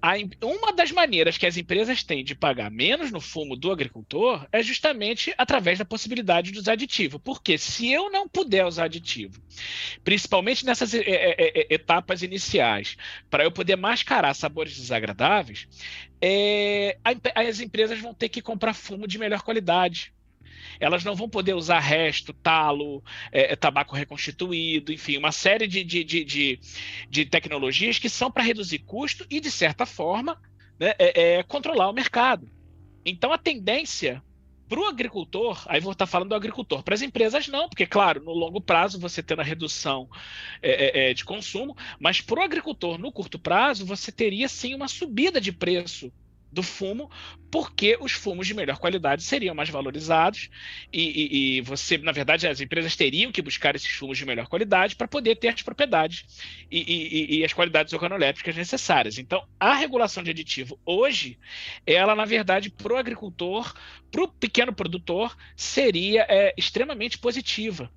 a, 0.00 0.14
uma 0.42 0.72
das 0.72 0.92
maneiras 0.92 1.38
que 1.38 1.46
as 1.46 1.56
empresas 1.56 2.02
têm 2.02 2.24
de 2.24 2.34
pagar 2.34 2.70
menos 2.70 3.10
no 3.10 3.20
fumo 3.20 3.56
do 3.56 3.70
agricultor 3.70 4.46
é 4.52 4.62
justamente 4.62 5.34
através 5.36 5.78
da 5.78 5.84
possibilidade 5.84 6.52
de 6.52 6.58
usar 6.58 6.72
aditivo. 6.72 7.18
Porque 7.18 7.58
se 7.58 7.90
eu 7.90 8.10
não 8.10 8.28
puder 8.28 8.66
usar 8.66 8.84
aditivo, 8.84 9.40
principalmente 10.04 10.64
nessas 10.64 10.94
é, 10.94 11.00
é, 11.00 11.60
é, 11.60 11.74
etapas 11.74 12.22
iniciais, 12.22 12.96
para 13.30 13.44
eu 13.44 13.50
poder 13.50 13.76
mascarar 13.76 14.34
sabores 14.34 14.76
desagradáveis, 14.76 15.68
é, 16.20 16.98
as 17.34 17.60
empresas 17.60 18.00
vão 18.00 18.14
ter 18.14 18.28
que 18.28 18.42
comprar 18.42 18.74
fumo 18.74 19.06
de 19.06 19.18
melhor 19.18 19.42
qualidade 19.42 20.12
elas 20.80 21.04
não 21.04 21.14
vão 21.14 21.28
poder 21.28 21.54
usar 21.54 21.78
resto, 21.78 22.32
talo, 22.32 23.02
é, 23.32 23.52
é, 23.52 23.56
tabaco 23.56 23.94
reconstituído, 23.94 24.92
enfim, 24.92 25.16
uma 25.16 25.32
série 25.32 25.66
de, 25.66 25.82
de, 25.84 26.04
de, 26.04 26.24
de, 26.24 26.60
de 27.08 27.24
tecnologias 27.24 27.98
que 27.98 28.08
são 28.08 28.30
para 28.30 28.42
reduzir 28.42 28.80
custo 28.80 29.26
e, 29.30 29.40
de 29.40 29.50
certa 29.50 29.86
forma, 29.86 30.40
né, 30.78 30.94
é, 30.98 31.38
é, 31.38 31.42
controlar 31.42 31.88
o 31.88 31.92
mercado. 31.92 32.50
Então, 33.04 33.32
a 33.32 33.38
tendência 33.38 34.22
para 34.68 34.80
o 34.80 34.84
agricultor, 34.84 35.62
aí 35.66 35.80
vou 35.80 35.92
estar 35.92 36.06
falando 36.06 36.30
do 36.30 36.34
agricultor, 36.34 36.82
para 36.82 36.94
as 36.94 37.02
empresas 37.02 37.46
não, 37.46 37.68
porque, 37.68 37.86
claro, 37.86 38.22
no 38.24 38.32
longo 38.32 38.60
prazo 38.60 38.98
você 38.98 39.22
tendo 39.22 39.40
a 39.40 39.44
redução 39.44 40.08
é, 40.60 41.04
é, 41.06 41.10
é 41.10 41.14
de 41.14 41.24
consumo, 41.24 41.76
mas 42.00 42.20
para 42.20 42.40
o 42.40 42.42
agricultor, 42.42 42.98
no 42.98 43.12
curto 43.12 43.38
prazo, 43.38 43.86
você 43.86 44.10
teria 44.10 44.48
sim 44.48 44.74
uma 44.74 44.88
subida 44.88 45.40
de 45.40 45.52
preço 45.52 46.12
do 46.56 46.62
fumo, 46.62 47.10
porque 47.50 47.98
os 48.00 48.12
fumos 48.12 48.46
de 48.46 48.54
melhor 48.54 48.78
qualidade 48.78 49.22
seriam 49.22 49.54
mais 49.54 49.68
valorizados 49.68 50.48
e, 50.90 51.02
e, 51.02 51.58
e, 51.58 51.60
você, 51.60 51.98
na 51.98 52.12
verdade, 52.12 52.48
as 52.48 52.62
empresas 52.62 52.96
teriam 52.96 53.30
que 53.30 53.42
buscar 53.42 53.76
esses 53.76 53.90
fumos 53.90 54.16
de 54.16 54.24
melhor 54.24 54.46
qualidade 54.48 54.96
para 54.96 55.06
poder 55.06 55.36
ter 55.36 55.48
as 55.48 55.60
propriedades 55.60 56.24
e, 56.70 57.36
e, 57.38 57.44
as 57.44 57.52
qualidades 57.52 57.92
organolépticas 57.92 58.56
necessárias. 58.56 59.18
Então, 59.18 59.46
a 59.60 59.74
regulação 59.74 60.22
de 60.22 60.30
aditivo 60.30 60.80
hoje, 60.84 61.38
ela, 61.86 62.14
na 62.14 62.24
verdade, 62.24 62.70
para 62.70 62.94
o 62.94 62.96
agricultor, 62.96 63.74
para 64.10 64.24
o 64.24 64.28
pequeno 64.28 64.72
produtor, 64.72 65.36
seria 65.54 66.24
é, 66.26 66.54
extremamente 66.56 67.18
positiva 67.18 67.90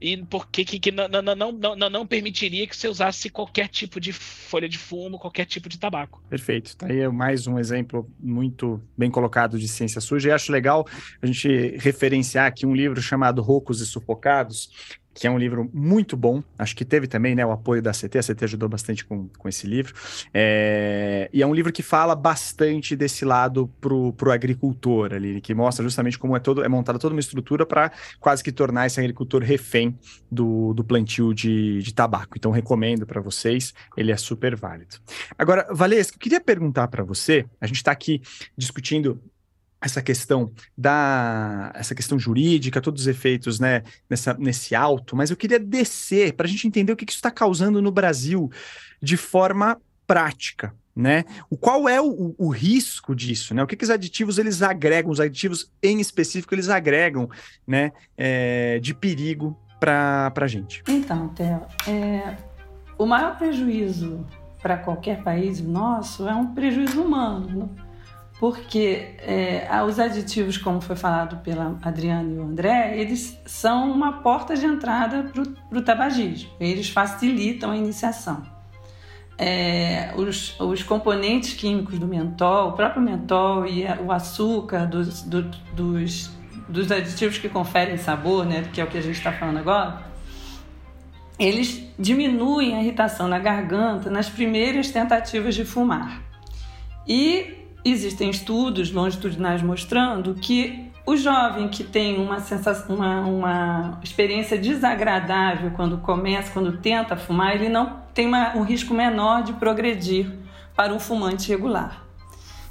e 0.00 0.16
porque 0.16 0.64
que, 0.64 0.80
que 0.80 0.90
não, 0.90 1.06
não, 1.08 1.52
não, 1.52 1.90
não, 1.90 2.06
permitiria 2.06 2.66
que 2.66 2.74
você 2.74 2.88
usasse 2.88 3.28
qualquer 3.28 3.68
tipo 3.68 4.00
de 4.00 4.12
folha 4.12 4.68
de 4.68 4.78
fumo, 4.78 5.18
qualquer 5.18 5.44
tipo 5.44 5.68
de 5.68 5.78
tabaco. 5.78 6.22
Perfeito. 6.30 6.74
Tá 6.76 6.86
aí 6.86 7.06
mais 7.08 7.46
um 7.46 7.58
exemplo 7.58 8.10
muito 8.18 8.82
bem 8.96 9.10
colocado 9.10 9.58
de 9.58 9.68
ciência 9.68 10.00
suja. 10.00 10.30
E 10.30 10.32
acho 10.32 10.50
legal 10.50 10.86
a 11.20 11.26
gente 11.26 11.76
referenciar 11.76 12.46
aqui 12.46 12.64
um 12.64 12.74
livro 12.74 13.02
chamado 13.02 13.42
Rocos 13.42 13.80
e 13.80 13.86
Sufocados, 13.86 14.70
que 15.14 15.26
é 15.26 15.30
um 15.30 15.38
livro 15.38 15.68
muito 15.72 16.16
bom. 16.16 16.42
Acho 16.58 16.74
que 16.76 16.84
teve 16.84 17.06
também 17.06 17.34
né, 17.34 17.44
o 17.44 17.50
apoio 17.50 17.82
da 17.82 17.92
CT, 17.92 18.18
a 18.18 18.22
CT 18.22 18.44
ajudou 18.44 18.68
bastante 18.68 19.04
com, 19.04 19.28
com 19.38 19.48
esse 19.48 19.66
livro. 19.66 19.94
É, 20.32 21.28
e 21.32 21.42
é 21.42 21.46
um 21.46 21.54
livro 21.54 21.72
que 21.72 21.82
fala 21.82 22.14
bastante 22.14 22.94
desse 22.94 23.24
lado 23.24 23.68
pro, 23.80 24.12
pro 24.12 24.30
agricultor 24.30 25.12
ali, 25.12 25.40
que 25.40 25.54
mostra 25.54 25.82
justamente 25.82 26.18
como 26.18 26.36
é, 26.36 26.40
todo, 26.40 26.64
é 26.64 26.68
montada 26.68 26.98
toda 26.98 27.14
uma 27.14 27.20
estrutura 27.20 27.66
para 27.66 27.90
quase 28.18 28.42
que 28.42 28.52
tornar 28.52 28.86
esse 28.86 29.00
agricultor 29.00 29.42
refém 29.42 29.98
do, 30.30 30.72
do 30.74 30.84
plantio 30.84 31.34
de, 31.34 31.82
de 31.82 31.92
tabaco. 31.92 32.34
Então, 32.36 32.50
recomendo 32.50 33.06
para 33.06 33.20
vocês, 33.20 33.74
ele 33.96 34.12
é 34.12 34.16
super 34.16 34.54
válido. 34.56 34.96
Agora, 35.36 35.66
Valesca, 35.72 36.16
eu 36.16 36.20
queria 36.20 36.40
perguntar 36.40 36.88
para 36.88 37.02
você, 37.02 37.44
a 37.60 37.66
gente 37.66 37.76
está 37.76 37.90
aqui 37.92 38.22
discutindo 38.56 39.20
essa 39.80 40.02
questão 40.02 40.52
da 40.76 41.72
essa 41.74 41.94
questão 41.94 42.18
jurídica, 42.18 42.80
todos 42.80 43.02
os 43.02 43.08
efeitos 43.08 43.58
né, 43.58 43.82
nessa, 44.08 44.34
nesse 44.34 44.74
alto, 44.74 45.16
mas 45.16 45.30
eu 45.30 45.36
queria 45.36 45.58
descer 45.58 46.34
para 46.34 46.46
a 46.46 46.48
gente 46.48 46.66
entender 46.66 46.92
o 46.92 46.96
que, 46.96 47.06
que 47.06 47.12
isso 47.12 47.18
está 47.18 47.30
causando 47.30 47.80
no 47.80 47.90
Brasil 47.90 48.50
de 49.00 49.16
forma 49.16 49.80
prática. 50.06 50.74
Né? 50.94 51.24
O 51.48 51.56
qual 51.56 51.88
é 51.88 52.00
o, 52.00 52.34
o, 52.36 52.48
risco 52.50 53.14
disso, 53.14 53.54
né? 53.54 53.62
O 53.62 53.66
que, 53.66 53.76
que 53.76 53.84
os 53.84 53.90
aditivos 53.90 54.38
eles 54.38 54.60
agregam, 54.60 55.10
os 55.10 55.20
aditivos 55.20 55.70
em 55.82 55.98
específico 55.98 56.52
eles 56.52 56.68
agregam, 56.68 57.30
né? 57.66 57.92
É, 58.18 58.78
de 58.80 58.92
perigo 58.92 59.56
para 59.78 60.32
a 60.34 60.46
gente. 60.46 60.82
Então, 60.88 61.28
Theo, 61.28 61.62
é, 61.88 62.36
o 62.98 63.06
maior 63.06 63.38
prejuízo 63.38 64.26
para 64.60 64.76
qualquer 64.76 65.22
país 65.22 65.60
nosso 65.62 66.28
é 66.28 66.34
um 66.34 66.52
prejuízo 66.54 67.00
humano 67.00 67.74
porque 68.40 69.16
é, 69.18 69.68
os 69.86 69.98
aditivos, 69.98 70.56
como 70.56 70.80
foi 70.80 70.96
falado 70.96 71.36
pela 71.42 71.78
Adriana 71.82 72.26
e 72.32 72.38
o 72.38 72.42
André, 72.42 72.98
eles 72.98 73.38
são 73.44 73.92
uma 73.92 74.22
porta 74.22 74.56
de 74.56 74.64
entrada 74.64 75.30
para 75.68 75.78
o 75.78 75.82
tabagismo, 75.82 76.48
eles 76.58 76.88
facilitam 76.88 77.70
a 77.70 77.76
iniciação. 77.76 78.42
É, 79.36 80.14
os, 80.16 80.58
os, 80.58 80.82
componentes 80.82 81.52
químicos 81.52 81.98
do 81.98 82.06
mentol, 82.06 82.70
o 82.70 82.72
próprio 82.72 83.02
mentol 83.02 83.66
e 83.66 83.84
o 84.02 84.10
açúcar 84.10 84.86
dos, 84.86 85.20
do, 85.22 85.42
dos, 85.74 86.30
dos 86.66 86.90
aditivos 86.90 87.36
que 87.36 87.48
conferem 87.48 87.98
sabor, 87.98 88.46
né, 88.46 88.64
que 88.72 88.80
é 88.80 88.84
o 88.84 88.86
que 88.86 88.96
a 88.96 89.02
gente 89.02 89.18
está 89.18 89.32
falando 89.32 89.58
agora, 89.58 90.02
eles 91.38 91.86
diminuem 91.98 92.74
a 92.74 92.82
irritação 92.82 93.28
na 93.28 93.38
garganta 93.38 94.08
nas 94.10 94.30
primeiras 94.30 94.90
tentativas 94.90 95.54
de 95.54 95.64
fumar. 95.66 96.22
E 97.06 97.59
existem 97.84 98.30
estudos 98.30 98.92
longitudinais 98.92 99.62
mostrando 99.62 100.34
que 100.34 100.90
o 101.06 101.16
jovem 101.16 101.68
que 101.68 101.82
tem 101.82 102.20
uma, 102.20 102.40
sensação, 102.40 102.94
uma, 102.94 103.20
uma 103.20 104.00
experiência 104.02 104.58
desagradável 104.58 105.70
quando 105.72 105.98
começa, 105.98 106.52
quando 106.52 106.78
tenta 106.78 107.16
fumar, 107.16 107.54
ele 107.54 107.68
não 107.68 108.00
tem 108.14 108.26
uma, 108.26 108.56
um 108.56 108.62
risco 108.62 108.94
menor 108.94 109.42
de 109.42 109.54
progredir 109.54 110.30
para 110.76 110.92
um 110.92 111.00
fumante 111.00 111.48
regular. 111.48 112.04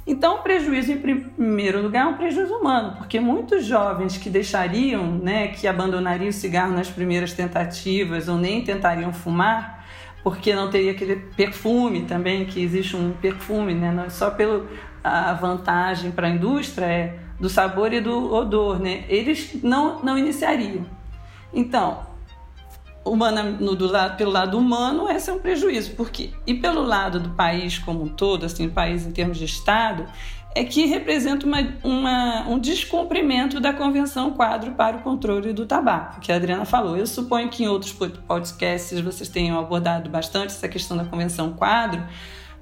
Então, 0.06 0.36
o 0.36 0.38
prejuízo, 0.38 0.92
em 0.92 0.98
primeiro 0.98 1.82
lugar, 1.82 2.06
é 2.06 2.08
um 2.08 2.16
prejuízo 2.16 2.54
humano, 2.54 2.96
porque 2.96 3.20
muitos 3.20 3.64
jovens 3.64 4.16
que 4.16 4.30
deixariam, 4.30 5.06
né, 5.18 5.48
que 5.48 5.68
abandonariam 5.68 6.30
o 6.30 6.32
cigarro 6.32 6.72
nas 6.72 6.88
primeiras 6.88 7.34
tentativas 7.34 8.26
ou 8.26 8.36
nem 8.36 8.64
tentariam 8.64 9.12
fumar, 9.12 9.84
porque 10.22 10.54
não 10.54 10.70
teria 10.70 10.92
aquele 10.92 11.16
perfume 11.16 12.02
também, 12.02 12.44
que 12.44 12.62
existe 12.62 12.96
um 12.96 13.12
perfume, 13.12 13.74
né, 13.74 13.92
não 13.92 14.04
é 14.04 14.10
só 14.10 14.30
pelo 14.30 14.66
a 15.02 15.32
vantagem 15.32 16.10
para 16.10 16.26
a 16.26 16.30
indústria 16.30 16.86
é 16.86 17.18
do 17.38 17.48
sabor 17.48 17.92
e 17.92 18.00
do 18.00 18.32
odor, 18.32 18.78
né? 18.78 19.04
Eles 19.08 19.62
não, 19.62 20.02
não 20.02 20.18
iniciariam. 20.18 20.84
Então, 21.52 22.06
humana, 23.04 23.42
no, 23.42 23.74
do 23.74 23.86
lado, 23.86 24.16
pelo 24.16 24.30
lado 24.30 24.58
humano, 24.58 25.08
esse 25.10 25.30
é 25.30 25.32
um 25.32 25.38
prejuízo. 25.38 25.92
Por 25.92 26.10
quê? 26.10 26.30
E 26.46 26.54
pelo 26.54 26.82
lado 26.82 27.18
do 27.18 27.30
país 27.30 27.78
como 27.78 28.02
um 28.02 28.08
todo, 28.08 28.44
assim, 28.44 28.68
país 28.68 29.06
em 29.06 29.10
termos 29.10 29.38
de 29.38 29.46
Estado, 29.46 30.06
é 30.54 30.64
que 30.64 30.86
representa 30.86 31.46
uma, 31.46 31.58
uma, 31.82 32.48
um 32.48 32.58
descumprimento 32.58 33.60
da 33.60 33.72
Convenção 33.72 34.32
Quadro 34.32 34.72
para 34.72 34.96
o 34.96 35.00
Controle 35.00 35.52
do 35.52 35.64
Tabaco, 35.64 36.20
que 36.20 36.32
a 36.32 36.36
Adriana 36.36 36.64
falou. 36.64 36.96
Eu 36.96 37.06
suponho 37.06 37.48
que 37.48 37.62
em 37.62 37.68
outros 37.68 37.92
podcasts 37.92 39.00
vocês 39.00 39.28
tenham 39.28 39.58
abordado 39.58 40.10
bastante 40.10 40.48
essa 40.48 40.68
questão 40.68 40.96
da 40.96 41.04
Convenção 41.04 41.52
Quadro, 41.52 42.02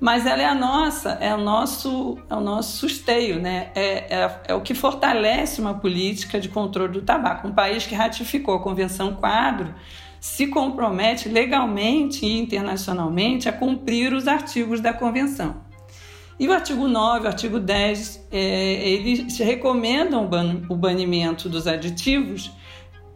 mas 0.01 0.27
ela 0.27 0.43
é 0.43 0.47
a 0.47 0.55
nossa, 0.55 1.11
é 1.21 1.35
o 1.35 1.39
nosso, 1.39 2.19
é 2.31 2.35
o 2.35 2.41
nosso 2.41 2.77
susteio, 2.79 3.41
né? 3.41 3.71
É, 3.75 4.17
é, 4.17 4.41
é, 4.49 4.55
o 4.55 4.61
que 4.61 4.75
fortalece 4.75 5.61
uma 5.61 5.75
política 5.75 6.41
de 6.41 6.49
controle 6.49 6.93
do 6.93 7.03
tabaco. 7.03 7.49
Um 7.49 7.53
país 7.53 7.87
que 7.87 7.95
ratificou 7.95 8.55
a 8.55 8.63
Convenção 8.63 9.15
Quadro 9.15 9.75
se 10.21 10.47
compromete 10.47 11.29
legalmente 11.29 12.25
e 12.25 12.39
internacionalmente 12.39 13.49
a 13.49 13.53
cumprir 13.53 14.13
os 14.13 14.29
artigos 14.29 14.81
da 14.81 14.93
Convenção. 14.93 15.57
E 16.39 16.47
o 16.47 16.53
artigo 16.53 16.87
9, 16.87 17.25
o 17.25 17.27
artigo 17.27 17.59
10, 17.59 18.29
é, 18.31 18.89
eles 18.89 19.37
recomendam 19.39 20.29
o 20.69 20.77
banimento 20.77 21.49
dos 21.49 21.67
aditivos 21.67 22.53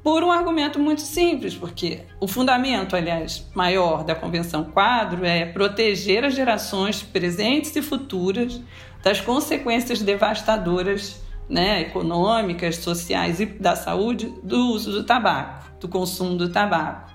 por 0.02 0.24
um 0.24 0.32
argumento 0.32 0.78
muito 0.78 1.02
simples, 1.02 1.54
porque 1.54 2.00
o 2.18 2.26
fundamento, 2.26 2.96
aliás, 2.96 3.48
maior 3.54 4.02
da 4.02 4.14
Convenção 4.14 4.64
Quadro 4.64 5.24
é 5.24 5.46
proteger 5.46 6.24
as 6.24 6.34
gerações 6.34 7.02
presentes 7.02 7.74
e 7.76 7.82
futuras 7.82 8.60
das 9.02 9.20
consequências 9.20 10.02
devastadoras 10.02 11.22
né, 11.48 11.82
econômicas, 11.82 12.76
sociais 12.76 13.40
e 13.40 13.46
da 13.46 13.76
saúde 13.76 14.32
do 14.42 14.72
uso 14.72 14.90
do 14.90 15.04
tabaco, 15.04 15.70
do 15.80 15.88
consumo 15.88 16.36
do 16.36 16.48
tabaco. 16.48 17.12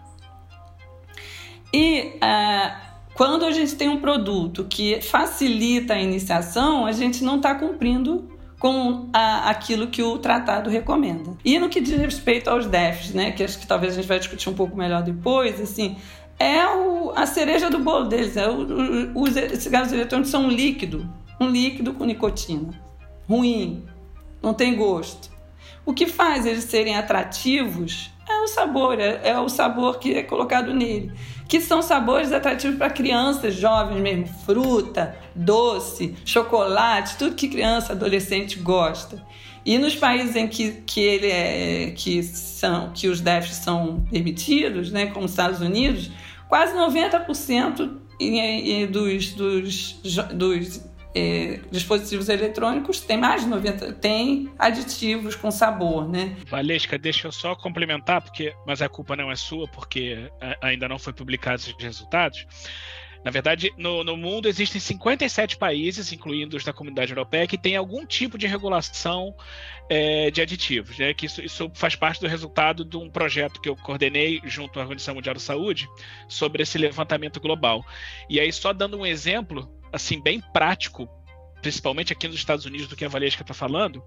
E 1.73 2.13
ah, 2.21 2.79
quando 3.13 3.45
a 3.45 3.51
gente 3.51 3.75
tem 3.75 3.89
um 3.89 3.99
produto 3.99 4.65
que 4.69 5.01
facilita 5.01 5.95
a 5.95 5.99
iniciação, 5.99 6.85
a 6.85 6.91
gente 6.91 7.23
não 7.23 7.37
está 7.37 7.55
cumprindo 7.55 8.36
com 8.59 9.09
a, 9.13 9.49
aquilo 9.49 9.87
que 9.87 10.01
o 10.01 10.17
tratado 10.17 10.69
recomenda. 10.69 11.31
E 11.45 11.59
no 11.59 11.69
que 11.69 11.79
diz 11.79 11.97
respeito 11.97 12.49
aos 12.49 12.65
déficits, 12.65 13.13
né, 13.13 13.31
que 13.31 13.43
acho 13.43 13.59
que 13.59 13.67
talvez 13.67 13.93
a 13.93 13.95
gente 13.97 14.07
vai 14.07 14.19
discutir 14.19 14.49
um 14.49 14.53
pouco 14.53 14.75
melhor 14.75 15.03
depois, 15.03 15.61
assim, 15.61 15.97
é 16.39 16.65
o, 16.65 17.11
a 17.15 17.25
cereja 17.25 17.69
do 17.69 17.79
bolo 17.79 18.05
deles. 18.05 18.35
É 18.35 18.47
o, 18.47 19.13
o, 19.13 19.23
os 19.23 19.33
cigarros 19.61 19.91
eletrônicos 19.91 20.31
são 20.31 20.45
um 20.45 20.49
líquido, 20.49 21.07
um 21.39 21.47
líquido 21.47 21.93
com 21.93 22.05
nicotina, 22.05 22.69
ruim, 23.27 23.85
não 24.41 24.53
tem 24.53 24.75
gosto. 24.75 25.29
O 25.85 25.93
que 25.93 26.05
faz 26.05 26.45
eles 26.45 26.63
serem 26.65 26.97
atrativos 26.97 28.11
é 28.27 28.36
sabor, 28.47 28.99
é, 28.99 29.29
é 29.29 29.39
o 29.39 29.49
sabor 29.49 29.99
que 29.99 30.15
é 30.15 30.23
colocado 30.23 30.73
nele 30.73 31.11
que 31.47 31.61
são 31.61 31.81
sabores 31.81 32.31
atrativos 32.31 32.77
para 32.77 32.89
crianças, 32.89 33.55
jovens 33.55 34.01
mesmo, 34.01 34.27
fruta, 34.45 35.15
doce, 35.33 36.13
chocolate, 36.25 37.17
tudo 37.17 37.35
que 37.35 37.47
criança, 37.47 37.93
adolescente 37.93 38.59
gosta. 38.59 39.25
E 39.65 39.77
nos 39.77 39.95
países 39.95 40.35
em 40.35 40.47
que, 40.47 40.81
que, 40.85 40.99
ele 40.99 41.27
é, 41.27 41.91
que, 41.95 42.21
são, 42.23 42.91
que 42.93 43.07
os 43.07 43.21
déficits 43.21 43.63
são 43.63 44.05
permitidos, 44.09 44.91
né, 44.91 45.07
como 45.07 45.25
os 45.25 45.31
Estados 45.31 45.61
Unidos, 45.61 46.11
quase 46.47 46.75
90% 46.75 47.91
dos, 48.89 49.33
dos, 49.33 49.93
dos 50.33 50.81
é, 51.17 51.59
dispositivos 51.71 52.29
eletrônicos 52.29 52.99
tem 52.99 53.17
mais 53.17 53.41
de 53.41 53.47
90, 53.47 53.93
tem 53.93 54.51
aditivos 54.59 55.35
com 55.35 55.49
sabor, 55.49 56.07
né? 56.07 56.37
Valesca, 56.47 56.97
deixa 56.97 57.27
eu 57.27 57.31
só 57.31 57.55
complementar, 57.55 58.21
porque, 58.21 58.53
mas 58.65 58.81
a 58.81 58.87
culpa 58.87 59.15
não 59.15 59.31
é 59.31 59.35
sua, 59.35 59.67
porque 59.67 60.29
ainda 60.61 60.87
não 60.87 60.99
foi 60.99 61.13
publicado 61.13 61.61
esses 61.61 61.75
resultados. 61.79 62.45
Na 63.23 63.31
verdade, 63.31 63.73
no, 63.77 64.03
no, 64.03 64.15
mundo 64.15 64.47
existem 64.47 64.79
57 64.79 65.57
países, 65.57 66.13
incluindo 66.13 66.55
os 66.55 66.63
da 66.63 66.71
comunidade 66.71 67.11
europeia, 67.11 67.47
que 67.47 67.57
têm 67.57 67.75
algum 67.75 68.05
tipo 68.05 68.37
de 68.37 68.47
regulação 68.47 69.35
é, 69.89 70.29
de 70.31 70.41
aditivos. 70.41 70.97
Né? 70.97 71.13
Que 71.13 71.25
isso, 71.25 71.41
isso, 71.41 71.69
faz 71.73 71.95
parte 71.95 72.21
do 72.21 72.27
resultado 72.27 72.85
de 72.85 72.95
um 72.95 73.09
projeto 73.09 73.59
que 73.59 73.67
eu 73.67 73.75
coordenei 73.75 74.39
junto 74.45 74.79
à 74.79 74.83
Organização 74.83 75.15
Mundial 75.15 75.33
da 75.33 75.41
Saúde 75.41 75.89
sobre 76.29 76.63
esse 76.63 76.77
levantamento 76.77 77.39
global. 77.39 77.85
E 78.29 78.39
aí, 78.39 78.53
só 78.53 78.71
dando 78.71 78.97
um 78.97 79.05
exemplo, 79.05 79.69
assim 79.91 80.21
bem 80.21 80.41
prático, 80.53 81.09
principalmente 81.61 82.13
aqui 82.13 82.27
nos 82.27 82.37
Estados 82.37 82.65
Unidos, 82.65 82.87
do 82.87 82.95
que 82.95 83.05
a 83.05 83.09
Valesca 83.09 83.41
está 83.41 83.53
falando, 83.53 84.03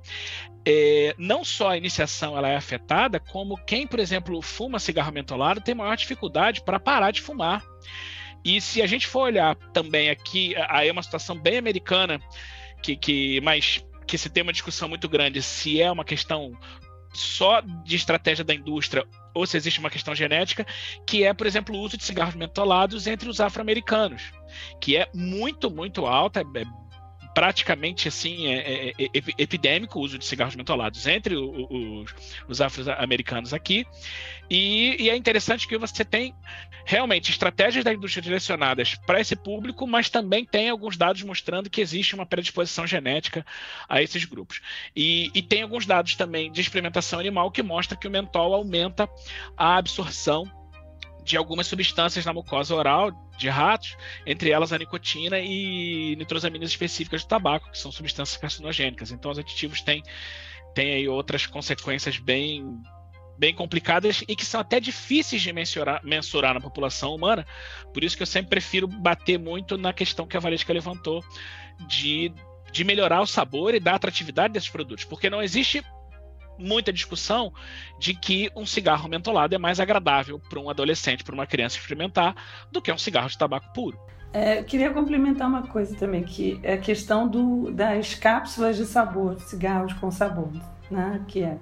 é, 0.66 1.14
não 1.18 1.44
só 1.44 1.70
a 1.70 1.76
iniciação 1.76 2.36
ela 2.36 2.48
é 2.48 2.56
afetada, 2.56 3.18
como 3.18 3.56
quem, 3.64 3.86
por 3.86 3.98
exemplo, 3.98 4.40
fuma 4.40 4.78
cigarro 4.78 5.12
mentolado 5.12 5.60
tem 5.60 5.74
maior 5.74 5.96
dificuldade 5.96 6.62
para 6.62 6.80
parar 6.80 7.10
de 7.10 7.20
fumar. 7.20 7.62
E 8.44 8.60
se 8.60 8.80
a 8.80 8.86
gente 8.86 9.06
for 9.06 9.22
olhar 9.22 9.54
também 9.72 10.08
aqui, 10.08 10.54
aí 10.68 10.88
é 10.88 10.92
uma 10.92 11.02
situação 11.02 11.38
bem 11.38 11.58
americana, 11.58 12.20
que, 12.82 12.96
que 12.96 13.40
mas 13.42 13.84
que 14.06 14.16
se 14.18 14.30
tem 14.30 14.42
uma 14.42 14.52
discussão 14.52 14.88
muito 14.88 15.08
grande 15.08 15.40
se 15.42 15.80
é 15.80 15.90
uma 15.90 16.04
questão 16.04 16.52
só 17.12 17.60
de 17.60 17.96
estratégia 17.96 18.44
da 18.44 18.54
indústria 18.54 19.04
ou 19.34 19.46
se 19.46 19.56
existe 19.56 19.80
uma 19.80 19.90
questão 19.90 20.14
genética, 20.14 20.66
que 21.06 21.24
é, 21.24 21.32
por 21.32 21.46
exemplo, 21.46 21.76
o 21.76 21.80
uso 21.80 21.96
de 21.96 22.04
cigarros 22.04 22.34
mentolados 22.34 23.06
entre 23.06 23.28
os 23.28 23.40
afro-americanos, 23.40 24.22
que 24.80 24.96
é 24.96 25.08
muito, 25.14 25.70
muito 25.70 26.06
alta, 26.06 26.40
é 26.40 26.44
praticamente 27.34 28.08
assim 28.08 28.46
é, 28.46 28.88
é, 28.88 28.90
é 28.98 29.20
epidêmico 29.38 29.98
o 29.98 30.02
uso 30.02 30.18
de 30.18 30.24
cigarros 30.24 30.56
mentolados 30.56 31.06
entre 31.06 31.36
os, 31.36 32.14
os 32.48 32.60
afro-americanos 32.60 33.54
aqui. 33.54 33.86
E, 34.48 34.96
e, 34.98 35.10
é 35.10 35.16
interessante 35.16 35.68
que 35.68 35.78
você 35.78 36.04
tem 36.04 36.34
realmente 36.84 37.30
estratégias 37.30 37.84
da 37.84 37.94
indústria 37.94 38.20
direcionadas 38.20 38.96
para 39.06 39.20
esse 39.20 39.36
público, 39.36 39.86
mas 39.86 40.10
também 40.10 40.44
tem 40.44 40.68
alguns 40.68 40.96
dados 40.96 41.22
mostrando 41.22 41.70
que 41.70 41.80
existe 41.80 42.16
uma 42.16 42.26
predisposição 42.26 42.84
genética 42.84 43.46
a 43.88 44.02
esses 44.02 44.24
grupos. 44.24 44.60
E, 44.94 45.30
e 45.34 45.40
tem 45.40 45.62
alguns 45.62 45.86
dados 45.86 46.16
também 46.16 46.50
de 46.50 46.60
experimentação 46.60 47.20
animal 47.20 47.50
que 47.50 47.62
mostra 47.62 47.96
que 47.96 48.08
o 48.08 48.10
mentol 48.10 48.52
aumenta 48.54 49.08
a 49.56 49.76
absorção 49.76 50.50
de 51.24 51.36
algumas 51.36 51.66
substâncias 51.66 52.24
na 52.24 52.32
mucosa 52.32 52.74
oral 52.74 53.10
de 53.38 53.48
ratos, 53.48 53.96
entre 54.26 54.50
elas 54.50 54.72
a 54.72 54.78
nicotina 54.78 55.38
e 55.38 56.14
nitrosaminas 56.16 56.70
específicas 56.70 57.22
do 57.22 57.28
tabaco, 57.28 57.70
que 57.70 57.78
são 57.78 57.90
substâncias 57.90 58.36
carcinogênicas. 58.36 59.10
Então, 59.10 59.30
os 59.30 59.38
aditivos 59.38 59.80
têm, 59.80 60.02
têm 60.74 60.92
aí 60.92 61.08
outras 61.08 61.46
consequências 61.46 62.18
bem 62.18 62.80
bem 63.38 63.54
complicadas 63.54 64.22
e 64.28 64.36
que 64.36 64.44
são 64.44 64.60
até 64.60 64.78
difíceis 64.78 65.40
de 65.40 65.50
mensurar, 65.50 66.04
mensurar 66.04 66.52
na 66.52 66.60
população 66.60 67.14
humana. 67.14 67.46
Por 67.90 68.04
isso 68.04 68.14
que 68.14 68.22
eu 68.22 68.26
sempre 68.26 68.50
prefiro 68.50 68.86
bater 68.86 69.38
muito 69.38 69.78
na 69.78 69.94
questão 69.94 70.26
que 70.26 70.36
a 70.36 70.40
Valesca 70.40 70.74
levantou 70.74 71.24
de, 71.88 72.30
de 72.70 72.84
melhorar 72.84 73.22
o 73.22 73.26
sabor 73.26 73.74
e 73.74 73.80
da 73.80 73.94
atratividade 73.94 74.52
desses 74.52 74.68
produtos, 74.68 75.06
porque 75.06 75.30
não 75.30 75.42
existe 75.42 75.82
muita 76.60 76.92
discussão 76.92 77.52
de 77.98 78.14
que 78.14 78.50
um 78.54 78.66
cigarro 78.66 79.08
mentolado 79.08 79.54
é 79.54 79.58
mais 79.58 79.80
agradável 79.80 80.40
para 80.48 80.60
um 80.60 80.70
adolescente, 80.70 81.24
para 81.24 81.34
uma 81.34 81.46
criança 81.46 81.76
experimentar, 81.76 82.34
do 82.70 82.80
que 82.80 82.92
um 82.92 82.98
cigarro 82.98 83.28
de 83.28 83.38
tabaco 83.38 83.72
puro. 83.72 83.98
É, 84.32 84.62
queria 84.62 84.90
complementar 84.90 85.48
uma 85.48 85.62
coisa 85.62 85.96
também, 85.96 86.22
que 86.22 86.60
é 86.62 86.74
a 86.74 86.78
questão 86.78 87.26
do, 87.26 87.70
das 87.72 88.14
cápsulas 88.14 88.76
de 88.76 88.84
sabor, 88.84 89.40
cigarros 89.40 89.92
com 89.94 90.10
sabor, 90.10 90.52
né? 90.88 91.20
Que 91.26 91.42
é 91.42 91.58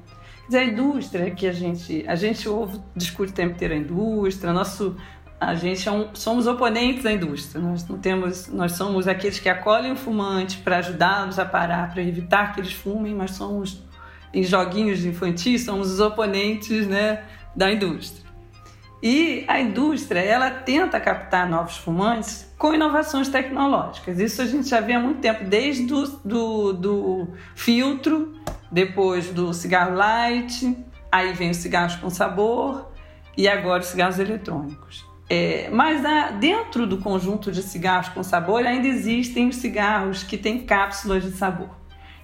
a 0.53 0.65
indústria 0.65 1.31
que 1.31 1.47
a 1.47 1.53
gente 1.53 2.05
a 2.07 2.15
gente 2.15 2.49
ouve 2.49 2.81
discute 2.97 3.33
o 3.33 3.35
tempo 3.35 3.55
inteiro 3.55 3.75
a 3.75 3.77
indústria, 3.77 4.53
nosso 4.53 4.97
a 5.41 5.55
gente 5.55 5.89
é 5.89 5.93
um, 5.93 6.15
somos 6.15 6.47
oponentes 6.47 7.05
da 7.05 7.13
indústria. 7.13 7.63
Nós 7.63 7.87
não 7.89 7.99
temos, 7.99 8.49
nós 8.49 8.73
somos 8.73 9.07
aqueles 9.07 9.39
que 9.39 9.49
acolhem 9.49 9.93
o 9.93 9.97
fumante 9.97 10.59
para 10.59 10.79
ajudá-los 10.79 11.39
a 11.39 11.45
parar, 11.45 11.93
para 11.93 12.03
evitar 12.03 12.53
que 12.53 12.61
eles 12.61 12.73
fumem, 12.73 13.15
mas 13.15 13.33
somos 13.33 13.83
em 14.33 14.43
joguinhos 14.43 15.05
infantis, 15.05 15.65
somos 15.65 15.93
os 15.93 16.01
oponentes 16.01 16.87
né, 16.87 17.25
da 17.55 17.73
indústria. 17.73 18.29
E 19.03 19.45
a 19.47 19.61
indústria, 19.61 20.19
ela 20.19 20.51
tenta 20.51 20.99
captar 20.99 21.49
novos 21.49 21.77
fumantes 21.77 22.53
com 22.59 22.75
inovações 22.75 23.29
tecnológicas. 23.29 24.19
Isso 24.19 24.43
a 24.43 24.47
gente 24.47 24.69
já 24.69 24.81
vê 24.81 24.95
há 24.95 25.01
muito 25.01 25.21
tempo, 25.21 25.45
desde 25.45 25.87
do, 25.87 26.07
do, 26.25 26.73
do 26.73 27.29
filtro, 27.55 28.35
depois 28.71 29.31
do 29.31 29.55
cigarro 29.55 29.95
light, 29.95 30.77
aí 31.13 31.33
vem 31.33 31.51
os 31.51 31.59
cigarros 31.59 31.95
com 31.97 32.11
sabor 32.11 32.91
e 33.37 33.47
agora 33.47 33.81
os 33.81 33.87
cigarros 33.87 34.19
eletrônicos. 34.19 35.07
É, 35.31 35.69
mas 35.71 36.05
a, 36.05 36.31
dentro 36.33 36.87
do 36.87 36.99
conjunto 36.99 37.53
de 37.53 37.63
cigarros 37.63 38.09
com 38.09 38.23
sabor 38.23 38.67
ainda 38.67 38.89
existem 38.89 39.49
os 39.49 39.57
cigarros 39.57 40.25
que 40.25 40.37
têm 40.37 40.65
cápsulas 40.65 41.23
de 41.23 41.33
sabor. 41.33 41.71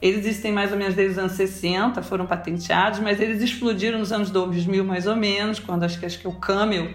Eles 0.05 0.27
existem 0.27 0.53
mais 0.53 0.71
ou 0.71 0.77
menos 0.77 0.95
desde 0.95 1.13
os 1.13 1.19
anos 1.19 1.33
60, 1.33 2.03
foram 2.03 2.27
patenteados, 2.27 3.01
mas 3.01 3.19
eles 3.23 3.41
explodiram 3.41 3.99
nos 3.99 4.13
anos 4.13 4.31
2000 4.31 4.85
mais 4.85 5.07
ou 5.07 5.17
menos, 5.17 5.59
quando 5.59 5.83
acho 5.83 5.99
que, 5.99 6.05
acho 6.05 6.19
que 6.19 6.29
o 6.29 6.33
Camel 6.33 6.91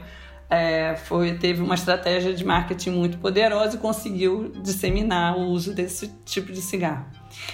é, 0.47 0.95
foi, 0.95 1.33
teve 1.33 1.59
uma 1.59 1.73
estratégia 1.73 2.31
de 2.31 2.45
marketing 2.45 2.91
muito 2.91 3.17
poderosa 3.17 3.77
e 3.77 3.79
conseguiu 3.79 4.51
disseminar 4.61 5.35
o 5.35 5.47
uso 5.47 5.73
desse 5.73 6.13
tipo 6.23 6.51
de 6.51 6.61
cigarro. 6.61 7.07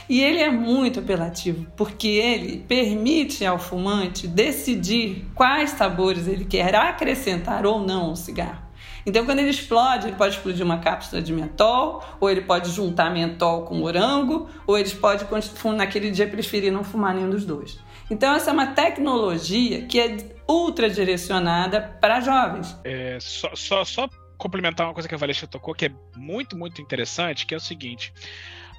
E 0.09 0.21
ele 0.21 0.39
é 0.39 0.51
muito 0.51 0.99
apelativo, 0.99 1.65
porque 1.77 2.09
ele 2.09 2.57
permite 2.67 3.45
ao 3.45 3.57
fumante 3.57 4.27
decidir 4.27 5.25
quais 5.33 5.69
sabores 5.69 6.27
ele 6.27 6.43
quer 6.43 6.75
acrescentar 6.75 7.65
ou 7.65 7.79
não 7.79 8.07
ao 8.07 8.15
cigarro. 8.17 8.64
Então, 9.05 9.25
quando 9.25 9.39
ele 9.39 9.49
explode, 9.49 10.07
ele 10.07 10.15
pode 10.15 10.35
explodir 10.35 10.65
uma 10.65 10.79
cápsula 10.79 11.21
de 11.21 11.31
mentol, 11.31 12.03
ou 12.19 12.29
ele 12.29 12.41
pode 12.41 12.71
juntar 12.71 13.11
mentol 13.11 13.63
com 13.63 13.75
morango, 13.75 14.49
ou 14.65 14.77
eles 14.77 14.93
podem, 14.93 15.27
naquele 15.75 16.09
dia, 16.09 16.27
preferir 16.27 16.71
não 16.71 16.83
fumar 16.83 17.13
nenhum 17.13 17.29
dos 17.29 17.45
dois. 17.45 17.79
Então, 18.09 18.33
essa 18.33 18.49
é 18.49 18.53
uma 18.53 18.67
tecnologia 18.67 19.85
que 19.85 19.99
é 19.99 20.17
ultra 20.47 20.89
direcionada 20.89 21.81
para 22.01 22.19
jovens. 22.19 22.75
É, 22.83 23.17
só, 23.19 23.51
só, 23.55 23.83
só 23.85 24.09
complementar 24.37 24.87
uma 24.87 24.93
coisa 24.93 25.07
que 25.07 25.15
a 25.15 25.17
Valesca 25.17 25.47
tocou, 25.47 25.73
que 25.73 25.85
é 25.85 25.91
muito, 26.15 26.57
muito 26.57 26.81
interessante, 26.81 27.45
que 27.45 27.53
é 27.53 27.57
o 27.57 27.61
seguinte. 27.61 28.13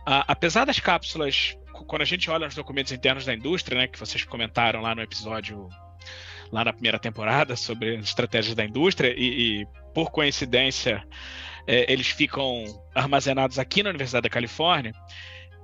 apesar 0.05 0.65
das 0.65 0.79
cápsulas, 0.79 1.57
quando 1.87 2.03
a 2.03 2.05
gente 2.05 2.31
olha 2.31 2.47
os 2.47 2.55
documentos 2.55 2.93
internos 2.93 3.25
da 3.25 3.35
indústria, 3.35 3.79
né, 3.79 3.87
que 3.87 3.99
vocês 3.99 4.25
comentaram 4.25 4.81
lá 4.81 4.95
no 4.95 5.03
episódio 5.03 5.69
lá 6.53 6.65
na 6.65 6.73
primeira 6.73 6.99
temporada 6.99 7.57
sobre 7.57 7.97
as 7.97 8.05
estratégias 8.05 8.55
da 8.55 8.65
indústria 8.65 9.15
e, 9.17 9.63
e 9.63 9.67
por 9.95 10.11
coincidência 10.11 11.07
é, 11.67 11.91
eles 11.93 12.09
ficam 12.09 12.65
armazenados 12.95 13.59
aqui 13.59 13.83
na 13.83 13.91
Universidade 13.91 14.23
da 14.23 14.31
Califórnia. 14.31 14.93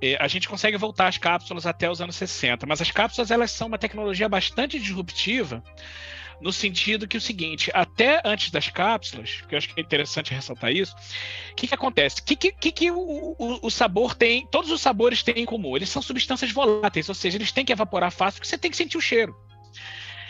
É, 0.01 0.17
a 0.19 0.27
gente 0.27 0.49
consegue 0.49 0.75
voltar 0.75 1.07
as 1.07 1.17
cápsulas 1.17 1.65
até 1.65 1.89
os 1.89 2.01
anos 2.01 2.15
60, 2.15 2.65
mas 2.65 2.81
as 2.81 2.91
cápsulas 2.91 3.31
elas 3.31 3.51
são 3.51 3.67
uma 3.67 3.77
tecnologia 3.77 4.27
bastante 4.27 4.77
disruptiva 4.79 5.63
no 6.41 6.51
sentido 6.51 7.07
que 7.07 7.15
o 7.15 7.21
seguinte, 7.21 7.71
até 7.73 8.21
antes 8.25 8.51
das 8.51 8.67
cápsulas, 8.67 9.41
que 9.47 9.55
eu 9.55 9.57
acho 9.57 9.73
que 9.73 9.79
é 9.79 9.83
interessante 9.83 10.33
ressaltar 10.33 10.71
isso, 10.71 10.93
o 11.51 11.55
que, 11.55 11.67
que 11.67 11.73
acontece? 11.73 12.19
O 12.19 12.23
que, 12.25 12.35
que, 12.35 12.71
que 12.71 12.91
o, 12.91 13.35
o, 13.39 13.59
o, 13.67 13.71
sabor 13.71 14.13
tem, 14.13 14.45
todos 14.47 14.69
os 14.69 14.81
sabores 14.81 15.23
têm 15.23 15.39
em 15.39 15.45
comum? 15.45 15.77
Eles 15.77 15.89
são 15.89 16.01
substâncias 16.01 16.51
voláteis, 16.51 17.07
ou 17.07 17.15
seja, 17.15 17.37
eles 17.37 17.53
têm 17.53 17.63
que 17.63 17.71
evaporar 17.71 18.11
fácil, 18.11 18.39
porque 18.39 18.49
você 18.49 18.57
tem 18.57 18.69
que 18.69 18.75
sentir 18.75 18.97
o 18.97 19.01
cheiro. 19.01 19.33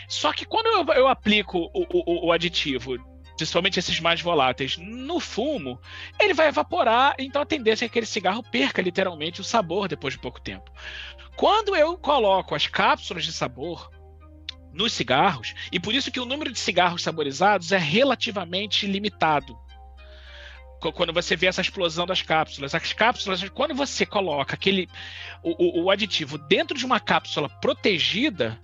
Só 0.08 0.32
que 0.32 0.44
quando 0.44 0.66
eu, 0.66 0.94
eu 0.94 1.08
aplico 1.08 1.70
o, 1.74 1.86
o, 1.92 2.26
o 2.28 2.32
aditivo 2.32 2.96
principalmente 3.36 3.78
esses 3.78 3.98
mais 4.00 4.20
voláteis, 4.20 4.76
no 4.76 5.18
fumo, 5.18 5.80
ele 6.20 6.34
vai 6.34 6.48
evaporar, 6.48 7.14
então 7.18 7.42
a 7.42 7.46
tendência 7.46 7.84
é 7.84 7.88
que 7.88 7.92
aquele 7.92 8.06
cigarro 8.06 8.42
perca 8.42 8.80
literalmente 8.80 9.40
o 9.40 9.44
sabor 9.44 9.88
depois 9.88 10.14
de 10.14 10.20
pouco 10.20 10.40
tempo. 10.40 10.70
Quando 11.36 11.74
eu 11.74 11.98
coloco 11.98 12.54
as 12.54 12.66
cápsulas 12.66 13.24
de 13.24 13.32
sabor 13.32 13.90
nos 14.72 14.92
cigarros, 14.92 15.54
e 15.72 15.78
por 15.80 15.94
isso 15.94 16.10
que 16.10 16.20
o 16.20 16.24
número 16.24 16.52
de 16.52 16.58
cigarros 16.58 17.02
saborizados 17.02 17.72
é 17.72 17.78
relativamente 17.78 18.86
limitado. 18.86 19.58
Quando 20.94 21.14
você 21.14 21.34
vê 21.34 21.46
essa 21.46 21.62
explosão 21.62 22.04
das 22.04 22.20
cápsulas, 22.20 22.74
as 22.74 22.92
cápsulas, 22.92 23.48
quando 23.48 23.74
você 23.74 24.04
coloca 24.04 24.54
aquele 24.54 24.86
o, 25.42 25.80
o, 25.80 25.84
o 25.84 25.90
aditivo 25.90 26.36
dentro 26.36 26.76
de 26.76 26.84
uma 26.84 27.00
cápsula 27.00 27.48
protegida, 27.48 28.60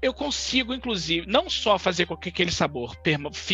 eu 0.00 0.12
consigo, 0.12 0.74
inclusive, 0.74 1.26
não 1.26 1.48
só 1.48 1.78
fazer 1.78 2.06
com 2.06 2.16
que 2.16 2.28
aquele 2.28 2.50
sabor 2.50 2.96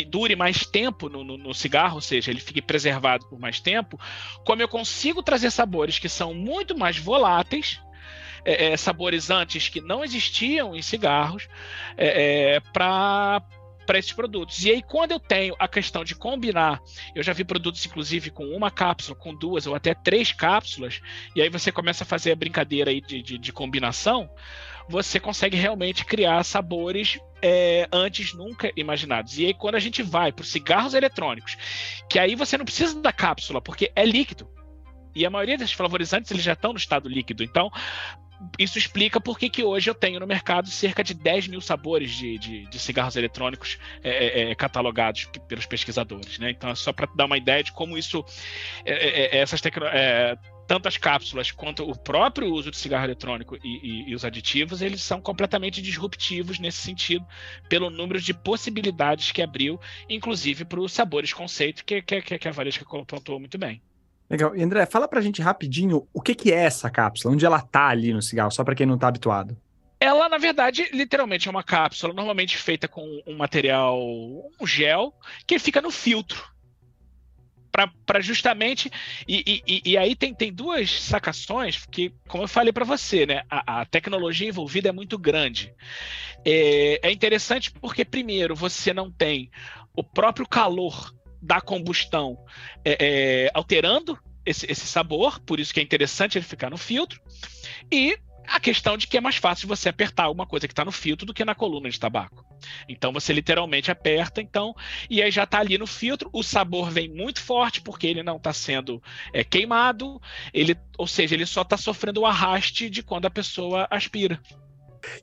dure 0.09 0.37
mais 0.37 0.67
tempo 0.67 1.09
no, 1.09 1.23
no, 1.25 1.39
no, 1.39 1.55
cigarro, 1.55 1.97
ou 1.97 2.01
seja, 2.01 2.31
ele 2.31 2.41
fique 2.41 2.61
preservado 2.61 3.27
por 3.29 3.39
mais 3.39 3.61
tempo, 3.61 3.99
como 4.45 4.63
eu 4.63 4.69
consigo 4.69 5.23
trazer 5.23 5.51
sabores 5.51 5.99
que 5.99 6.09
são 6.09 6.35
muito 6.35 6.77
mais 6.77 6.99
voláteis, 6.99 7.81
é, 8.45 8.73
é, 8.73 8.77
saborizantes 8.77 9.69
que 9.69 9.81
não 9.81 10.05
existiam 10.05 10.75
em 10.75 10.83
cigarros, 10.83 11.49
é, 11.97 12.55
é 12.55 12.61
para 12.61 13.43
para 13.85 13.99
esses 13.99 14.13
produtos. 14.13 14.65
E 14.65 14.71
aí, 14.71 14.83
quando 14.83 15.11
eu 15.11 15.21
tenho 15.21 15.55
a 15.59 15.67
questão 15.67 16.05
de 16.05 16.15
combinar, 16.15 16.81
eu 17.15 17.23
já 17.23 17.33
vi 17.33 17.45
produtos, 17.45 17.85
inclusive, 17.85 18.31
com 18.31 18.45
uma 18.45 18.71
cápsula, 18.71 19.17
com 19.19 19.35
duas 19.35 19.67
ou 19.67 19.75
até 19.75 19.95
três 19.95 20.33
cápsulas, 20.33 21.01
e 21.35 21.43
aí 21.43 21.49
você 21.49 21.73
começa 21.73 22.05
a 22.05 22.07
fazer 22.07 22.33
a 22.33 22.37
brincadeira 22.37 22.91
aí 22.91 23.01
de, 23.01 23.21
de, 23.23 23.39
de 23.39 23.53
combinação 23.53 24.31
você 24.89 25.19
consegue 25.21 25.57
realmente 25.57 26.05
criar 26.05 26.43
sabores 26.45 27.19
é, 27.43 27.89
antes 27.93 28.33
nunca 28.33 28.71
imaginados. 28.77 29.39
E 29.39 29.47
aí, 29.47 29.55
quando 29.55 29.75
a 29.75 29.81
gente 29.81 30.03
vai 30.03 30.33
para 30.33 30.43
os 30.43 30.51
cigarros 30.51 30.95
eletrônicos, 30.95 31.57
que 32.09 32.19
aí 32.19 32.35
você 32.35 32.57
não 32.57 32.65
precisa 32.65 33.01
da 33.01 33.13
cápsula, 33.13 33.61
porque 33.61 33.91
é 33.97 34.05
líquido. 34.05 34.49
E 35.15 35.27
a 35.27 35.31
maioria 35.31 35.59
desses 35.59 35.75
flavorizantes 35.75 36.31
eles 36.31 36.43
já 36.43 36.55
estão 36.55 36.73
no 36.73 36.79
estado 36.79 37.09
líquido. 37.09 37.43
Então, 37.43 37.71
isso 38.59 38.79
explica 38.79 39.21
por 39.21 39.39
que, 39.39 39.63
hoje 39.63 39.89
eu 39.89 39.95
tenho 39.95 40.19
no 40.19 40.27
mercado 40.27 40.69
cerca 40.69 41.05
de 41.05 41.15
10 41.15 41.49
mil 41.49 41.61
sabores 41.61 42.11
de, 42.11 42.39
de, 42.39 42.67
de 42.67 42.79
cigarros 42.79 43.15
eletrônicos 43.15 43.79
é, 44.03 44.11
é, 44.11 44.51
é 44.51 44.55
catalogados 44.55 45.27
pelos 45.47 45.67
pesquisadores. 45.67 46.39
Né? 46.39 46.51
Então, 46.51 46.71
é 46.71 46.75
só 46.75 46.93
para 46.93 47.09
dar 47.15 47.27
uma 47.27 47.37
ideia 47.37 47.63
de 47.63 47.73
como 47.73 47.97
isso, 47.97 48.25
é, 48.85 49.37
é, 49.37 49.39
essas 49.39 49.61
tecnologias 49.61 50.39
tanto 50.73 50.89
as 50.89 50.97
cápsulas 50.97 51.51
quanto 51.51 51.87
o 51.87 51.95
próprio 51.95 52.51
uso 52.51 52.71
de 52.71 52.79
cigarro 52.79 53.05
eletrônico 53.05 53.59
e, 53.63 53.69
e, 54.07 54.11
e, 54.11 54.15
os 54.15 54.25
aditivos, 54.25 54.81
eles 54.81 55.03
são 55.03 55.21
completamente 55.21 55.83
disruptivos 55.83 56.59
nesse 56.59 56.79
sentido, 56.79 57.27
pelo 57.69 57.91
número 57.91 58.19
de 58.19 58.33
possibilidades 58.33 59.31
que 59.33 59.43
abriu, 59.43 59.79
inclusive 60.09 60.65
para 60.65 60.81
os 60.81 60.91
sabores 60.91 61.31
conceito, 61.31 61.85
que, 61.85 62.01
que, 62.01 62.23
que 62.23 62.49
a 62.49 62.53
Valesca 62.53 62.87
pontuou 62.87 63.39
muito 63.39 63.59
bem. 63.59 63.83
Legal. 64.31 64.57
E 64.57 64.63
André, 64.63 64.87
fala 64.87 65.07
pra 65.07 65.21
gente 65.21 65.43
rapidinho 65.43 66.09
o 66.11 66.23
que, 66.23 66.35
que 66.35 66.51
é 66.51 66.65
essa 66.65 66.89
cápsula, 66.89 67.35
onde 67.35 67.45
ela 67.45 67.61
tá 67.61 67.89
ali 67.89 68.11
no 68.15 68.23
cigarro, 68.23 68.51
só 68.51 68.65
para 68.65 68.75
quem 68.75 68.87
não 68.87 68.97
tá 68.97 69.09
habituado. 69.09 69.55
Ela, 70.01 70.27
na 70.27 70.39
verdade, 70.39 70.89
literalmente 70.91 71.49
é 71.49 71.51
uma 71.51 71.63
cápsula, 71.63 72.15
normalmente 72.15 72.57
feita 72.57 72.89
com 72.89 73.07
um 73.27 73.37
material, 73.37 74.01
um 74.59 74.67
gel, 74.67 75.13
que 75.47 75.59
fica 75.59 75.83
no 75.83 75.91
filtro 75.91 76.52
para 77.73 78.21
justamente. 78.21 78.91
E, 79.27 79.63
e, 79.67 79.83
e, 79.93 79.97
aí 79.97 80.15
tem, 80.15 80.35
tem 80.35 80.53
duas 80.53 81.03
sacações 81.03 81.87
que, 81.91 82.13
como 82.29 82.45
eu 82.45 82.49
falei 82.49 82.73
para 82.73 82.85
você, 82.85 83.25
né, 83.25 83.43
a, 83.51 83.81
a, 83.81 83.85
tecnologia 83.87 84.49
envolvida 84.49 84.91
é 84.91 84.93
muito 84.93 85.19
grande. 85.19 85.75
É, 86.45 87.01
é 87.03 87.11
interessante 87.11 87.71
porque, 87.73 88.05
primeiro, 88.05 88.55
você 88.55 88.93
não 88.93 89.11
tem 89.11 89.51
o 89.97 90.05
próprio 90.05 90.47
calor 90.47 91.15
da 91.41 91.61
combustão 91.61 92.39
é, 92.85 92.97
é, 93.01 93.51
alterando 93.55 94.19
esse, 94.45 94.71
esse 94.71 94.87
sabor, 94.87 95.41
por 95.41 95.59
isso 95.59 95.73
que 95.73 95.81
é 95.81 95.83
interessante 95.83 96.37
ele 96.37 96.45
ficar 96.45 96.71
no 96.71 96.77
filtro. 96.77 97.21
E 97.91 98.19
a 98.47 98.61
questão 98.61 98.97
de 98.97 99.07
que 99.07 99.17
é 99.17 99.21
mais 99.21 99.37
fácil 99.37 99.69
você 99.69 99.89
apertar 99.89 100.31
uma 100.31 100.47
coisa 100.47 100.67
que 100.67 100.73
está 100.73 100.85
no 100.85 100.93
filtro 100.93 101.27
do 101.27 101.35
que 101.35 101.45
na 101.45 101.55
coluna 101.55 101.89
de 101.89 101.99
tabaco. 101.99 102.45
Então 102.89 103.13
você 103.13 103.33
literalmente 103.33 103.91
aperta, 103.91 104.41
então, 104.41 104.75
e 105.09 105.23
aí 105.23 105.31
já 105.31 105.45
está 105.45 105.59
ali 105.59 105.79
no 105.79 105.87
filtro. 105.87 106.29
O 106.33 106.43
sabor 106.43 106.91
vem 106.91 107.09
muito 107.09 107.41
forte 107.41 107.81
porque 107.81 108.07
ele 108.07 108.23
não 108.23 108.37
está 108.37 108.53
sendo 108.53 109.03
é, 109.33 109.43
queimado, 109.45 110.21
ele, 110.53 110.77
ou 110.99 111.07
seja, 111.07 111.35
ele 111.35 111.47
só 111.47 111.63
está 111.63 111.77
sofrendo 111.77 112.21
o 112.21 112.27
arraste 112.27 112.91
de 112.91 113.03
quando 113.03 113.27
a 113.27 113.31
pessoa 113.31 113.87
aspira. 113.91 114.41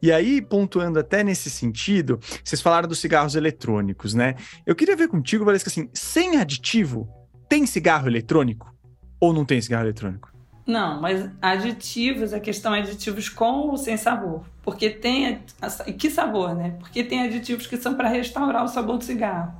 E 0.01 0.11
aí, 0.11 0.41
pontuando 0.41 0.99
até 0.99 1.23
nesse 1.23 1.49
sentido, 1.49 2.19
vocês 2.43 2.61
falaram 2.61 2.87
dos 2.87 2.99
cigarros 2.99 3.35
eletrônicos, 3.35 4.13
né? 4.13 4.35
Eu 4.65 4.75
queria 4.75 4.95
ver 4.95 5.07
contigo, 5.07 5.45
Valesca, 5.45 5.69
assim, 5.69 5.89
sem 5.93 6.37
aditivo, 6.37 7.07
tem 7.47 7.65
cigarro 7.65 8.07
eletrônico? 8.07 8.73
Ou 9.21 9.33
não 9.33 9.45
tem 9.45 9.61
cigarro 9.61 9.85
eletrônico? 9.85 10.28
Não, 10.69 11.01
mas 11.01 11.27
aditivos, 11.41 12.31
a 12.31 12.39
questão 12.39 12.75
é 12.75 12.79
aditivos 12.79 13.27
com 13.27 13.69
ou 13.69 13.75
sem 13.75 13.97
sabor. 13.97 14.43
Porque 14.61 14.87
tem. 14.87 15.41
E 15.87 15.93
que 15.93 16.11
sabor, 16.11 16.53
né? 16.53 16.75
Porque 16.79 17.03
tem 17.03 17.23
aditivos 17.23 17.65
que 17.65 17.75
são 17.75 17.95
para 17.95 18.07
restaurar 18.07 18.63
o 18.63 18.67
sabor 18.67 18.99
do 18.99 19.03
cigarro. 19.03 19.51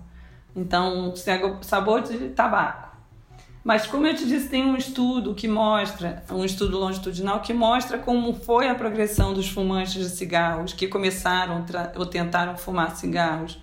Então, 0.56 1.12
sabor 1.64 2.04
de 2.04 2.30
tabaco. 2.30 2.96
Mas, 3.64 3.88
como 3.88 4.06
eu 4.06 4.16
te 4.16 4.28
disse, 4.28 4.50
tem 4.50 4.64
um 4.64 4.78
estudo 4.78 5.34
que 5.34 5.48
mostra, 5.48 6.24
um 6.30 6.46
estudo 6.46 6.78
longitudinal, 6.78 7.40
que 7.40 7.54
mostra 7.54 7.98
como 7.98 8.32
foi 8.34 8.70
a 8.70 8.76
progressão 8.76 9.34
dos 9.34 9.50
fumantes 9.50 9.96
de 9.96 10.10
cigarros 10.10 10.74
que 10.74 10.88
começaram 10.88 11.66
ou 11.96 12.06
tentaram 12.06 12.56
fumar 12.56 12.96
cigarros 12.96 13.60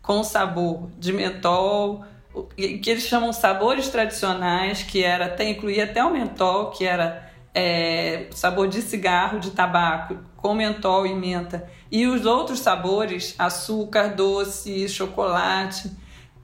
com 0.00 0.24
sabor 0.24 0.88
de 0.98 1.12
mentol, 1.12 2.06
que 2.56 2.90
eles 2.90 3.04
chamam 3.04 3.32
sabores 3.32 3.88
tradicionais, 3.88 4.82
que 4.82 5.02
era 5.02 5.26
até 5.26 5.48
incluía 5.48 5.84
até 5.84 6.04
o 6.04 6.12
mentol, 6.12 6.70
que 6.70 6.84
era 6.84 7.30
é, 7.54 8.26
sabor 8.32 8.68
de 8.68 8.82
cigarro, 8.82 9.40
de 9.40 9.50
tabaco, 9.50 10.18
com 10.36 10.54
mentol 10.54 11.06
e 11.06 11.14
menta, 11.14 11.68
e 11.90 12.06
os 12.06 12.26
outros 12.26 12.60
sabores, 12.60 13.34
açúcar, 13.38 14.14
doce, 14.14 14.88
chocolate. 14.88 15.90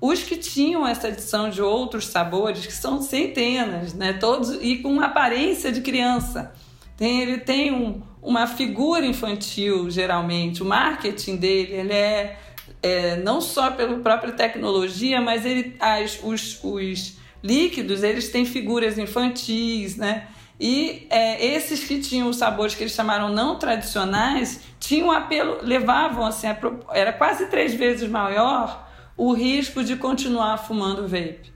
Os 0.00 0.22
que 0.22 0.36
tinham 0.36 0.86
essa 0.86 1.08
adição 1.08 1.50
de 1.50 1.60
outros 1.60 2.06
sabores, 2.06 2.64
que 2.66 2.72
são 2.72 3.00
centenas, 3.02 3.92
né? 3.92 4.14
Todos 4.14 4.58
e 4.60 4.78
com 4.78 5.00
aparência 5.00 5.70
de 5.70 5.80
criança. 5.80 6.52
Tem, 6.96 7.20
ele 7.20 7.38
tem 7.38 7.72
um, 7.72 8.02
uma 8.20 8.46
figura 8.46 9.04
infantil, 9.04 9.90
geralmente. 9.90 10.62
O 10.62 10.66
marketing 10.66 11.36
dele 11.36 11.72
ele 11.72 11.92
é 11.92 12.38
é, 12.82 13.16
não 13.16 13.40
só 13.40 13.70
pela 13.70 13.98
própria 14.00 14.32
tecnologia, 14.32 15.20
mas 15.20 15.46
ele, 15.46 15.76
as, 15.78 16.18
os, 16.22 16.58
os 16.62 17.16
líquidos 17.42 18.02
eles 18.02 18.30
têm 18.30 18.44
figuras 18.44 18.98
infantis, 18.98 19.96
né? 19.96 20.28
E 20.60 21.06
é, 21.10 21.44
esses 21.44 21.84
que 21.84 22.00
tinham 22.00 22.28
os 22.28 22.36
sabores 22.36 22.74
que 22.74 22.82
eles 22.82 22.92
chamaram 22.92 23.28
não 23.28 23.58
tradicionais 23.58 24.60
tinham 24.78 25.10
apelo, 25.10 25.58
levavam 25.62 26.24
assim, 26.24 26.46
a, 26.46 26.56
era 26.92 27.12
quase 27.12 27.46
três 27.46 27.74
vezes 27.74 28.08
maior 28.08 28.88
o 29.16 29.32
risco 29.32 29.82
de 29.82 29.96
continuar 29.96 30.58
fumando 30.58 31.02
vape, 31.02 31.52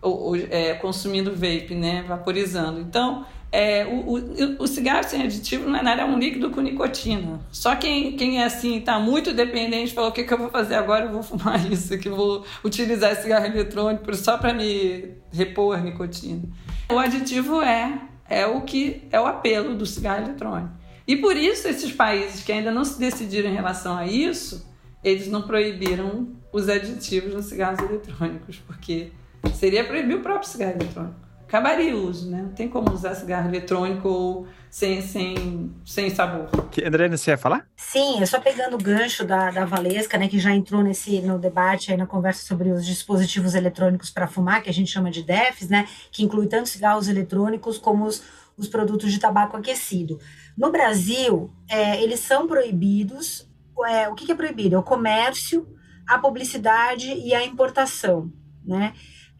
ou, 0.00 0.20
ou 0.20 0.36
é, 0.36 0.74
consumindo 0.74 1.32
vape, 1.32 1.74
né, 1.74 2.04
vaporizando. 2.06 2.80
Então, 2.80 3.26
é, 3.54 3.86
o, 3.86 4.16
o, 4.16 4.64
o, 4.64 4.66
cigarro 4.66 5.04
sem 5.04 5.22
aditivo 5.22 5.70
não 5.70 5.78
é 5.78 5.82
nada, 5.82 6.02
é 6.02 6.04
um 6.04 6.18
líquido 6.18 6.50
com 6.50 6.60
nicotina. 6.60 7.40
Só 7.52 7.76
quem, 7.76 8.16
quem 8.16 8.42
é 8.42 8.46
assim, 8.46 8.78
está 8.78 8.98
muito 8.98 9.32
dependente, 9.32 9.94
falou: 9.94 10.10
o 10.10 10.12
que, 10.12 10.24
que 10.24 10.34
eu 10.34 10.38
vou 10.38 10.50
fazer 10.50 10.74
agora? 10.74 11.04
Eu 11.04 11.12
vou 11.12 11.22
fumar 11.22 11.64
isso, 11.70 11.96
que 11.96 12.08
vou 12.08 12.44
utilizar 12.64 13.12
esse 13.12 13.22
cigarro 13.22 13.46
eletrônico 13.46 14.12
só 14.16 14.36
para 14.36 14.52
me 14.52 15.12
repor 15.32 15.80
nicotina. 15.80 16.42
O 16.90 16.98
aditivo 16.98 17.62
é, 17.62 17.96
é 18.28 18.44
o 18.44 18.62
que 18.62 19.04
é 19.12 19.20
o 19.20 19.24
apelo 19.24 19.76
do 19.76 19.86
cigarro 19.86 20.24
eletrônico. 20.24 20.74
E 21.06 21.14
por 21.14 21.36
isso, 21.36 21.68
esses 21.68 21.92
países 21.92 22.42
que 22.42 22.50
ainda 22.50 22.72
não 22.72 22.84
se 22.84 22.98
decidiram 22.98 23.48
em 23.48 23.54
relação 23.54 23.96
a 23.96 24.04
isso, 24.04 24.68
eles 25.04 25.28
não 25.28 25.42
proibiram 25.42 26.26
os 26.52 26.68
aditivos 26.68 27.32
nos 27.32 27.44
cigarros 27.44 27.78
eletrônicos, 27.78 28.60
porque 28.66 29.12
seria 29.54 29.84
proibir 29.84 30.16
o 30.16 30.22
próprio 30.22 30.50
cigarro 30.50 30.72
eletrônico 30.72 31.23
acabaria 31.46 31.96
o 31.96 32.08
uso, 32.08 32.30
né? 32.30 32.42
Não 32.42 32.50
tem 32.50 32.68
como 32.68 32.90
usar 32.92 33.14
cigarro 33.14 33.48
eletrônico 33.48 34.08
ou 34.08 34.46
sem, 34.68 35.00
sem, 35.02 35.72
sem 35.84 36.10
sabor. 36.10 36.48
Que, 36.70 36.84
André, 36.84 37.08
você 37.08 37.30
ia 37.30 37.38
falar? 37.38 37.66
Sim, 37.76 38.20
eu 38.20 38.26
só 38.26 38.40
pegando 38.40 38.74
o 38.74 38.82
gancho 38.82 39.24
da, 39.24 39.50
da 39.50 39.64
Valesca, 39.64 40.18
né, 40.18 40.26
que 40.26 40.38
já 40.38 40.52
entrou 40.52 40.82
nesse, 40.82 41.20
no 41.20 41.38
debate 41.38 41.92
aí 41.92 41.96
na 41.96 42.06
conversa 42.06 42.44
sobre 42.44 42.70
os 42.70 42.84
dispositivos 42.84 43.54
eletrônicos 43.54 44.10
para 44.10 44.26
fumar, 44.26 44.62
que 44.62 44.70
a 44.70 44.72
gente 44.72 44.90
chama 44.90 45.12
de 45.12 45.22
DEFs, 45.22 45.68
né, 45.68 45.86
que 46.10 46.24
inclui 46.24 46.48
tanto 46.48 46.68
cigarros 46.68 47.06
eletrônicos 47.06 47.78
como 47.78 48.04
os, 48.04 48.22
os 48.56 48.66
produtos 48.66 49.12
de 49.12 49.20
tabaco 49.20 49.56
aquecido. 49.56 50.18
No 50.56 50.72
Brasil, 50.72 51.52
é, 51.68 52.02
eles 52.02 52.20
são 52.20 52.48
proibidos. 52.48 53.48
É, 53.86 54.08
o 54.08 54.14
que, 54.14 54.26
que 54.26 54.32
é 54.32 54.36
proibido? 54.36 54.76
É 54.76 54.78
o 54.78 54.82
comércio, 54.82 55.68
a 56.06 56.18
publicidade 56.18 57.12
e 57.12 57.32
a 57.32 57.44
importação, 57.44 58.32
né? 58.64 58.92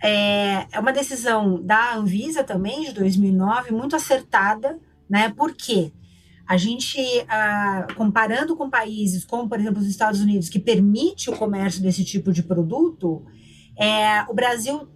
É, 0.07 0.67
é 0.71 0.79
uma 0.79 0.93
decisão 0.93 1.63
da 1.63 1.95
Anvisa 1.95 2.45
também, 2.45 2.83
de 2.83 2.93
2009, 2.93 3.73
muito 3.73 3.97
acertada, 3.97 4.79
né? 5.09 5.31
Por 5.31 5.55
quê? 5.55 5.95
A 6.47 6.59
gente, 6.59 7.01
ah, 7.27 7.87
comparando 7.97 8.55
com 8.55 8.69
países 8.69 9.25
como, 9.25 9.49
por 9.49 9.59
exemplo, 9.59 9.81
os 9.81 9.89
Estados 9.89 10.21
Unidos, 10.21 10.51
que 10.51 10.59
permite 10.59 11.31
o 11.31 11.37
comércio 11.39 11.81
desse 11.81 12.05
tipo 12.05 12.33
de 12.35 12.43
produto, 12.43 13.25
é, 13.79 14.25
o 14.29 14.35
Brasil 14.35 14.87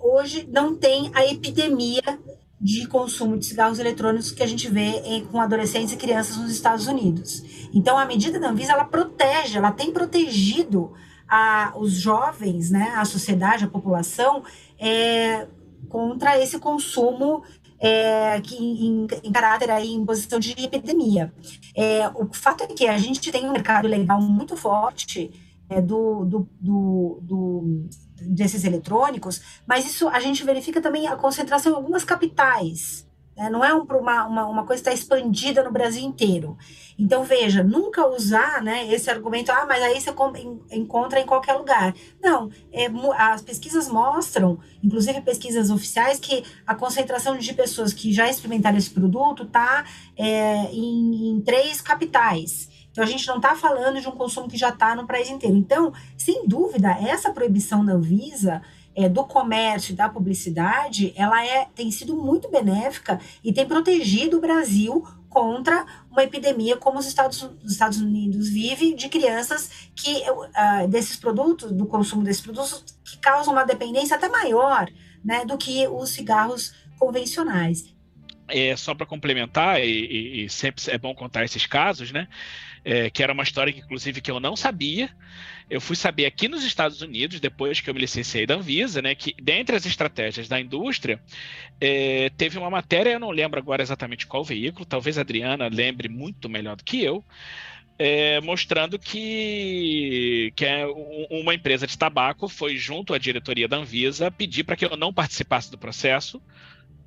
hoje 0.00 0.48
não 0.48 0.76
tem 0.76 1.10
a 1.14 1.26
epidemia 1.26 2.20
de 2.60 2.86
consumo 2.86 3.36
de 3.36 3.46
cigarros 3.46 3.80
eletrônicos 3.80 4.30
que 4.30 4.42
a 4.42 4.46
gente 4.46 4.70
vê 4.70 5.00
em, 5.04 5.24
com 5.24 5.40
adolescentes 5.40 5.92
e 5.92 5.96
crianças 5.96 6.36
nos 6.36 6.52
Estados 6.52 6.86
Unidos. 6.86 7.42
Então, 7.74 7.98
a 7.98 8.06
medida 8.06 8.38
da 8.38 8.50
Anvisa, 8.50 8.70
ela 8.70 8.84
protege, 8.84 9.58
ela 9.58 9.72
tem 9.72 9.90
protegido 9.90 10.92
a, 11.28 11.72
os 11.76 11.92
jovens, 11.92 12.70
né, 12.70 12.92
a 12.96 13.04
sociedade, 13.04 13.64
a 13.64 13.68
população, 13.68 14.42
é, 14.78 15.46
contra 15.88 16.38
esse 16.38 16.58
consumo 16.58 17.42
é, 17.78 18.40
que 18.40 18.56
em, 18.56 19.06
em, 19.22 19.32
caráter 19.32 19.70
aí, 19.70 19.92
em 19.92 20.04
posição 20.04 20.38
de 20.38 20.52
epidemia. 20.52 21.32
É, 21.76 22.08
o 22.14 22.28
fato 22.32 22.64
é 22.64 22.66
que 22.66 22.86
a 22.86 22.96
gente 22.96 23.30
tem 23.30 23.48
um 23.48 23.52
mercado 23.52 23.86
legal 23.86 24.20
muito 24.20 24.56
forte 24.56 25.30
é, 25.68 25.80
do, 25.80 26.24
do, 26.24 26.48
do, 26.60 27.18
do, 27.22 27.88
desses 28.22 28.64
eletrônicos, 28.64 29.40
mas 29.66 29.84
isso 29.84 30.08
a 30.08 30.20
gente 30.20 30.44
verifica 30.44 30.80
também 30.80 31.06
a 31.06 31.16
concentração 31.16 31.72
em 31.72 31.74
algumas 31.74 32.04
capitais. 32.04 33.06
Né? 33.36 33.50
Não 33.50 33.64
é 33.64 33.74
um, 33.74 33.82
uma, 33.82 34.26
uma, 34.26 34.46
uma 34.46 34.66
coisa 34.66 34.82
que 34.82 34.88
está 34.88 34.92
expandida 34.92 35.62
no 35.62 35.72
Brasil 35.72 36.02
inteiro. 36.02 36.56
Então, 36.98 37.24
veja, 37.24 37.62
nunca 37.62 38.06
usar 38.06 38.62
né, 38.62 38.92
esse 38.92 39.10
argumento, 39.10 39.50
ah, 39.50 39.66
mas 39.66 39.82
aí 39.82 40.00
você 40.00 40.10
encontra 40.70 41.20
em 41.20 41.26
qualquer 41.26 41.54
lugar. 41.54 41.94
Não, 42.22 42.50
é, 42.72 42.86
as 43.16 43.42
pesquisas 43.42 43.88
mostram, 43.88 44.58
inclusive 44.82 45.20
pesquisas 45.20 45.70
oficiais, 45.70 46.20
que 46.20 46.44
a 46.66 46.74
concentração 46.74 47.36
de 47.36 47.52
pessoas 47.52 47.92
que 47.92 48.12
já 48.12 48.28
experimentaram 48.28 48.78
esse 48.78 48.90
produto 48.90 49.42
está 49.42 49.84
é, 50.16 50.66
em, 50.72 51.30
em 51.30 51.40
três 51.40 51.80
capitais. 51.80 52.68
Então, 52.92 53.02
a 53.02 53.06
gente 53.06 53.26
não 53.26 53.36
está 53.36 53.56
falando 53.56 54.00
de 54.00 54.08
um 54.08 54.12
consumo 54.12 54.48
que 54.48 54.56
já 54.56 54.68
está 54.68 54.94
no 54.94 55.04
país 55.04 55.28
inteiro. 55.28 55.56
Então, 55.56 55.92
sem 56.16 56.46
dúvida, 56.46 56.92
essa 56.92 57.32
proibição 57.32 57.84
da 57.84 57.92
Anvisa 57.92 58.62
é, 58.94 59.08
do 59.08 59.24
comércio 59.24 59.92
e 59.92 59.96
da 59.96 60.08
publicidade, 60.08 61.12
ela 61.16 61.44
é, 61.44 61.66
tem 61.74 61.90
sido 61.90 62.16
muito 62.16 62.48
benéfica 62.48 63.20
e 63.42 63.52
tem 63.52 63.66
protegido 63.66 64.36
o 64.36 64.40
Brasil 64.40 65.04
contra 65.34 65.84
uma 66.12 66.22
epidemia 66.22 66.76
como 66.76 67.00
os 67.00 67.06
Estados, 67.06 67.42
os 67.42 67.72
Estados 67.72 68.00
Unidos 68.00 68.48
vive 68.48 68.94
de 68.94 69.08
crianças 69.08 69.90
que 69.96 70.22
uh, 70.30 70.86
desses 70.88 71.16
produtos, 71.16 71.72
do 71.72 71.86
consumo 71.86 72.22
desses 72.22 72.40
produtos, 72.40 72.84
que 73.04 73.18
causam 73.18 73.52
uma 73.52 73.64
dependência 73.64 74.16
até 74.16 74.28
maior 74.28 74.88
né, 75.24 75.44
do 75.44 75.58
que 75.58 75.88
os 75.88 76.10
cigarros 76.10 76.72
convencionais. 77.00 77.92
É, 78.46 78.76
só 78.76 78.94
para 78.94 79.06
complementar, 79.06 79.80
e, 79.80 79.86
e, 79.86 80.44
e, 80.44 80.48
sempre 80.50 80.84
é 80.88 80.98
bom 80.98 81.14
contar 81.14 81.44
esses 81.44 81.66
casos, 81.66 82.12
né? 82.12 82.28
É, 82.84 83.08
que 83.08 83.22
era 83.22 83.32
uma 83.32 83.42
história 83.42 83.72
que, 83.72 83.80
inclusive, 83.80 84.20
que 84.20 84.30
eu 84.30 84.38
não 84.38 84.54
sabia, 84.54 85.08
eu 85.70 85.80
fui 85.80 85.96
saber 85.96 86.26
aqui 86.26 86.48
nos 86.48 86.64
Estados 86.64 87.00
Unidos, 87.00 87.40
depois 87.40 87.80
que 87.80 87.88
eu 87.88 87.94
me 87.94 88.00
licenciei 88.00 88.46
da 88.46 88.56
Anvisa, 88.56 89.00
né, 89.00 89.14
que 89.14 89.34
dentre 89.40 89.74
as 89.74 89.86
estratégias 89.86 90.48
da 90.48 90.60
indústria, 90.60 91.18
é, 91.80 92.28
teve 92.36 92.58
uma 92.58 92.68
matéria, 92.68 93.12
eu 93.12 93.20
não 93.20 93.30
lembro 93.30 93.58
agora 93.58 93.82
exatamente 93.82 94.26
qual 94.26 94.44
veículo, 94.44 94.84
talvez 94.84 95.16
a 95.16 95.22
Adriana 95.22 95.68
lembre 95.72 96.08
muito 96.08 96.48
melhor 96.48 96.76
do 96.76 96.84
que 96.84 97.02
eu, 97.02 97.24
é, 97.98 98.40
mostrando 98.40 98.98
que, 98.98 100.52
que 100.56 100.64
é 100.64 100.84
uma 101.30 101.54
empresa 101.54 101.86
de 101.86 101.96
tabaco 101.96 102.48
foi 102.48 102.76
junto 102.76 103.14
à 103.14 103.18
diretoria 103.18 103.68
da 103.68 103.76
Anvisa 103.76 104.30
pedir 104.30 104.64
para 104.64 104.76
que 104.76 104.84
eu 104.84 104.96
não 104.96 105.12
participasse 105.12 105.70
do 105.70 105.78
processo 105.78 106.42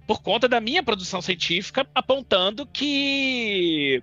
por 0.07 0.21
conta 0.21 0.47
da 0.47 0.61
minha 0.61 0.81
produção 0.81 1.21
científica, 1.21 1.85
apontando 1.93 2.65
que 2.65 4.01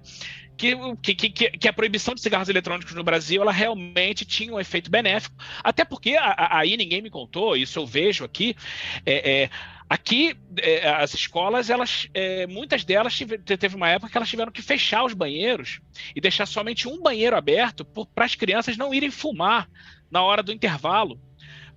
que, 0.57 0.77
que, 1.03 1.15
que, 1.15 1.51
que, 1.51 1.69
a 1.69 1.73
proibição 1.73 2.15
de 2.15 2.21
cigarros 2.21 2.49
eletrônicos 2.49 2.95
no 2.95 3.05
Brasil 3.05 3.43
ela 3.43 3.53
realmente 3.53 4.25
tinha 4.25 4.53
um 4.53 4.61
efeito 4.61 4.91
benéfico, 4.91 5.37
até 5.63 5.85
porque 5.85 6.17
aí 6.19 6.77
ninguém 6.77 7.03
me 7.03 7.11
contou, 7.11 7.57
isso 7.57 7.79
eu 7.79 7.87
vejo 7.87 8.25
aqui, 8.25 8.57
é, 9.05 9.43
é, 9.43 9.51
aqui 9.89 10.37
é, 10.59 10.89
as 10.89 11.15
escolas, 11.15 11.71
elas, 11.71 12.09
é, 12.15 12.47
muitas 12.47 12.85
delas 12.85 13.15
tive, 13.15 13.39
teve 13.39 13.77
uma 13.77 13.89
época 13.89 14.11
que 14.11 14.17
elas 14.17 14.29
tiveram 14.29 14.53
que 14.53 14.63
fechar 14.63 15.05
os 15.05 15.15
banheiros 15.15 15.81
e 16.15 16.21
deixar 16.21 16.47
somente 16.47 16.89
um 16.89 17.03
banheiro 17.03 17.37
aberto 17.37 17.85
para 17.85 18.25
as 18.25 18.35
crianças 18.35 18.77
não 18.77 18.95
irem 18.95 19.11
fumar 19.11 19.69
na 20.11 20.23
hora 20.23 20.43
do 20.43 20.53
intervalo 20.53 21.21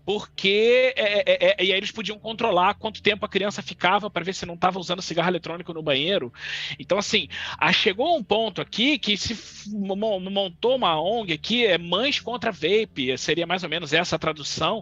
porque 0.08 0.94
é, 0.96 1.20
é, 1.20 1.56
é, 1.60 1.66
e 1.66 1.74
aí 1.74 1.78
eles 1.78 1.92
podiam 1.92 2.18
controlar 2.18 2.76
quanto 2.76 3.04
tempo 3.04 3.26
a 3.26 3.30
criança 3.30 3.62
ficava 3.62 4.10
para 4.10 4.24
ver 4.24 4.34
se 4.34 4.46
não 4.46 4.54
estava 4.54 4.80
usando 4.80 5.02
cigarro 5.02 5.30
eletrônico 5.30 5.74
no 5.74 5.84
banheiro. 5.84 6.32
Então, 6.80 6.98
assim, 6.98 7.28
chegou 7.74 8.18
um 8.18 8.24
ponto 8.24 8.62
aqui 8.62 8.98
que 8.98 9.18
se 9.18 9.38
montou 9.70 10.78
uma 10.78 10.98
ONG 10.98 11.34
aqui, 11.34 11.66
é 11.66 11.78
Mães 11.78 12.22
contra 12.22 12.54
Vape, 12.54 13.18
seria 13.18 13.46
mais 13.46 13.64
ou 13.64 13.70
menos 13.70 13.92
essa 13.92 14.16
a 14.16 14.20
tradução, 14.20 14.82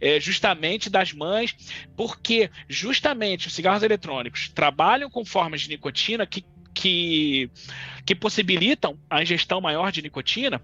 é, 0.00 0.18
justamente 0.18 0.90
das 0.90 1.12
mães, 1.12 1.54
porque 1.96 2.50
justamente 2.68 3.46
os 3.46 3.54
cigarros 3.54 3.84
eletrônicos 3.84 4.48
trabalham 4.48 5.08
com 5.08 5.24
formas 5.24 5.60
de 5.60 5.68
nicotina 5.68 6.26
que, 6.26 6.44
que, 6.74 7.48
que 8.04 8.14
possibilitam 8.16 8.98
a 9.08 9.22
ingestão 9.22 9.60
maior 9.60 9.92
de 9.92 10.02
nicotina 10.02 10.60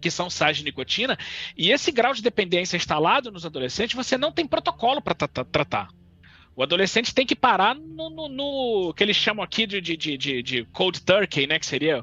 que 0.00 0.10
são 0.10 0.28
sais 0.30 0.56
de 0.56 0.64
nicotina, 0.64 1.18
e 1.56 1.70
esse 1.70 1.90
grau 1.90 2.12
de 2.12 2.22
dependência 2.22 2.76
instalado 2.76 3.30
nos 3.30 3.46
adolescentes, 3.46 3.96
você 3.96 4.16
não 4.16 4.32
tem 4.32 4.46
protocolo 4.46 5.00
para 5.00 5.14
tratar. 5.14 5.88
O 6.56 6.62
adolescente 6.62 7.14
tem 7.14 7.26
que 7.26 7.36
parar 7.36 7.74
no, 7.74 8.08
no, 8.08 8.28
no 8.28 8.94
que 8.94 9.04
eles 9.04 9.14
chamam 9.14 9.44
aqui 9.44 9.66
de, 9.66 9.78
de, 9.78 9.94
de, 9.94 10.42
de, 10.42 10.64
cold 10.72 11.02
turkey, 11.02 11.46
né? 11.46 11.58
Que 11.58 11.66
seria 11.66 12.02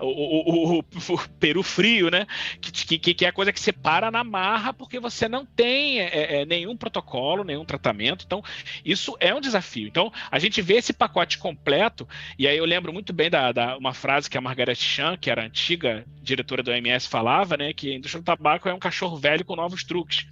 o, 0.00 0.06
o, 0.06 0.78
o, 0.78 0.84
o 1.12 1.28
peru 1.38 1.62
frio, 1.62 2.10
né? 2.10 2.26
Que, 2.62 2.98
que, 2.98 3.14
que, 3.14 3.24
é 3.26 3.28
a 3.28 3.32
coisa 3.32 3.52
que 3.52 3.60
você 3.60 3.74
para 3.74 4.10
na 4.10 4.24
marra 4.24 4.72
porque 4.72 4.98
você 4.98 5.28
não 5.28 5.44
tem 5.44 6.00
é, 6.00 6.40
é, 6.40 6.46
nenhum 6.46 6.74
protocolo, 6.78 7.44
nenhum 7.44 7.64
tratamento. 7.64 8.24
Então, 8.24 8.42
isso 8.82 9.14
é 9.20 9.34
um 9.34 9.40
desafio. 9.40 9.86
Então, 9.86 10.10
a 10.30 10.38
gente 10.38 10.62
vê 10.62 10.76
esse 10.76 10.94
pacote 10.94 11.36
completo, 11.36 12.08
e 12.38 12.48
aí 12.48 12.56
eu 12.56 12.64
lembro 12.64 12.94
muito 12.94 13.12
bem 13.12 13.28
da, 13.28 13.52
da 13.52 13.76
uma 13.76 13.92
frase 13.92 14.30
que 14.30 14.38
a 14.38 14.40
Margaret 14.40 14.76
Chan, 14.76 15.18
que 15.18 15.30
era 15.30 15.44
antiga 15.44 16.06
diretora 16.22 16.62
do 16.62 16.70
OMS, 16.70 17.06
falava, 17.06 17.54
né? 17.54 17.74
Que 17.74 17.92
a 17.92 17.96
indústria 17.96 18.22
do 18.22 18.24
tabaco 18.24 18.66
é 18.66 18.72
um 18.72 18.78
cachorro 18.78 19.18
velho 19.18 19.44
com 19.44 19.54
novos 19.54 19.84
truques. 19.84 20.26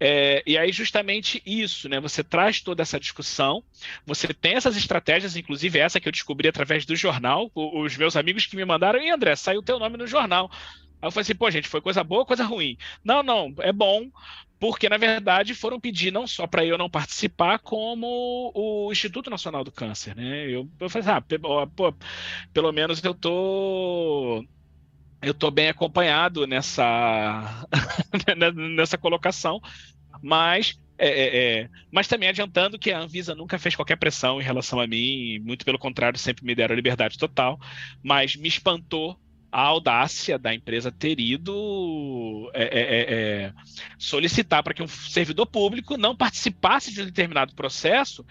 É, 0.00 0.42
e 0.46 0.58
aí, 0.58 0.72
justamente 0.72 1.42
isso, 1.46 1.88
né? 1.88 2.00
Você 2.00 2.24
traz 2.24 2.60
toda 2.60 2.82
essa 2.82 2.93
discussão, 2.98 3.62
você 4.06 4.32
tem 4.32 4.54
essas 4.54 4.76
estratégias, 4.76 5.36
inclusive 5.36 5.78
essa 5.78 6.00
que 6.00 6.08
eu 6.08 6.12
descobri 6.12 6.48
através 6.48 6.84
do 6.84 6.96
jornal, 6.96 7.50
os 7.54 7.96
meus 7.96 8.16
amigos 8.16 8.46
que 8.46 8.56
me 8.56 8.64
mandaram, 8.64 9.00
e 9.00 9.10
André, 9.10 9.36
saiu 9.36 9.62
teu 9.62 9.78
nome 9.78 9.96
no 9.96 10.06
jornal. 10.06 10.50
Aí 11.00 11.08
eu 11.08 11.10
falei 11.10 11.22
assim, 11.22 11.34
pô, 11.34 11.50
gente, 11.50 11.68
foi 11.68 11.80
coisa 11.80 12.02
boa 12.02 12.20
ou 12.20 12.26
coisa 12.26 12.44
ruim? 12.44 12.78
Não, 13.04 13.22
não, 13.22 13.54
é 13.58 13.72
bom, 13.72 14.10
porque 14.58 14.88
na 14.88 14.96
verdade 14.96 15.54
foram 15.54 15.78
pedir 15.78 16.10
não 16.10 16.26
só 16.26 16.46
para 16.46 16.64
eu 16.64 16.78
não 16.78 16.88
participar, 16.88 17.58
como 17.58 18.50
o 18.54 18.90
Instituto 18.90 19.28
Nacional 19.28 19.62
do 19.62 19.70
Câncer, 19.72 20.16
né? 20.16 20.48
Eu, 20.48 20.68
eu 20.80 20.88
falei, 20.88 21.08
ah, 21.10 21.20
pô, 21.20 21.94
pelo 22.52 22.72
menos 22.72 23.04
eu 23.04 23.14
tô 23.14 24.44
eu 25.24 25.32
estou 25.32 25.50
bem 25.50 25.68
acompanhado 25.68 26.46
nessa, 26.46 27.66
nessa 28.76 28.98
colocação, 28.98 29.60
mas 30.22 30.78
é, 30.96 31.08
é, 31.08 31.60
é, 31.62 31.70
mas 31.90 32.06
também 32.06 32.28
adiantando 32.28 32.78
que 32.78 32.92
a 32.92 33.00
Anvisa 33.00 33.34
nunca 33.34 33.58
fez 33.58 33.74
qualquer 33.74 33.96
pressão 33.96 34.40
em 34.40 34.44
relação 34.44 34.78
a 34.80 34.86
mim, 34.86 35.40
muito 35.40 35.64
pelo 35.64 35.78
contrário, 35.78 36.18
sempre 36.18 36.44
me 36.44 36.54
deram 36.54 36.74
liberdade 36.74 37.18
total, 37.18 37.58
mas 38.02 38.36
me 38.36 38.48
espantou 38.48 39.18
a 39.50 39.60
audácia 39.60 40.36
da 40.36 40.52
empresa 40.52 40.90
ter 40.90 41.20
ido 41.20 42.50
é, 42.54 42.64
é, 42.64 43.14
é, 43.14 43.52
solicitar 43.96 44.64
para 44.64 44.74
que 44.74 44.82
um 44.82 44.88
servidor 44.88 45.46
público 45.46 45.96
não 45.96 46.16
participasse 46.16 46.92
de 46.92 47.02
um 47.02 47.04
determinado 47.04 47.54
processo 47.54 48.26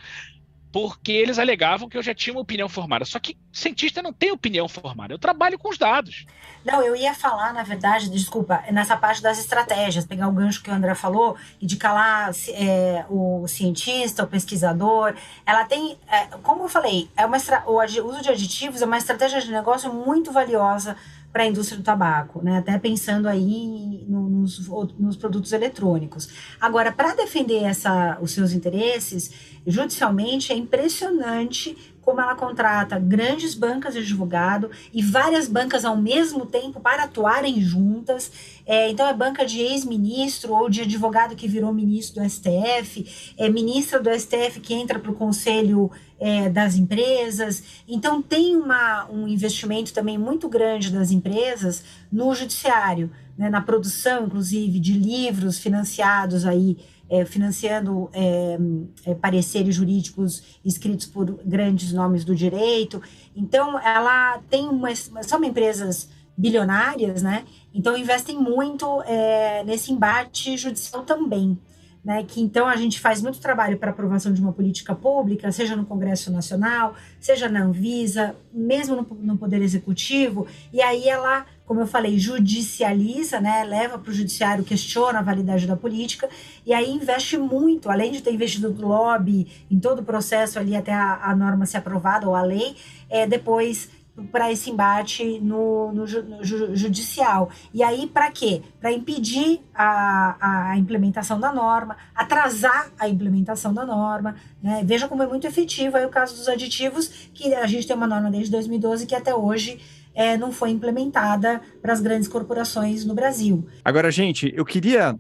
porque 0.73 1.11
eles 1.11 1.37
alegavam 1.37 1.87
que 1.87 1.95
eu 1.95 2.01
já 2.01 2.15
tinha 2.15 2.33
uma 2.33 2.41
opinião 2.41 2.67
formada. 2.67 3.05
Só 3.05 3.19
que 3.19 3.37
cientista 3.51 4.01
não 4.01 4.11
tem 4.11 4.31
opinião 4.31 4.67
formada, 4.67 5.13
eu 5.13 5.19
trabalho 5.19 5.59
com 5.59 5.69
os 5.69 5.77
dados. 5.77 6.25
Não, 6.65 6.81
eu 6.81 6.95
ia 6.95 7.13
falar, 7.13 7.53
na 7.53 7.61
verdade, 7.61 8.09
desculpa, 8.09 8.63
nessa 8.71 8.97
parte 8.97 9.21
das 9.21 9.37
estratégias, 9.37 10.03
pegar 10.03 10.27
o 10.27 10.31
gancho 10.31 10.63
que 10.63 10.71
o 10.71 10.73
André 10.73 10.95
falou 10.95 11.37
e 11.61 11.67
de 11.67 11.77
calar 11.77 12.31
é, 12.49 13.05
o 13.07 13.47
cientista, 13.47 14.23
o 14.23 14.27
pesquisador. 14.27 15.13
Ela 15.45 15.63
tem, 15.65 15.95
é, 16.07 16.25
como 16.41 16.63
eu 16.63 16.69
falei, 16.69 17.07
é 17.15 17.23
uma 17.23 17.37
o 17.67 18.07
uso 18.07 18.23
de 18.23 18.29
aditivos 18.29 18.81
é 18.81 18.85
uma 18.85 18.97
estratégia 18.97 19.41
de 19.41 19.51
negócio 19.51 19.93
muito 19.93 20.31
valiosa 20.31 20.97
para 21.33 21.43
a 21.43 21.47
indústria 21.47 21.79
do 21.79 21.83
tabaco, 21.83 22.43
né? 22.43 22.59
até 22.59 22.77
pensando 22.77 23.27
aí 23.27 24.05
nos, 24.07 24.69
nos 24.99 25.17
produtos 25.17 25.51
eletrônicos. 25.51 26.29
Agora, 26.61 26.91
para 26.91 27.15
defender 27.15 27.63
essa, 27.63 28.19
os 28.21 28.31
seus 28.31 28.53
interesses, 28.53 29.31
judicialmente 29.65 30.53
é 30.53 30.55
impressionante 30.55 31.75
como 32.03 32.21
ela 32.21 32.35
contrata 32.35 32.99
grandes 32.99 33.55
bancas 33.55 33.93
de 33.93 34.01
advogado 34.01 34.69
e 34.93 35.01
várias 35.01 35.47
bancas 35.47 35.85
ao 35.85 35.97
mesmo 35.97 36.45
tempo 36.45 36.79
para 36.79 37.03
atuarem 37.03 37.61
juntas. 37.61 38.31
É, 38.65 38.89
então, 38.89 39.07
é 39.07 39.13
banca 39.13 39.45
de 39.45 39.59
ex-ministro 39.59 40.53
ou 40.53 40.69
de 40.69 40.81
advogado 40.81 41.35
que 41.35 41.47
virou 41.47 41.73
ministro 41.73 42.21
do 42.21 42.29
STF, 42.29 43.33
é 43.37 43.49
ministra 43.49 43.99
do 43.99 44.09
STF 44.09 44.59
que 44.61 44.73
entra 44.73 44.99
para 44.99 45.11
o 45.11 45.15
conselho 45.15 45.91
é, 46.19 46.49
das 46.49 46.75
empresas. 46.75 47.63
Então, 47.87 48.21
tem 48.21 48.55
uma, 48.55 49.09
um 49.09 49.27
investimento 49.27 49.93
também 49.93 50.17
muito 50.17 50.47
grande 50.47 50.91
das 50.91 51.11
empresas 51.11 51.83
no 52.11 52.33
judiciário, 52.33 53.11
né, 53.37 53.49
na 53.49 53.61
produção, 53.61 54.25
inclusive, 54.25 54.79
de 54.79 54.93
livros 54.93 55.57
financiados 55.57 56.45
aí 56.45 56.77
é, 57.13 57.25
financiando 57.25 58.09
é, 58.11 58.57
é, 59.05 59.13
pareceres 59.13 59.75
jurídicos 59.75 60.57
escritos 60.65 61.05
por 61.05 61.39
grandes 61.45 61.93
nomes 61.93 62.25
do 62.25 62.35
direito. 62.35 62.99
Então, 63.35 63.79
ela 63.79 64.39
tem 64.49 64.67
uma. 64.67 64.89
São 64.95 65.43
empresas 65.43 66.09
bilionárias, 66.35 67.21
né? 67.21 67.45
Então, 67.71 67.95
investem 67.95 68.35
muito 68.35 69.03
é, 69.03 69.63
nesse 69.63 69.93
embate 69.93 70.57
judicial 70.57 71.03
também. 71.03 71.55
Né, 72.03 72.21
que 72.21 72.41
então 72.41 72.67
a 72.67 72.75
gente 72.75 72.99
faz 72.99 73.21
muito 73.21 73.39
trabalho 73.39 73.77
para 73.77 73.91
aprovação 73.91 74.33
de 74.33 74.41
uma 74.41 74.51
política 74.51 74.93
pública, 74.93 75.49
seja 75.53 75.73
no 75.73 75.85
Congresso 75.85 76.29
Nacional, 76.29 76.95
seja 77.17 77.47
na 77.47 77.63
Anvisa, 77.63 78.35
mesmo 78.51 78.93
no, 78.97 79.07
no 79.21 79.37
Poder 79.37 79.61
Executivo, 79.61 80.45
e 80.73 80.81
aí 80.81 81.07
ela 81.07 81.45
como 81.65 81.79
eu 81.79 81.87
falei, 81.87 82.19
judicializa, 82.19 83.39
né, 83.39 83.63
leva 83.63 83.97
para 83.97 84.11
o 84.11 84.13
judiciário, 84.13 84.63
questiona 84.63 85.19
a 85.19 85.21
validade 85.21 85.65
da 85.65 85.75
política, 85.75 86.29
e 86.65 86.73
aí 86.73 86.91
investe 86.91 87.37
muito, 87.37 87.89
além 87.89 88.11
de 88.11 88.21
ter 88.21 88.33
investido 88.33 88.69
no 88.69 88.87
lobby, 88.87 89.47
em 89.71 89.79
todo 89.79 89.99
o 89.99 90.03
processo 90.03 90.59
ali 90.59 90.75
até 90.75 90.93
a, 90.93 91.19
a 91.23 91.35
norma 91.35 91.65
ser 91.65 91.77
aprovada 91.77 92.27
ou 92.27 92.35
a 92.35 92.41
lei, 92.41 92.75
é, 93.09 93.25
depois 93.25 93.89
para 94.31 94.51
esse 94.51 94.69
embate 94.69 95.39
no, 95.39 95.91
no, 95.91 96.05
no 96.05 96.43
judicial. 96.43 97.49
E 97.73 97.81
aí, 97.81 98.05
para 98.05 98.29
quê? 98.31 98.61
Para 98.79 98.91
impedir 98.91 99.59
a, 99.73 100.69
a 100.71 100.77
implementação 100.77 101.39
da 101.39 101.51
norma, 101.51 101.97
atrasar 102.13 102.91
a 102.99 103.09
implementação 103.09 103.73
da 103.73 103.83
norma. 103.83 104.35
Né? 104.61 104.83
Veja 104.85 105.07
como 105.07 105.23
é 105.23 105.27
muito 105.27 105.47
efetivo 105.47 105.97
aí 105.97 106.05
o 106.05 106.09
caso 106.09 106.35
dos 106.35 106.47
aditivos, 106.47 107.07
que 107.33 107.55
a 107.55 107.65
gente 107.65 107.87
tem 107.87 107.95
uma 107.95 108.05
norma 108.05 108.29
desde 108.29 108.51
2012 108.51 109.07
que 109.07 109.15
até 109.15 109.33
hoje 109.33 109.81
é, 110.13 110.37
não 110.37 110.51
foi 110.51 110.69
implementada 110.69 111.61
para 111.81 111.93
as 111.93 112.01
grandes 112.01 112.27
corporações 112.27 113.05
no 113.05 113.13
Brasil. 113.13 113.65
Agora, 113.83 114.11
gente, 114.11 114.53
eu 114.55 114.65
queria 114.65 115.17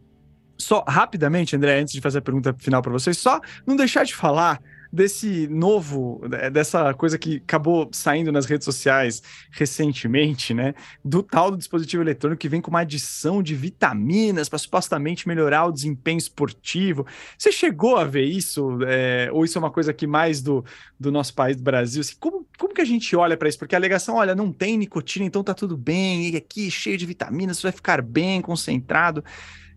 só 0.57 0.83
rapidamente, 0.87 1.55
André, 1.55 1.79
antes 1.79 1.93
de 1.93 2.01
fazer 2.01 2.19
a 2.19 2.21
pergunta 2.21 2.55
final 2.57 2.81
para 2.81 2.91
vocês, 2.91 3.17
só 3.17 3.39
não 3.65 3.75
deixar 3.75 4.03
de 4.03 4.15
falar 4.15 4.61
desse 4.93 5.47
novo, 5.47 6.21
né, 6.29 6.51
dessa 6.51 6.93
coisa 6.93 7.17
que 7.17 7.37
acabou 7.37 7.89
saindo 7.91 8.31
nas 8.31 8.45
redes 8.45 8.63
sociais 8.63 9.23
recentemente, 9.49 10.53
né? 10.53 10.75
Do 11.03 11.23
tal 11.23 11.49
do 11.49 11.57
dispositivo 11.57 12.03
eletrônico 12.03 12.39
que 12.39 12.47
vem 12.47 12.61
com 12.61 12.69
uma 12.69 12.81
adição 12.81 13.41
de 13.41 13.55
vitaminas 13.55 14.47
para 14.47 14.59
supostamente 14.59 15.27
melhorar 15.27 15.65
o 15.65 15.71
desempenho 15.71 16.19
esportivo. 16.19 17.07
Você 17.35 17.51
chegou 17.51 17.97
a 17.97 18.03
ver 18.03 18.25
isso? 18.25 18.77
É, 18.85 19.29
ou 19.31 19.43
isso 19.43 19.57
é 19.57 19.59
uma 19.59 19.71
coisa 19.71 19.91
que 19.91 20.05
mais 20.05 20.43
do, 20.43 20.63
do 20.99 21.11
nosso 21.11 21.33
país, 21.33 21.57
do 21.57 21.63
Brasil? 21.63 22.01
Assim, 22.01 22.15
como, 22.19 22.45
como 22.59 22.71
que 22.71 22.81
a 22.81 22.85
gente 22.85 23.15
olha 23.15 23.35
para 23.35 23.49
isso? 23.49 23.57
Porque 23.57 23.73
a 23.73 23.79
alegação, 23.79 24.17
olha, 24.17 24.35
não 24.35 24.53
tem 24.53 24.77
nicotina, 24.77 25.25
então 25.25 25.43
tá 25.43 25.55
tudo 25.55 25.75
bem, 25.75 26.29
e 26.29 26.37
aqui 26.37 26.69
cheio 26.69 26.99
de 26.99 27.05
vitaminas, 27.07 27.57
você 27.57 27.63
vai 27.63 27.71
ficar 27.71 27.99
bem 27.99 28.41
concentrado. 28.41 29.23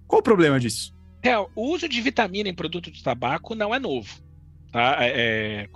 Qual 0.07 0.21
o 0.21 0.23
problema 0.23 0.61
disso? 0.61 0.95
É, 1.23 1.39
o 1.39 1.49
uso 1.57 1.89
de 1.89 2.03
vitamina 2.03 2.51
em 2.51 2.55
produto 2.55 2.91
de 2.91 3.03
tabaco 3.03 3.55
não 3.55 3.75
é 3.75 3.79
novo. 3.79 4.26
Tá? 4.77 4.97
É, 5.07 5.63
é 5.63 5.69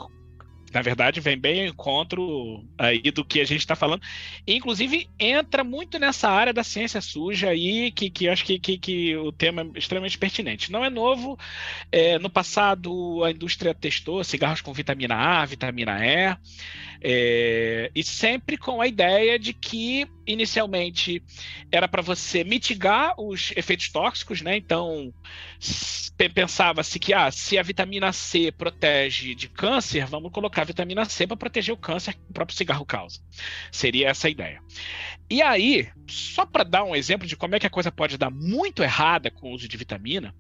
na 0.73 0.83
verdade, 0.83 1.21
vem 1.21 1.37
bem 1.37 1.63
ao 1.63 1.67
encontro 1.69 2.65
aí 2.79 3.03
do 3.11 3.25
que 3.25 3.41
a 3.41 3.45
gente 3.45 3.61
está 3.61 3.75
falando. 3.75 4.03
Inclusive, 4.47 5.09
entra 5.19 5.65
muito 5.65 5.99
nessa 5.99 6.29
área 6.29 6.53
da 6.53 6.63
ciência 6.63 7.01
suja 7.01 7.49
aí, 7.49 7.91
que, 7.91 8.09
que 8.09 8.29
acho 8.29 8.45
que, 8.45 8.59
que, 8.59 8.79
que 8.79 9.17
o 9.17 9.33
tema 9.33 9.63
é 9.75 9.79
extremamente 9.79 10.17
pertinente. 10.17 10.71
Não 10.71 10.85
é 10.85 10.91
novo. 10.91 11.37
É, 11.91 12.19
no 12.19 12.31
passado, 12.31 13.25
a 13.25 13.31
indústria 13.31 13.75
testou 13.75 14.23
cigarros 14.23 14.61
com 14.61 14.73
vitamina 14.73 15.17
A, 15.17 15.45
vitamina 15.45 15.99
E. 16.07 16.37
É, 17.03 17.91
e 17.95 18.05
sempre 18.05 18.59
com 18.59 18.81
a 18.81 18.87
ideia 18.87 19.39
de 19.39 19.55
que 19.55 20.07
inicialmente 20.27 21.23
era 21.73 21.89
para 21.89 22.03
você 22.03 22.45
mitigar 22.45 23.15
os 23.19 23.53
efeitos 23.57 23.89
tóxicos, 23.89 24.43
né? 24.43 24.57
Então 24.57 25.13
pensava-se 26.29 26.99
que 26.99 27.15
ah, 27.15 27.31
se 27.31 27.59
a 27.59 27.63
vitamina 27.63 28.13
C 28.13 28.53
protege 28.53 29.35
de 29.35 29.49
câncer, 29.49 30.05
vamos 30.07 30.31
colocar 30.31 30.60
a 30.61 30.65
vitamina 30.65 31.05
C 31.05 31.27
para 31.27 31.37
proteger 31.37 31.75
o 31.75 31.79
câncer 31.79 32.15
que 32.15 32.21
o 32.29 32.33
próprio 32.33 32.57
cigarro 32.57 32.85
causa. 32.85 33.21
Seria 33.71 34.09
essa 34.09 34.29
a 34.29 34.31
ideia. 34.31 34.61
E 35.29 35.43
aí, 35.43 35.89
só 36.09 36.45
para 36.45 36.65
dar 36.65 36.85
um 36.85 36.95
exemplo 36.95 37.27
de 37.27 37.37
como 37.37 37.55
é 37.55 37.61
que 37.61 37.67
a 37.67 37.71
coisa 37.71 37.93
pode 37.93 38.19
dar 38.19 38.31
muito 38.31 38.83
errada 38.83 39.31
com 39.31 39.49
o 39.49 39.55
uso 39.55 39.69
de 39.69 39.77
vitamina, 39.77 40.35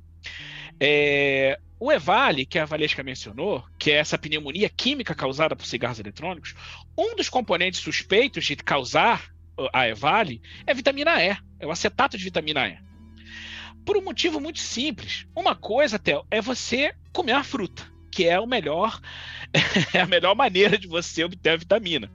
é, 0.80 1.58
o 1.78 1.92
EVALI, 1.92 2.46
que 2.46 2.58
a 2.58 2.64
Valesca 2.64 3.02
mencionou, 3.02 3.64
que 3.78 3.90
é 3.90 3.96
essa 3.96 4.18
pneumonia 4.18 4.68
química 4.68 5.14
causada 5.14 5.56
por 5.56 5.66
cigarros 5.66 5.98
eletrônicos, 5.98 6.54
um 6.96 7.14
dos 7.16 7.28
componentes 7.28 7.80
suspeitos 7.80 8.44
de 8.44 8.56
causar 8.56 9.30
a 9.72 9.88
EVALI 9.88 10.40
é 10.66 10.74
vitamina 10.74 11.22
E, 11.22 11.36
é 11.58 11.66
o 11.66 11.70
acetato 11.70 12.16
de 12.16 12.24
vitamina 12.24 12.66
E. 12.68 12.78
Por 13.84 13.96
um 13.96 14.02
motivo 14.02 14.40
muito 14.40 14.58
simples. 14.58 15.26
Uma 15.34 15.54
coisa, 15.54 15.98
Theo, 15.98 16.24
é 16.30 16.40
você 16.40 16.94
comer 17.12 17.32
a 17.32 17.42
fruta, 17.42 17.90
que 18.10 18.26
é 18.26 18.38
o 18.38 18.46
melhor, 18.46 19.00
é 19.94 20.00
a 20.00 20.06
melhor 20.06 20.34
maneira 20.34 20.76
de 20.76 20.86
você 20.86 21.24
obter 21.24 21.50
a 21.50 21.56
vitamina. 21.56 22.10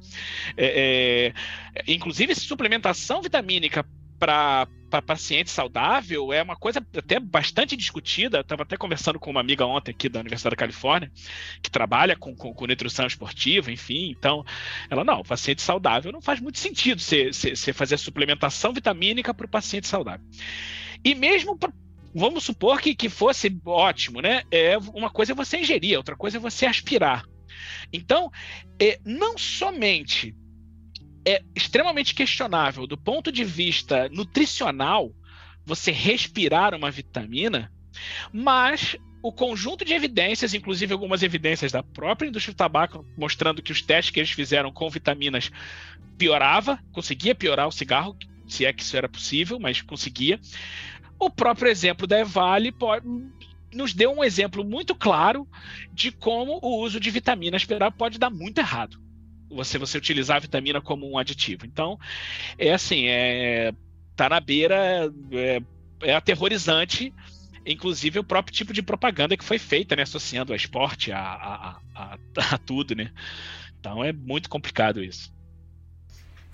É, 0.58 1.34
é, 1.76 1.84
inclusive, 1.92 2.36
suplementação 2.36 3.22
vitamínica 3.22 3.86
para 4.20 4.68
paciente 5.06 5.50
saudável 5.50 6.32
é 6.32 6.42
uma 6.42 6.56
coisa 6.56 6.86
até 6.98 7.20
bastante 7.20 7.76
discutida. 7.76 8.40
Estava 8.40 8.64
até 8.64 8.78
conversando 8.78 9.20
com 9.20 9.30
uma 9.30 9.42
amiga 9.42 9.66
ontem 9.66 9.92
aqui 9.92 10.08
da 10.08 10.20
Universidade 10.20 10.56
da 10.56 10.60
Califórnia, 10.60 11.12
que 11.62 11.70
trabalha 11.70 12.16
com, 12.16 12.36
com, 12.36 12.54
com 12.54 12.68
nutrição 12.68 13.06
esportiva, 13.06 13.72
enfim. 13.72 14.10
Então, 14.10 14.44
ela, 14.90 15.04
não, 15.04 15.22
paciente 15.24 15.62
saudável 15.62 16.12
não 16.12 16.22
faz 16.22 16.40
muito 16.40 16.60
sentido 16.60 17.02
você, 17.02 17.74
fazer 17.74 17.98
suplementação 17.98 18.72
vitamínica 18.72 19.34
para 19.34 19.46
o 19.46 19.50
paciente 19.50 19.88
saudável. 19.88 20.26
E 21.04 21.14
mesmo 21.14 21.58
vamos 22.16 22.46
supor 22.46 22.80
que, 22.80 22.96
que 22.96 23.10
fosse 23.10 23.56
ótimo, 23.66 24.22
né? 24.22 24.44
É, 24.50 24.78
uma 24.94 25.10
coisa 25.10 25.34
é 25.34 25.36
você 25.36 25.60
ingerir, 25.60 25.98
outra 25.98 26.16
coisa 26.16 26.38
é 26.38 26.40
você 26.40 26.66
aspirar. 26.66 27.26
Então, 27.92 28.32
é, 28.80 29.00
não 29.06 29.38
somente 29.38 30.34
é 31.28 31.42
extremamente 31.56 32.16
questionável 32.16 32.88
do 32.88 32.98
ponto 32.98 33.32
de 33.32 33.44
vista 33.44 34.08
nutricional 34.10 35.12
você 35.66 35.92
respirar 35.92 36.74
uma 36.76 36.92
vitamina, 36.92 37.72
mas 38.32 38.96
o 39.24 39.32
conjunto 39.32 39.84
de 39.84 39.94
evidências, 39.94 40.54
inclusive 40.54 40.94
algumas 40.94 41.24
evidências 41.24 41.72
da 41.72 41.82
própria 41.82 42.28
indústria 42.28 42.54
do 42.54 42.58
tabaco, 42.58 43.04
mostrando 43.18 43.62
que 43.62 43.72
os 43.72 43.82
testes 43.82 44.12
que 44.12 44.20
eles 44.20 44.30
fizeram 44.30 44.72
com 44.72 44.88
vitaminas 44.88 45.52
piorava, 46.16 46.80
conseguia 46.92 47.34
piorar 47.34 47.68
o 47.68 47.72
cigarro, 47.72 48.16
se 48.48 48.66
é 48.66 48.72
que 48.72 48.84
isso 48.84 48.96
era 48.96 49.10
possível, 49.10 49.60
mas 49.60 49.82
conseguia. 49.82 50.40
O 51.26 51.30
próprio 51.30 51.70
exemplo 51.70 52.06
da 52.06 52.20
Evale 52.20 52.72
pode, 52.72 53.06
nos 53.74 53.94
deu 53.94 54.12
um 54.12 54.24
exemplo 54.24 54.64
muito 54.64 54.94
claro 54.94 55.48
de 55.92 56.12
como 56.12 56.60
o 56.62 56.82
uso 56.84 57.00
de 57.00 57.10
vitaminas 57.10 57.66
pode 57.98 58.20
dar 58.20 58.30
muito 58.30 58.60
errado 58.60 59.04
você 59.50 59.78
você 59.78 59.98
utilizar 59.98 60.38
a 60.38 60.40
vitamina 60.40 60.82
como 60.82 61.10
um 61.10 61.18
aditivo. 61.18 61.66
Então, 61.66 61.98
é 62.58 62.74
assim, 62.74 63.06
é 63.06 63.74
tá 64.16 64.30
na 64.30 64.40
beira, 64.40 65.12
é, 65.32 65.62
é 66.02 66.16
aterrorizante, 66.16 67.14
inclusive 67.66 68.20
o 68.20 68.24
próprio 68.24 68.56
tipo 68.56 68.72
de 68.72 68.82
propaganda 68.82 69.36
que 69.36 69.44
foi 69.44 69.60
feita, 69.60 69.96
né, 69.96 70.04
associando 70.04 70.54
a 70.54 70.56
esporte 70.56 71.12
a, 71.12 71.20
a, 71.20 71.80
a, 71.96 72.18
a 72.54 72.58
tudo, 72.66 72.96
né? 72.96 73.12
Então 73.80 74.04
é 74.04 74.14
muito 74.14 74.50
complicado 74.50 75.04
isso. 75.04 75.35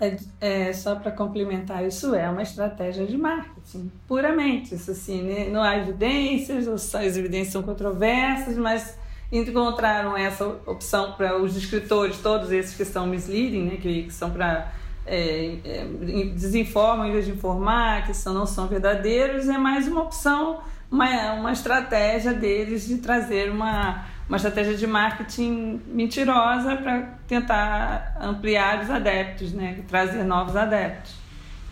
É, 0.02 0.18
é, 0.41 0.74
só 0.74 0.95
para 0.95 1.12
complementar, 1.12 1.86
isso 1.86 2.16
é 2.16 2.28
uma 2.28 2.41
estratégia 2.41 3.06
de 3.06 3.16
marketing, 3.16 3.91
puramente. 4.08 4.74
Isso 4.74 4.89
assim, 4.89 5.22
né? 5.22 5.47
não 5.47 5.62
há 5.62 5.78
evidências, 5.78 6.68
as 6.68 7.16
evidências 7.16 7.54
são 7.54 7.62
controversas, 7.62 8.58
mas 8.58 8.97
encontraram 9.32 10.18
essa 10.18 10.47
opção 10.66 11.14
para 11.14 11.39
os 11.39 11.56
escritores, 11.56 12.18
todos 12.18 12.52
esses 12.52 12.76
que 12.76 12.84
são 12.84 13.06
misleading, 13.06 13.64
né, 13.64 13.78
que, 13.78 14.04
que 14.04 14.14
são 14.14 14.32
para 14.32 14.74
é, 15.06 15.58
é, 15.64 15.86
desinformam 16.34 17.08
em 17.08 17.12
vez 17.12 17.26
de 17.26 17.32
informar, 17.32 18.06
que 18.08 18.14
são, 18.14 18.34
não 18.34 18.47
são 18.47 18.68
verdadeiros, 18.68 19.47
é 19.47 19.58
mais 19.58 19.88
uma 19.88 20.02
opção, 20.02 20.62
uma, 20.89 21.34
uma 21.34 21.52
estratégia 21.52 22.34
deles 22.34 22.88
de 22.88 22.97
trazer 22.97 23.52
uma, 23.52 24.06
uma 24.28 24.38
estratégia 24.38 24.76
de 24.76 24.88
marketing 24.88 25.82
mentirosa 25.88 26.78
para 26.78 27.01
tentar 27.28 28.17
ampliar 28.19 28.84
os 28.84 28.89
adeptos, 28.89 29.51
né, 29.51 29.84
trazer 29.88 30.24
novos 30.24 30.55
adeptos. 30.55 31.15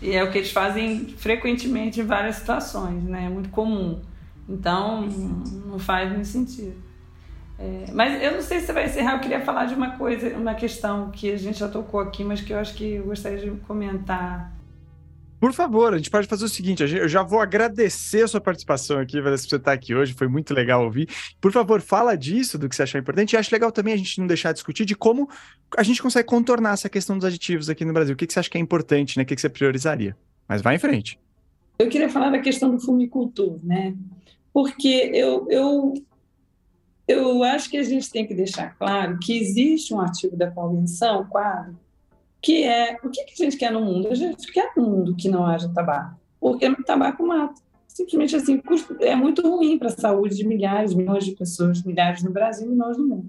E 0.02 0.12
é 0.12 0.22
o 0.22 0.30
que 0.30 0.38
eles 0.38 0.50
fazem 0.50 1.06
frequentemente 1.18 2.00
em 2.00 2.04
várias 2.04 2.36
situações, 2.36 3.02
né, 3.04 3.26
é 3.26 3.28
muito 3.28 3.48
comum. 3.50 4.00
Então, 4.48 5.02
não 5.66 5.78
faz 5.78 6.10
muito 6.10 6.26
sentido. 6.26 6.90
É, 7.58 7.84
mas 7.92 8.22
eu 8.22 8.32
não 8.32 8.40
sei 8.40 8.60
se 8.60 8.72
vai 8.72 8.86
encerrar, 8.86 9.12
eu 9.12 9.20
queria 9.20 9.42
falar 9.42 9.66
de 9.66 9.74
uma 9.74 9.90
coisa, 9.90 10.34
uma 10.34 10.54
questão 10.54 11.10
que 11.10 11.30
a 11.30 11.36
gente 11.36 11.58
já 11.58 11.68
tocou 11.68 12.00
aqui, 12.00 12.24
mas 12.24 12.40
que 12.40 12.54
eu 12.54 12.58
acho 12.58 12.74
que 12.74 12.94
eu 12.94 13.04
gostaria 13.04 13.38
de 13.38 13.50
comentar. 13.60 14.50
Por 15.40 15.54
favor, 15.54 15.94
a 15.94 15.96
gente 15.96 16.10
pode 16.10 16.28
fazer 16.28 16.44
o 16.44 16.48
seguinte: 16.48 16.82
eu 16.82 17.08
já 17.08 17.22
vou 17.22 17.40
agradecer 17.40 18.22
a 18.22 18.28
sua 18.28 18.40
participação 18.40 18.98
aqui, 18.98 19.20
por 19.22 19.30
você 19.30 19.56
estar 19.56 19.72
aqui 19.72 19.94
hoje, 19.94 20.12
foi 20.12 20.28
muito 20.28 20.52
legal 20.52 20.84
ouvir. 20.84 21.08
Por 21.40 21.50
favor, 21.50 21.80
fala 21.80 22.14
disso, 22.14 22.58
do 22.58 22.68
que 22.68 22.76
você 22.76 22.82
achou 22.82 23.00
importante. 23.00 23.32
E 23.32 23.36
acho 23.38 23.52
legal 23.52 23.72
também 23.72 23.94
a 23.94 23.96
gente 23.96 24.20
não 24.20 24.26
deixar 24.26 24.52
de 24.52 24.56
discutir 24.56 24.84
de 24.84 24.94
como 24.94 25.28
a 25.78 25.82
gente 25.82 26.02
consegue 26.02 26.28
contornar 26.28 26.74
essa 26.74 26.90
questão 26.90 27.16
dos 27.16 27.24
aditivos 27.24 27.70
aqui 27.70 27.86
no 27.86 27.92
Brasil. 27.94 28.12
O 28.12 28.16
que, 28.16 28.26
que 28.26 28.32
você 28.34 28.40
acha 28.40 28.50
que 28.50 28.58
é 28.58 28.60
importante, 28.60 29.16
né? 29.16 29.22
O 29.22 29.26
que, 29.26 29.34
que 29.34 29.40
você 29.40 29.48
priorizaria? 29.48 30.14
Mas 30.46 30.60
vai 30.60 30.74
em 30.74 30.78
frente. 30.78 31.18
Eu 31.78 31.88
queria 31.88 32.10
falar 32.10 32.28
da 32.28 32.40
questão 32.40 32.70
do 32.70 32.78
fumicultor, 32.78 33.58
né? 33.64 33.94
Porque 34.52 35.10
eu, 35.14 35.46
eu 35.48 35.94
eu 37.08 37.42
acho 37.42 37.68
que 37.68 37.76
a 37.76 37.82
gente 37.82 38.08
tem 38.10 38.26
que 38.26 38.34
deixar 38.34 38.76
claro 38.76 39.18
que 39.18 39.36
existe 39.36 39.92
um 39.92 40.00
artigo 40.00 40.36
da 40.36 40.50
Convenção, 40.50 41.26
quadro, 41.26 41.76
que 42.42 42.64
é 42.64 42.96
o 43.02 43.10
que, 43.10 43.20
a 43.20 43.44
gente 43.44 43.56
quer 43.56 43.70
no 43.70 43.80
mundo? 43.80 44.08
A 44.08 44.14
gente 44.14 44.50
quer 44.52 44.72
um 44.76 44.82
mundo 44.82 45.16
que 45.16 45.28
não 45.28 45.46
haja 45.46 45.68
tabaco, 45.68 46.18
porque 46.40 46.66
o 46.66 46.84
tabaco 46.84 47.26
mata. 47.26 47.60
Simplesmente 47.86 48.36
assim, 48.36 48.62
é 49.00 49.14
muito 49.14 49.42
ruim 49.42 49.78
para 49.78 49.88
a 49.88 49.92
saúde 49.92 50.36
de 50.36 50.46
milhares, 50.46 50.94
milhões 50.94 51.24
de 51.24 51.32
pessoas, 51.32 51.82
milhares 51.82 52.22
no 52.22 52.30
Brasil 52.30 52.66
e 52.66 52.70
milhões 52.70 52.96
no 52.96 53.06
mundo. 53.06 53.28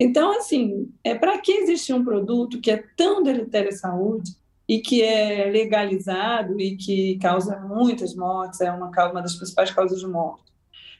Então, 0.00 0.38
assim, 0.38 0.88
é 1.02 1.14
para 1.14 1.38
que 1.38 1.50
existe 1.50 1.92
um 1.92 2.04
produto 2.04 2.60
que 2.60 2.70
é 2.70 2.84
tão 2.96 3.22
deletério 3.22 3.70
à 3.70 3.72
saúde 3.72 4.30
e 4.68 4.80
que 4.80 5.02
é 5.02 5.50
legalizado 5.50 6.60
e 6.60 6.76
que 6.76 7.18
causa 7.18 7.58
muitas 7.58 8.14
mortes, 8.14 8.60
é 8.60 8.70
uma, 8.70 8.88
uma 8.88 9.22
das 9.22 9.34
principais 9.34 9.70
causas 9.72 10.00
de 10.00 10.06
morte? 10.06 10.44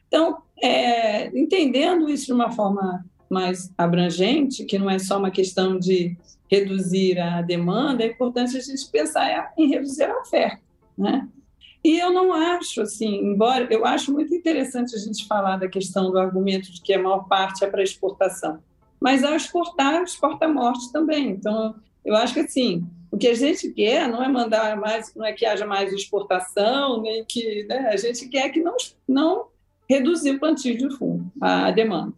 Então, 0.08 0.38
é, 0.60 1.28
entendendo 1.38 2.08
isso 2.08 2.26
de 2.26 2.32
uma 2.32 2.50
forma 2.50 3.04
mais 3.30 3.70
abrangente, 3.76 4.64
que 4.64 4.78
não 4.78 4.90
é 4.90 4.98
só 4.98 5.18
uma 5.18 5.30
questão 5.30 5.78
de 5.78 6.16
reduzir 6.50 7.18
a 7.18 7.42
demanda, 7.42 8.02
é 8.02 8.08
importante 8.08 8.56
a 8.56 8.60
gente 8.60 8.88
pensar 8.90 9.52
em 9.56 9.68
reduzir 9.68 10.04
a 10.04 10.20
oferta, 10.20 10.60
né? 10.96 11.28
E 11.84 11.98
eu 11.98 12.12
não 12.12 12.32
acho, 12.32 12.82
assim, 12.82 13.16
embora 13.24 13.66
eu 13.70 13.86
acho 13.86 14.12
muito 14.12 14.34
interessante 14.34 14.94
a 14.96 14.98
gente 14.98 15.26
falar 15.26 15.56
da 15.56 15.68
questão 15.68 16.10
do 16.10 16.18
argumento 16.18 16.72
de 16.72 16.82
que 16.82 16.92
a 16.92 17.02
maior 17.02 17.28
parte 17.28 17.64
é 17.64 17.68
para 17.68 17.82
exportação, 17.82 18.58
mas 19.00 19.22
ao 19.22 19.34
exportar, 19.34 20.02
exporta 20.02 20.46
a 20.46 20.52
morte 20.52 20.92
também. 20.92 21.30
Então, 21.30 21.76
eu 22.04 22.16
acho 22.16 22.34
que, 22.34 22.40
assim, 22.40 22.84
o 23.10 23.16
que 23.16 23.28
a 23.28 23.34
gente 23.34 23.70
quer 23.70 24.08
não 24.08 24.22
é 24.22 24.28
mandar 24.28 24.76
mais, 24.76 25.14
não 25.14 25.24
é 25.24 25.32
que 25.32 25.46
haja 25.46 25.66
mais 25.66 25.92
exportação, 25.92 27.00
nem 27.00 27.24
que, 27.24 27.64
né? 27.68 27.90
A 27.92 27.96
gente 27.96 28.28
quer 28.28 28.48
que 28.50 28.60
não, 28.60 28.76
não 29.06 29.46
reduzir 29.88 30.32
o 30.32 30.40
plantio 30.40 30.76
de 30.76 30.90
fumo, 30.96 31.32
a 31.40 31.70
demanda. 31.70 32.12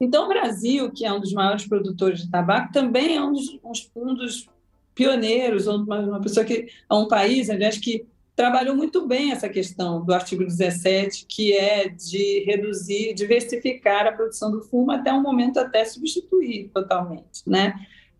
Então, 0.00 0.26
o 0.26 0.28
Brasil, 0.28 0.90
que 0.90 1.04
é 1.04 1.12
um 1.12 1.20
dos 1.20 1.32
maiores 1.32 1.66
produtores 1.66 2.20
de 2.20 2.30
tabaco, 2.30 2.72
também 2.72 3.16
é 3.16 3.22
um 3.22 3.32
dos, 3.32 3.58
um 3.94 4.14
dos 4.14 4.48
pioneiros, 4.94 5.66
uma, 5.66 6.00
uma 6.00 6.20
pessoa 6.20 6.44
que 6.44 6.68
é 6.88 6.94
um 6.94 7.08
país, 7.08 7.50
aliás, 7.50 7.78
que 7.78 8.06
trabalhou 8.36 8.76
muito 8.76 9.06
bem 9.06 9.32
essa 9.32 9.48
questão 9.48 10.04
do 10.04 10.12
artigo 10.12 10.44
17, 10.44 11.24
que 11.26 11.54
é 11.54 11.88
de 11.88 12.44
reduzir, 12.44 13.14
diversificar 13.14 14.06
a 14.06 14.12
produção 14.12 14.50
do 14.50 14.60
fumo 14.60 14.92
até 14.92 15.12
um 15.12 15.22
momento 15.22 15.58
até 15.58 15.84
substituir 15.84 16.70
totalmente, 16.72 17.42
né? 17.46 17.74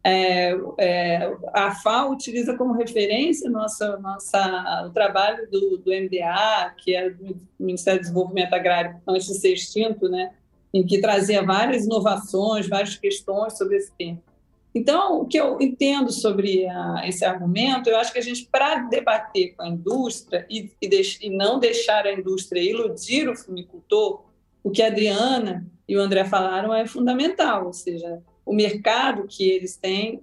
É, 0.09 0.57
é, 0.79 1.37
a 1.53 1.75
FAO 1.75 2.13
utiliza 2.13 2.57
como 2.57 2.73
referência 2.73 3.51
nossa, 3.51 3.97
nossa, 3.97 4.85
o 4.87 4.91
trabalho 4.91 5.51
do, 5.51 5.79
do 5.79 5.91
MDA, 5.91 6.73
que 6.79 6.95
é 6.95 7.11
do 7.11 7.37
Ministério 7.59 7.99
do 7.99 8.03
Desenvolvimento 8.05 8.55
Agrário, 8.55 9.01
antes 9.07 9.27
de 9.27 9.35
ser 9.35 9.53
extinto, 9.53 10.09
né, 10.09 10.33
em 10.77 10.87
que 10.87 11.01
trazia 11.01 11.43
várias 11.43 11.87
inovações, 11.87 12.69
várias 12.69 12.97
questões 12.97 13.57
sobre 13.57 13.77
esse 13.77 13.91
tema. 13.97 14.21
Então, 14.75 15.23
o 15.23 15.27
que 15.27 15.41
eu 15.41 15.59
entendo 15.59 16.13
sobre 16.13 16.67
a, 16.67 17.03
esse 17.07 17.25
argumento, 17.25 17.89
eu 17.89 17.97
acho 17.97 18.13
que 18.13 18.19
a 18.19 18.23
gente, 18.23 18.47
para 18.53 18.81
debater 18.81 19.55
com 19.55 19.63
a 19.63 19.69
indústria 19.69 20.47
e, 20.51 20.71
e, 20.83 20.87
deix, 20.87 21.19
e, 21.23 21.31
não 21.31 21.59
deixar 21.59 22.07
a 22.07 22.13
indústria 22.13 22.61
iludir 22.61 23.27
o 23.27 23.35
fumicultor, 23.35 24.25
o 24.63 24.71
que 24.71 24.83
a 24.83 24.89
Adriana 24.89 25.67
e 25.89 25.97
o 25.97 26.01
André 26.01 26.27
falaram 26.27 26.75
é 26.75 26.87
fundamental, 26.87 27.67
ou 27.67 27.73
seja, 27.73 28.23
o 28.45 28.55
mercado 28.55 29.27
que 29.27 29.49
eles 29.49 29.79
têm 29.79 30.21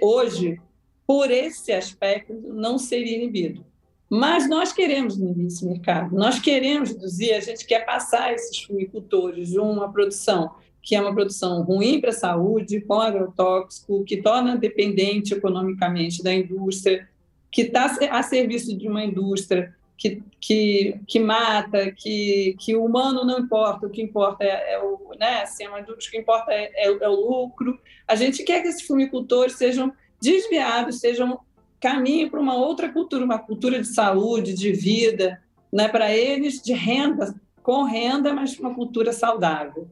hoje, 0.00 0.60
por 1.04 1.28
esse 1.28 1.72
aspecto, 1.72 2.32
não 2.32 2.78
seria 2.78 3.16
inibido. 3.16 3.66
Mas 4.08 4.48
nós 4.48 4.72
queremos 4.72 5.16
inibir 5.16 5.46
esse 5.46 5.66
mercado, 5.66 6.14
nós 6.14 6.38
queremos 6.38 6.90
reduzir, 6.90 7.32
a 7.32 7.40
gente 7.40 7.66
quer 7.66 7.84
passar 7.84 8.32
esses 8.32 8.62
fumicultores 8.62 9.48
de 9.48 9.58
uma 9.58 9.90
produção 9.92 10.54
que 10.86 10.94
é 10.94 11.00
uma 11.00 11.12
produção 11.12 11.62
ruim 11.62 12.00
para 12.00 12.10
a 12.10 12.12
saúde, 12.12 12.80
com 12.80 13.00
agrotóxico, 13.00 14.04
que 14.04 14.18
torna 14.18 14.56
dependente 14.56 15.34
economicamente 15.34 16.22
da 16.22 16.32
indústria, 16.32 17.08
que 17.50 17.62
está 17.62 17.86
a 18.08 18.22
serviço 18.22 18.78
de 18.78 18.88
uma 18.88 19.02
indústria 19.02 19.74
que, 19.98 20.22
que, 20.40 21.00
que 21.08 21.18
mata, 21.18 21.90
que, 21.90 22.54
que 22.60 22.76
o 22.76 22.84
humano 22.84 23.24
não 23.24 23.40
importa, 23.40 23.88
o 23.88 23.90
que 23.90 24.00
importa 24.00 24.44
é, 24.44 24.74
é 24.74 24.78
o, 24.78 25.10
né, 25.18 25.42
assim, 25.42 25.64
indústria 25.64 26.10
que 26.12 26.18
importa 26.18 26.52
é, 26.52 26.70
é, 26.76 26.86
é, 26.86 27.08
o 27.08 27.14
lucro. 27.14 27.80
A 28.06 28.14
gente 28.14 28.44
quer 28.44 28.62
que 28.62 28.68
esses 28.68 28.86
fumicultores 28.86 29.56
sejam 29.56 29.92
desviados, 30.20 31.00
sejam 31.00 31.40
caminhem 31.80 32.28
para 32.28 32.40
uma 32.40 32.54
outra 32.54 32.90
cultura, 32.90 33.24
uma 33.24 33.38
cultura 33.38 33.80
de 33.80 33.88
saúde, 33.88 34.54
de 34.54 34.72
vida, 34.72 35.42
né, 35.72 35.88
para 35.88 36.14
eles 36.14 36.60
de 36.60 36.72
renda, 36.72 37.34
com 37.62 37.84
renda, 37.84 38.32
mas 38.32 38.58
uma 38.58 38.74
cultura 38.74 39.12
saudável. 39.12 39.88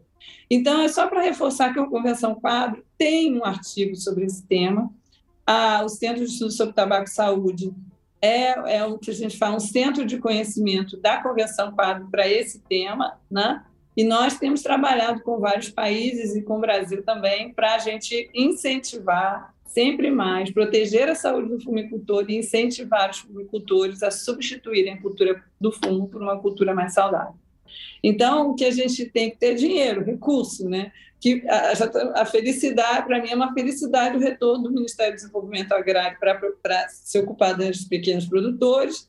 Então, 0.48 0.80
é 0.80 0.88
só 0.88 1.06
para 1.06 1.22
reforçar 1.22 1.72
que 1.72 1.80
a 1.80 1.86
Convenção 1.86 2.34
Quadro 2.34 2.84
tem 2.96 3.36
um 3.36 3.44
artigo 3.44 3.96
sobre 3.96 4.24
esse 4.24 4.46
tema. 4.46 4.90
Ah, 5.46 5.82
o 5.84 5.88
Centro 5.88 6.24
de 6.24 6.30
Estudos 6.30 6.56
sobre 6.56 6.74
Tabaco 6.74 7.04
e 7.04 7.10
Saúde 7.10 7.74
é, 8.20 8.76
é 8.76 8.84
o 8.84 8.98
que 8.98 9.10
a 9.10 9.14
gente 9.14 9.36
fala, 9.36 9.56
um 9.56 9.60
centro 9.60 10.06
de 10.06 10.18
conhecimento 10.18 10.96
da 10.96 11.22
Convenção 11.22 11.72
Quadro 11.72 12.08
para 12.10 12.26
esse 12.26 12.58
tema, 12.60 13.18
né? 13.30 13.62
E 13.96 14.02
nós 14.02 14.38
temos 14.38 14.62
trabalhado 14.62 15.22
com 15.22 15.38
vários 15.38 15.68
países 15.68 16.34
e 16.34 16.42
com 16.42 16.56
o 16.56 16.60
Brasil 16.60 17.02
também 17.04 17.52
para 17.52 17.74
a 17.74 17.78
gente 17.78 18.28
incentivar 18.34 19.53
sempre 19.66 20.10
mais, 20.10 20.50
proteger 20.50 21.08
a 21.08 21.14
saúde 21.14 21.48
do 21.48 21.60
fumicultor 21.60 22.24
e 22.28 22.36
incentivar 22.36 23.10
os 23.10 23.18
fumicultores 23.18 24.02
a 24.02 24.10
substituírem 24.10 24.94
a 24.94 25.02
cultura 25.02 25.42
do 25.60 25.72
fumo 25.72 26.08
por 26.08 26.22
uma 26.22 26.38
cultura 26.38 26.74
mais 26.74 26.94
saudável. 26.94 27.34
Então, 28.02 28.50
o 28.50 28.54
que 28.54 28.64
a 28.64 28.70
gente 28.70 29.06
tem 29.06 29.30
que 29.30 29.36
ter 29.36 29.52
é 29.52 29.54
dinheiro, 29.54 30.04
recurso, 30.04 30.68
né? 30.68 30.92
Que 31.18 31.42
a, 31.48 32.20
a 32.20 32.26
felicidade, 32.26 33.06
para 33.06 33.20
mim, 33.20 33.30
é 33.30 33.34
uma 33.34 33.52
felicidade 33.52 34.16
o 34.16 34.20
retorno 34.20 34.64
do 34.64 34.70
Ministério 34.70 35.14
do 35.14 35.16
Desenvolvimento 35.16 35.72
Agrário 35.72 36.18
para 36.20 36.88
se 36.88 37.18
ocupar 37.18 37.56
dos 37.56 37.84
pequenos 37.84 38.26
produtores. 38.26 39.08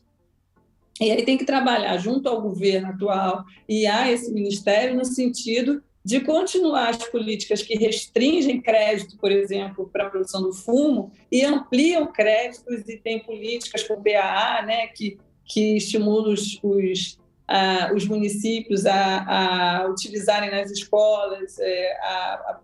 E 0.99 1.11
aí 1.11 1.25
tem 1.25 1.37
que 1.37 1.45
trabalhar 1.45 1.97
junto 1.97 2.29
ao 2.29 2.41
governo 2.41 2.87
atual 2.87 3.43
e 3.67 3.85
a 3.85 4.09
esse 4.09 4.31
ministério 4.31 4.95
no 4.95 5.03
sentido 5.03 5.83
de 6.05 6.19
continuar 6.19 6.89
as 6.89 7.03
políticas 7.09 7.63
que 7.63 7.75
restringem 7.75 8.61
crédito, 8.61 9.17
por 9.17 9.31
exemplo, 9.31 9.89
para 9.91 10.05
a 10.05 10.09
produção 10.09 10.43
do 10.43 10.53
fumo 10.53 11.11
e 11.31 11.43
ampliam 11.43 12.05
créditos 12.13 12.87
e 12.87 12.97
tem 12.97 13.19
políticas 13.19 13.81
com 13.81 13.95
o 13.95 14.03
PAA, 14.03 14.61
né, 14.61 14.87
que, 14.87 15.17
que 15.43 15.77
estimulam 15.77 16.31
os, 16.31 16.59
os 16.61 17.17
ah, 17.47 17.91
os 17.95 18.07
municípios 18.07 18.85
a, 18.85 19.83
a, 19.83 19.87
utilizarem 19.87 20.49
nas 20.49 20.71
escolas 20.71 21.59
é, 21.59 21.97
a, 22.01 22.33
a, 22.33 22.61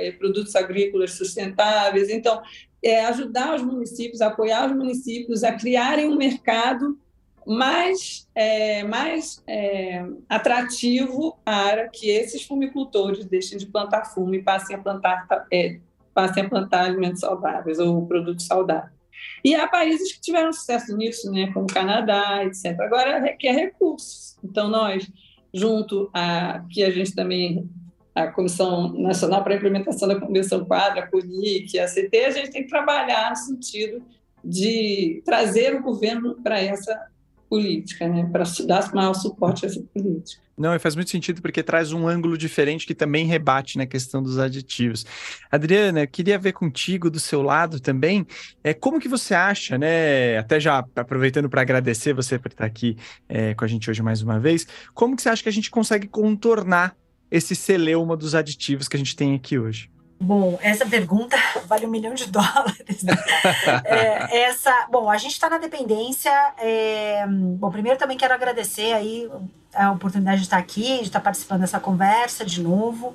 é, 0.00 0.12
produtos 0.12 0.54
agrícolas 0.56 1.12
sustentáveis. 1.12 2.08
Então, 2.08 2.42
é, 2.82 3.04
ajudar 3.06 3.54
os 3.54 3.62
municípios, 3.62 4.20
apoiar 4.20 4.68
os 4.68 4.76
municípios 4.76 5.44
a 5.44 5.52
criarem 5.52 6.06
um 6.08 6.16
mercado 6.16 6.98
mais, 7.46 8.28
é, 8.34 8.82
mais 8.82 9.42
é, 9.46 10.04
atrativo 10.28 11.38
para 11.44 11.88
que 11.88 12.10
esses 12.10 12.44
fumicultores 12.44 13.24
deixem 13.24 13.56
de 13.56 13.66
plantar 13.66 14.06
fumo 14.06 14.34
e 14.34 14.42
passem 14.42 14.74
a 14.74 14.78
plantar, 14.78 15.26
é, 15.52 15.78
passem 16.12 16.44
a 16.44 16.48
plantar 16.48 16.86
alimentos 16.86 17.20
saudáveis 17.20 17.78
ou 17.78 18.04
produtos 18.06 18.46
saudáveis. 18.46 18.96
E 19.44 19.54
há 19.54 19.66
países 19.68 20.12
que 20.12 20.20
tiveram 20.20 20.52
sucesso 20.52 20.96
nisso, 20.96 21.30
né, 21.30 21.50
como 21.52 21.66
Canadá, 21.66 22.44
etc. 22.44 22.78
Agora 22.80 23.20
requer 23.20 23.52
recursos. 23.52 24.36
Então, 24.42 24.68
nós, 24.68 25.08
junto 25.54 26.10
a 26.12 26.64
que 26.68 26.82
a 26.82 26.90
gente 26.90 27.14
também, 27.14 27.68
a 28.14 28.26
Comissão 28.26 28.92
Nacional 28.92 29.44
para 29.44 29.54
a 29.54 29.56
Implementação 29.56 30.08
da 30.08 30.20
Convenção 30.20 30.64
Quadra, 30.64 31.04
a 31.04 31.06
CONIC, 31.06 31.78
a 31.78 31.86
CT, 31.86 32.24
a 32.24 32.30
gente 32.30 32.50
tem 32.50 32.62
que 32.64 32.68
trabalhar 32.68 33.30
no 33.30 33.36
sentido 33.36 34.02
de 34.44 35.22
trazer 35.24 35.74
o 35.74 35.82
governo 35.82 36.36
para 36.42 36.60
essa 36.60 37.08
política, 37.48 38.08
né, 38.08 38.28
para 38.30 38.44
dar 38.66 38.92
maior 38.94 39.14
suporte 39.14 39.64
a 39.64 39.68
essa 39.68 39.82
política. 39.94 40.42
Não, 40.56 40.78
faz 40.80 40.96
muito 40.96 41.10
sentido 41.10 41.42
porque 41.42 41.62
traz 41.62 41.92
um 41.92 42.08
ângulo 42.08 42.38
diferente 42.38 42.86
que 42.86 42.94
também 42.94 43.26
rebate 43.26 43.76
na 43.76 43.82
né, 43.82 43.86
questão 43.86 44.22
dos 44.22 44.38
aditivos. 44.38 45.04
Adriana, 45.50 46.06
queria 46.06 46.38
ver 46.38 46.52
contigo 46.52 47.10
do 47.10 47.20
seu 47.20 47.42
lado 47.42 47.78
também, 47.78 48.26
é 48.64 48.72
como 48.72 48.98
que 48.98 49.08
você 49.08 49.34
acha, 49.34 49.76
né? 49.76 50.38
Até 50.38 50.58
já 50.58 50.84
aproveitando 50.96 51.48
para 51.48 51.60
agradecer 51.60 52.14
você 52.14 52.38
por 52.38 52.50
estar 52.50 52.64
aqui 52.64 52.96
é, 53.28 53.54
com 53.54 53.64
a 53.64 53.68
gente 53.68 53.90
hoje 53.90 54.02
mais 54.02 54.22
uma 54.22 54.40
vez, 54.40 54.66
como 54.94 55.14
que 55.14 55.20
você 55.20 55.28
acha 55.28 55.42
que 55.42 55.48
a 55.48 55.52
gente 55.52 55.70
consegue 55.70 56.08
contornar 56.08 56.96
esse 57.30 57.54
celeuma 57.54 58.16
dos 58.16 58.34
aditivos 58.34 58.88
que 58.88 58.96
a 58.96 58.98
gente 58.98 59.14
tem 59.14 59.34
aqui 59.34 59.58
hoje? 59.58 59.90
Bom, 60.18 60.58
essa 60.62 60.86
pergunta 60.86 61.36
vale 61.68 61.86
um 61.86 61.90
milhão 61.90 62.14
de 62.14 62.26
dólares. 62.26 63.02
Né? 63.02 63.12
é, 63.84 64.44
essa, 64.44 64.86
bom, 64.90 65.10
a 65.10 65.18
gente 65.18 65.32
está 65.32 65.48
na 65.48 65.58
dependência. 65.58 66.32
É, 66.58 67.26
bom, 67.28 67.70
primeiro 67.70 67.98
também 67.98 68.16
quero 68.16 68.34
agradecer 68.34 68.92
aí 68.92 69.30
a 69.74 69.92
oportunidade 69.92 70.38
de 70.38 70.46
estar 70.46 70.58
aqui, 70.58 70.98
de 70.98 71.02
estar 71.02 71.20
participando 71.20 71.60
dessa 71.60 71.78
conversa 71.78 72.44
de 72.44 72.62
novo. 72.62 73.14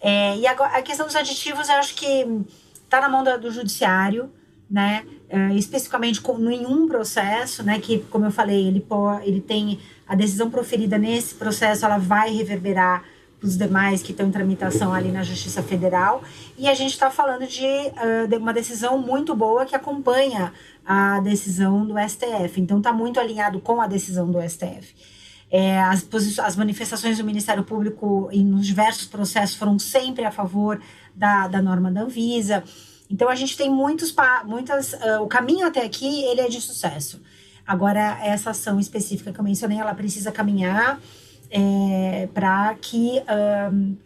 É, 0.00 0.36
e 0.36 0.46
agora, 0.46 0.76
a 0.76 0.82
questão 0.82 1.06
dos 1.06 1.14
aditivos, 1.14 1.68
eu 1.68 1.76
acho 1.76 1.94
que 1.94 2.26
está 2.74 3.00
na 3.00 3.08
mão 3.08 3.22
do, 3.22 3.38
do 3.38 3.50
judiciário, 3.50 4.32
né? 4.68 5.04
É, 5.28 5.54
especificamente 5.54 6.20
com, 6.20 6.36
em 6.50 6.66
um 6.66 6.88
processo, 6.88 7.62
né? 7.62 7.78
Que, 7.78 8.00
como 8.10 8.24
eu 8.24 8.32
falei, 8.32 8.66
ele, 8.66 8.84
ele 9.22 9.40
tem 9.40 9.78
a 10.08 10.16
decisão 10.16 10.50
proferida 10.50 10.98
nesse 10.98 11.36
processo, 11.36 11.84
ela 11.84 11.98
vai 11.98 12.30
reverberar 12.34 13.04
os 13.42 13.56
demais 13.56 14.02
que 14.02 14.12
estão 14.12 14.26
em 14.26 14.30
tramitação 14.30 14.92
ali 14.92 15.10
na 15.10 15.22
Justiça 15.22 15.62
Federal. 15.62 16.22
E 16.58 16.68
a 16.68 16.74
gente 16.74 16.92
está 16.92 17.10
falando 17.10 17.46
de, 17.46 17.64
uh, 17.64 18.28
de, 18.28 18.36
uma 18.36 18.52
decisão 18.52 18.98
muito 18.98 19.34
boa 19.34 19.64
que 19.64 19.74
acompanha 19.74 20.52
a 20.84 21.20
decisão 21.20 21.86
do 21.86 21.94
STF. 21.98 22.60
Então, 22.60 22.78
está 22.78 22.92
muito 22.92 23.18
alinhado 23.18 23.60
com 23.60 23.80
a 23.80 23.86
decisão 23.86 24.30
do 24.30 24.40
STF. 24.40 24.94
É, 25.50 25.80
as, 25.80 26.06
as 26.38 26.56
manifestações 26.56 27.18
do 27.18 27.24
Ministério 27.24 27.64
Público 27.64 28.28
em, 28.30 28.44
nos 28.44 28.66
diversos 28.66 29.06
processos 29.06 29.56
foram 29.56 29.78
sempre 29.78 30.24
a 30.24 30.30
favor 30.30 30.80
da, 31.14 31.48
da 31.48 31.60
norma 31.60 31.90
da 31.90 32.02
Anvisa. 32.02 32.62
Então, 33.10 33.28
a 33.28 33.34
gente 33.34 33.56
tem 33.56 33.70
muitos, 33.70 34.14
muitas. 34.44 34.92
Uh, 34.92 35.22
o 35.22 35.26
caminho 35.26 35.66
até 35.66 35.84
aqui 35.84 36.24
ele 36.24 36.42
é 36.42 36.48
de 36.48 36.60
sucesso. 36.60 37.20
Agora, 37.66 38.18
essa 38.22 38.50
ação 38.50 38.78
específica 38.78 39.32
que 39.32 39.38
eu 39.38 39.44
mencionei, 39.44 39.78
ela 39.78 39.94
precisa 39.94 40.30
caminhar 40.30 41.00
é, 41.50 42.28
para 42.32 42.74
que 42.80 43.22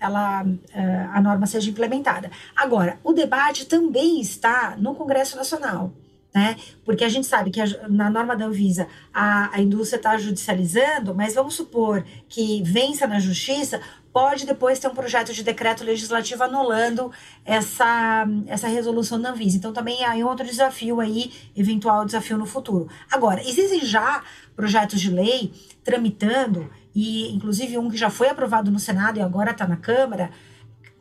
ela, 0.01 0.45
uh, 0.45 1.11
a 1.12 1.20
norma 1.20 1.47
seja 1.47 1.70
implementada. 1.70 2.30
Agora, 2.57 2.99
o 3.05 3.12
debate 3.12 3.66
também 3.66 4.20
está 4.20 4.76
no 4.78 4.95
Congresso 4.95 5.36
Nacional. 5.36 5.92
Né? 6.34 6.57
Porque 6.84 7.05
a 7.05 7.09
gente 7.09 7.28
sabe 7.28 7.53
que 7.53 7.61
a, 7.61 7.66
na 7.88 8.11
norma 8.11 8.34
da 8.34 8.47
Anvisa 8.47 8.88
a, 9.12 9.55
a 9.55 9.61
indústria 9.61 9.99
está 9.99 10.18
judicializando, 10.18 11.14
mas 11.14 11.34
vamos 11.34 11.55
supor 11.55 12.05
que 12.28 12.61
vença 12.64 13.07
na 13.07 13.20
justiça, 13.20 13.80
pode 14.12 14.45
depois 14.45 14.80
ter 14.80 14.88
um 14.88 14.95
projeto 14.95 15.32
de 15.32 15.45
decreto 15.45 15.84
legislativo 15.84 16.42
anulando 16.42 17.12
essa, 17.45 18.26
essa 18.49 18.66
resolução 18.66 19.20
da 19.20 19.30
Anvisa. 19.30 19.57
Então 19.57 19.72
também 19.72 20.05
há 20.05 20.14
outro 20.26 20.45
desafio 20.45 20.99
aí, 20.99 21.32
eventual 21.57 22.05
desafio 22.05 22.36
no 22.36 22.47
futuro. 22.47 22.88
Agora, 23.12 23.40
existem 23.40 23.80
já 23.84 24.24
projetos 24.57 25.01
de 25.01 25.11
lei 25.11 25.53
tramitando 25.84 26.68
e 26.95 27.34
inclusive 27.34 27.76
um 27.76 27.90
que 27.90 27.97
já 27.97 28.11
foi 28.11 28.28
aprovado 28.28 28.70
no 28.70 28.78
Senado 28.78 29.18
e 29.18 29.22
agora 29.22 29.51
está 29.51 29.66
na 29.66 29.76
Câmara, 29.76 30.30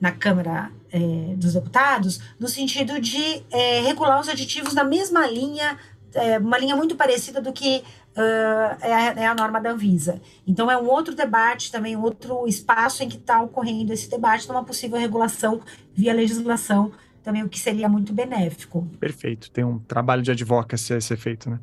na 0.02 0.12
Câmara 0.12 0.72
é, 0.92 1.36
dos 1.38 1.54
Deputados, 1.54 2.20
no 2.40 2.48
sentido 2.48 3.00
de 3.00 3.44
é, 3.52 3.82
regular 3.82 4.20
os 4.20 4.28
aditivos 4.28 4.74
na 4.74 4.84
mesma 4.84 5.28
linha, 5.28 5.78
é, 6.14 6.38
uma 6.40 6.58
linha 6.58 6.76
muito 6.76 6.96
parecida 6.96 7.42
do 7.42 7.54
que 7.54 7.84
uh, 8.18 8.78
é, 8.82 8.94
a, 8.94 9.02
é, 9.14 9.26
a, 9.26 9.36
norma 9.36 9.60
da 9.60 9.72
Anvisa. 9.72 10.22
Então 10.46 10.70
é 10.70 10.78
um 10.78 10.88
outro 10.88 11.16
debate, 11.16 11.72
também 11.72 11.96
outro 11.96 12.48
espaço 12.48 13.04
em 13.04 13.10
que 13.10 13.18
está 13.18 13.42
ocorrendo 13.42 13.94
esse 13.94 14.10
debate 14.10 14.46
de 14.46 14.52
uma 14.52 14.64
possível 14.64 15.00
regulação 15.00 15.62
via 15.94 16.14
legislação, 16.14 16.92
também 17.24 17.44
o 17.44 17.50
que 17.50 17.60
seria 17.60 17.88
muito 17.88 18.14
benéfico. 18.14 18.88
Perfeito, 19.00 19.50
tem 19.52 19.64
um 19.64 19.80
trabalho 19.80 20.22
de 20.22 20.32
advocacy 20.32 20.94
a 20.94 21.02
ser 21.02 21.18
feito, 21.18 21.50
né? 21.50 21.60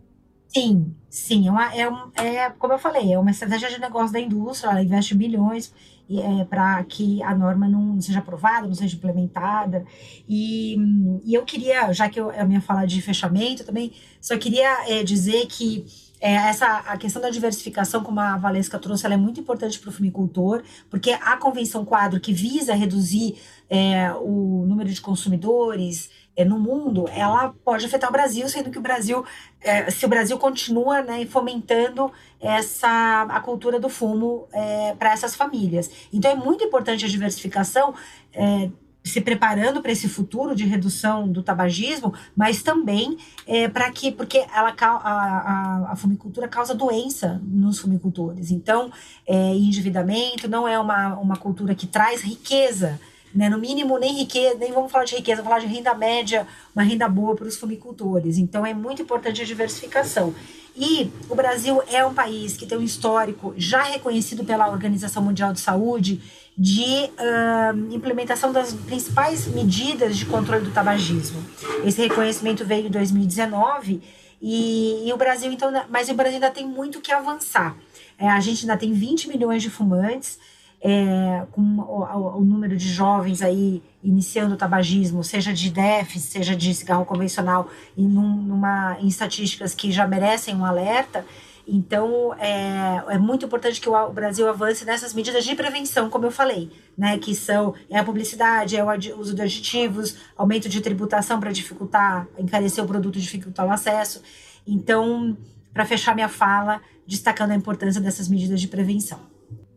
Sim, 0.53 0.97
sim, 1.09 1.47
é, 1.47 1.51
uma, 1.51 1.75
é, 1.75 1.89
um, 1.89 2.11
é 2.17 2.51
como 2.51 2.73
eu 2.73 2.79
falei, 2.79 3.13
é 3.13 3.19
uma 3.19 3.31
estratégia 3.31 3.71
de 3.71 3.79
negócio 3.79 4.13
da 4.13 4.19
indústria, 4.19 4.71
ela 4.71 4.83
investe 4.83 5.15
bilhões 5.15 5.73
é, 6.11 6.45
para 6.45 6.83
que 6.85 7.23
a 7.23 7.33
norma 7.33 7.69
não 7.69 8.01
seja 8.01 8.19
aprovada, 8.19 8.67
não 8.67 8.75
seja 8.75 8.97
implementada. 8.97 9.85
E, 10.29 10.77
e 11.25 11.35
eu 11.35 11.45
queria, 11.45 11.93
já 11.93 12.09
que 12.09 12.19
eu, 12.19 12.31
a 12.31 12.45
minha 12.45 12.61
fala 12.61 12.85
de 12.85 13.01
fechamento 13.01 13.65
também, 13.65 13.93
só 14.21 14.37
queria 14.37 14.91
é, 14.91 15.05
dizer 15.05 15.47
que 15.47 15.87
é, 16.21 16.35
essa 16.35 16.67
a 16.67 16.99
questão 16.99 17.23
da 17.23 17.31
diversificação, 17.31 18.03
como 18.03 18.21
a 18.21 18.37
Valesca 18.37 18.79
trouxe, 18.79 19.07
ela 19.07 19.15
é 19.15 19.19
muito 19.19 19.41
importante 19.41 19.79
para 19.79 19.89
o 19.89 19.93
fumicultor, 19.93 20.63
porque 20.91 21.13
a 21.13 21.37
Convenção 21.37 21.85
Quadro, 21.85 22.21
que 22.21 22.33
visa 22.33 22.75
reduzir 22.75 23.37
é, 23.71 24.13
o 24.15 24.67
número 24.67 24.91
de 24.91 25.01
consumidores, 25.01 26.11
no 26.45 26.59
mundo, 26.59 27.07
ela 27.12 27.55
pode 27.64 27.85
afetar 27.85 28.09
o 28.09 28.12
Brasil, 28.12 28.49
sendo 28.49 28.70
que 28.70 28.78
o 28.78 28.81
Brasil, 28.81 29.24
é, 29.61 29.91
se 29.91 30.07
o 30.07 30.09
Brasil 30.09 30.39
continua 30.39 31.03
né, 31.03 31.26
fomentando 31.26 32.11
essa 32.41 33.22
a 33.22 33.41
cultura 33.41 33.78
do 33.78 33.89
fumo 33.89 34.49
é, 34.53 34.95
para 34.99 35.12
essas 35.12 35.35
famílias. 35.35 35.91
Então 36.12 36.31
é 36.31 36.35
muito 36.35 36.64
importante 36.64 37.05
a 37.05 37.09
diversificação. 37.09 37.95
É, 38.33 38.70
se 39.03 39.20
preparando 39.20 39.81
para 39.81 39.93
esse 39.93 40.09
futuro 40.09 40.55
de 40.55 40.64
redução 40.64 41.26
do 41.26 41.43
tabagismo, 41.43 42.12
mas 42.37 42.62
também 42.62 43.16
é, 43.47 43.68
para 43.68 43.91
que, 43.91 44.12
porque 44.12 44.45
ela, 44.55 44.74
a, 44.78 44.87
a, 44.87 45.93
a, 45.93 45.97
fumicultura 45.97 46.47
causa 46.47 46.74
doença 46.74 47.41
nos 47.43 47.78
fumicultores. 47.78 48.51
Então, 48.51 48.93
é, 49.26 49.55
endividamento 49.55 50.49
não 50.49 50.68
é 50.68 50.78
uma, 50.78 51.16
uma 51.18 51.37
cultura 51.37 51.74
que 51.74 51.87
traz 51.87 52.20
riqueza 52.20 53.01
né? 53.35 53.49
No 53.49 53.59
mínimo, 53.59 53.99
nem 53.99 54.14
riqueza, 54.14 54.57
nem 54.59 54.72
vamos 54.72 54.91
falar 54.91 55.05
de 55.05 55.16
riqueza, 55.16 55.43
vamos 55.43 55.57
falar 55.57 55.66
de 55.66 55.74
renda 55.74 55.95
média, 55.95 56.47
uma 56.74 56.83
renda 56.83 57.09
boa 57.09 57.35
para 57.35 57.47
os 57.47 57.57
fumicultores. 57.57 58.39
Então, 58.39 58.64
é 58.66 58.74
muito 58.74 59.03
importante 59.03 59.43
a 59.43 59.45
diversificação. 59.45 60.35
E 60.76 61.11
o 61.28 61.35
Brasil 61.35 61.83
é 61.89 62.05
um 62.05 62.14
país 62.14 62.57
que 62.57 62.66
tem 62.66 62.78
um 62.78 62.83
histórico 62.83 63.53
já 63.57 63.83
reconhecido 63.83 64.45
pela 64.45 64.70
Organização 64.70 65.22
Mundial 65.22 65.53
de 65.53 65.61
Saúde 65.61 66.20
de 66.57 67.11
uh, 67.18 67.95
implementação 67.95 68.53
das 68.53 68.72
principais 68.72 69.47
medidas 69.47 70.16
de 70.16 70.26
controle 70.26 70.64
do 70.64 70.70
tabagismo. 70.70 71.43
Esse 71.85 72.03
reconhecimento 72.03 72.64
veio 72.64 72.87
em 72.87 72.91
2019 72.91 74.01
e, 74.43 75.09
e 75.09 75.12
o 75.12 75.16
Brasil, 75.16 75.51
então, 75.53 75.70
mas 75.89 76.09
o 76.09 76.14
Brasil 76.14 76.35
ainda 76.35 76.51
tem 76.51 76.66
muito 76.66 77.01
que 77.01 77.12
avançar. 77.12 77.76
É, 78.18 78.28
a 78.28 78.41
gente 78.41 78.62
ainda 78.62 78.76
tem 78.76 78.93
20 78.93 79.28
milhões 79.28 79.62
de 79.62 79.70
fumantes, 79.70 80.39
é, 80.83 81.45
com 81.53 81.61
o, 81.61 82.39
o, 82.39 82.41
número 82.41 82.76
de 82.76 82.89
jovens 82.89 83.43
aí 83.43 83.83
iniciando 84.03 84.55
o 84.55 84.57
tabagismo, 84.57 85.22
seja 85.22 85.53
de 85.53 85.70
DEF, 85.70 86.18
seja 86.18 86.57
de 86.57 86.74
cigarro 86.74 87.05
convencional, 87.05 87.68
e 87.97 88.03
num, 88.03 88.37
numa, 88.37 88.97
em 88.99 89.07
estatísticas 89.07 89.74
que 89.74 89.93
já 89.93 90.07
merecem 90.07 90.57
um 90.57 90.64
alerta. 90.64 91.24
Então, 91.68 92.35
é, 92.35 93.05
é 93.11 93.18
muito 93.18 93.45
importante 93.45 93.81
que 93.81 93.89
o, 93.89 94.11
Brasil 94.11 94.49
avance 94.49 94.85
nessas 94.85 95.12
medidas 95.12 95.45
de 95.45 95.55
prevenção, 95.55 96.09
como 96.09 96.24
eu 96.24 96.31
falei, 96.31 96.70
né, 96.97 97.18
que 97.18 97.35
são 97.35 97.74
é 97.89 97.99
a 97.99 98.03
publicidade, 98.03 98.76
é 98.76 98.83
o 98.83 99.18
uso 99.18 99.35
de 99.35 99.43
aditivos, 99.43 100.16
aumento 100.37 100.68
de 100.68 100.81
tributação 100.81 101.39
para 101.39 101.53
dificultar, 101.53 102.26
encarecer 102.39 102.83
o 102.83 102.87
produto, 102.87 103.20
dificultar 103.20 103.66
o 103.66 103.70
acesso. 103.70 104.22
Então, 104.66 105.37
para 105.72 105.85
fechar 105.85 106.14
minha 106.14 106.28
fala, 106.28 106.81
destacando 107.07 107.51
a 107.51 107.55
importância 107.55 108.01
dessas 108.01 108.28
medidas 108.28 108.61
de 108.61 108.66
prevenção. 108.66 109.20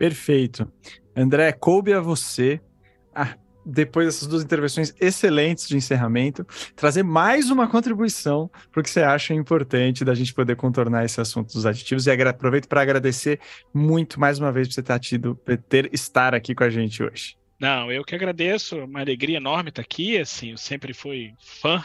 Perfeito. 0.04 0.70
André, 1.16 1.54
coube 1.54 1.94
a 1.94 2.02
você, 2.02 2.60
ah, 3.16 3.38
depois 3.66 4.06
dessas 4.06 4.28
duas 4.28 4.44
intervenções 4.44 4.94
excelentes 5.00 5.66
de 5.66 5.78
encerramento, 5.78 6.46
trazer 6.76 7.04
mais 7.04 7.50
uma 7.50 7.70
contribuição 7.70 8.52
para 8.70 8.82
o 8.82 8.84
que 8.84 8.90
você 8.90 9.02
acha 9.02 9.34
importante 9.34 10.04
da 10.04 10.14
gente 10.14 10.34
poder 10.34 10.58
contornar 10.58 11.06
esse 11.06 11.22
assunto 11.22 11.54
dos 11.54 11.66
aditivos. 11.66 12.06
E 12.06 12.12
aproveito 12.12 12.68
para 12.68 12.82
agradecer 12.82 13.40
muito 13.74 14.20
mais 14.20 14.40
uma 14.40 14.52
vez 14.52 14.68
por 14.68 14.74
você 14.74 14.84
ter 14.84 15.00
tido, 15.00 15.40
ter 15.70 15.90
estar 15.94 16.36
aqui 16.36 16.54
com 16.54 16.66
a 16.66 16.70
gente 16.70 17.02
hoje. 17.02 17.38
Não, 17.64 17.90
eu 17.90 18.04
que 18.04 18.14
agradeço, 18.14 18.76
uma 18.76 19.00
alegria 19.00 19.38
enorme 19.38 19.70
estar 19.70 19.82
aqui, 19.82 20.18
assim, 20.18 20.52
eu 20.52 20.58
sempre 20.58 20.94
fui 20.94 21.34
fã, 21.40 21.82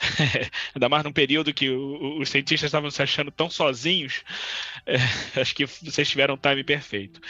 ainda 0.74 0.88
mais 0.88 1.04
num 1.04 1.12
período 1.12 1.52
que 1.52 1.68
os 1.68 2.30
cientistas 2.30 2.68
estavam 2.68 2.90
se 2.90 3.02
achando 3.02 3.30
tão 3.30 3.50
sozinhos, 3.50 4.24
é, 4.86 4.96
acho 5.38 5.54
que 5.54 5.66
vocês 5.66 6.08
tiveram 6.08 6.32
o 6.32 6.38
time 6.38 6.64
perfeito. 6.64 7.20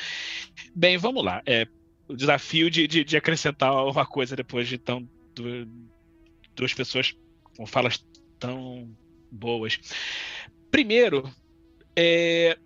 Bem, 0.73 0.97
vamos 0.97 1.25
lá, 1.25 1.43
é, 1.45 1.67
o 2.07 2.15
desafio 2.15 2.71
de, 2.71 2.87
de, 2.87 3.03
de 3.03 3.17
acrescentar 3.17 3.75
uma 3.75 4.07
coisa 4.07 4.37
depois 4.37 4.69
de 4.69 4.79
tão, 4.79 5.05
duas 6.55 6.73
pessoas 6.73 7.17
com 7.57 7.67
falas 7.67 8.07
tão 8.39 8.97
boas. 9.29 9.81
Primeiro, 10.71 11.29
é, 11.97 12.57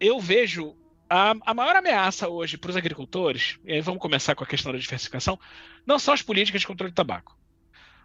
eu 0.00 0.18
vejo 0.18 0.74
a, 1.08 1.34
a 1.46 1.54
maior 1.54 1.76
ameaça 1.76 2.28
hoje 2.28 2.56
para 2.56 2.70
os 2.70 2.76
agricultores, 2.76 3.58
e 3.64 3.72
aí 3.72 3.80
vamos 3.80 4.00
começar 4.00 4.34
com 4.34 4.44
a 4.44 4.46
questão 4.46 4.72
da 4.72 4.78
diversificação, 4.78 5.38
não 5.86 5.98
são 5.98 6.14
as 6.14 6.22
políticas 6.22 6.60
de 6.60 6.66
controle 6.66 6.90
de 6.90 6.96
tabaco. 6.96 7.38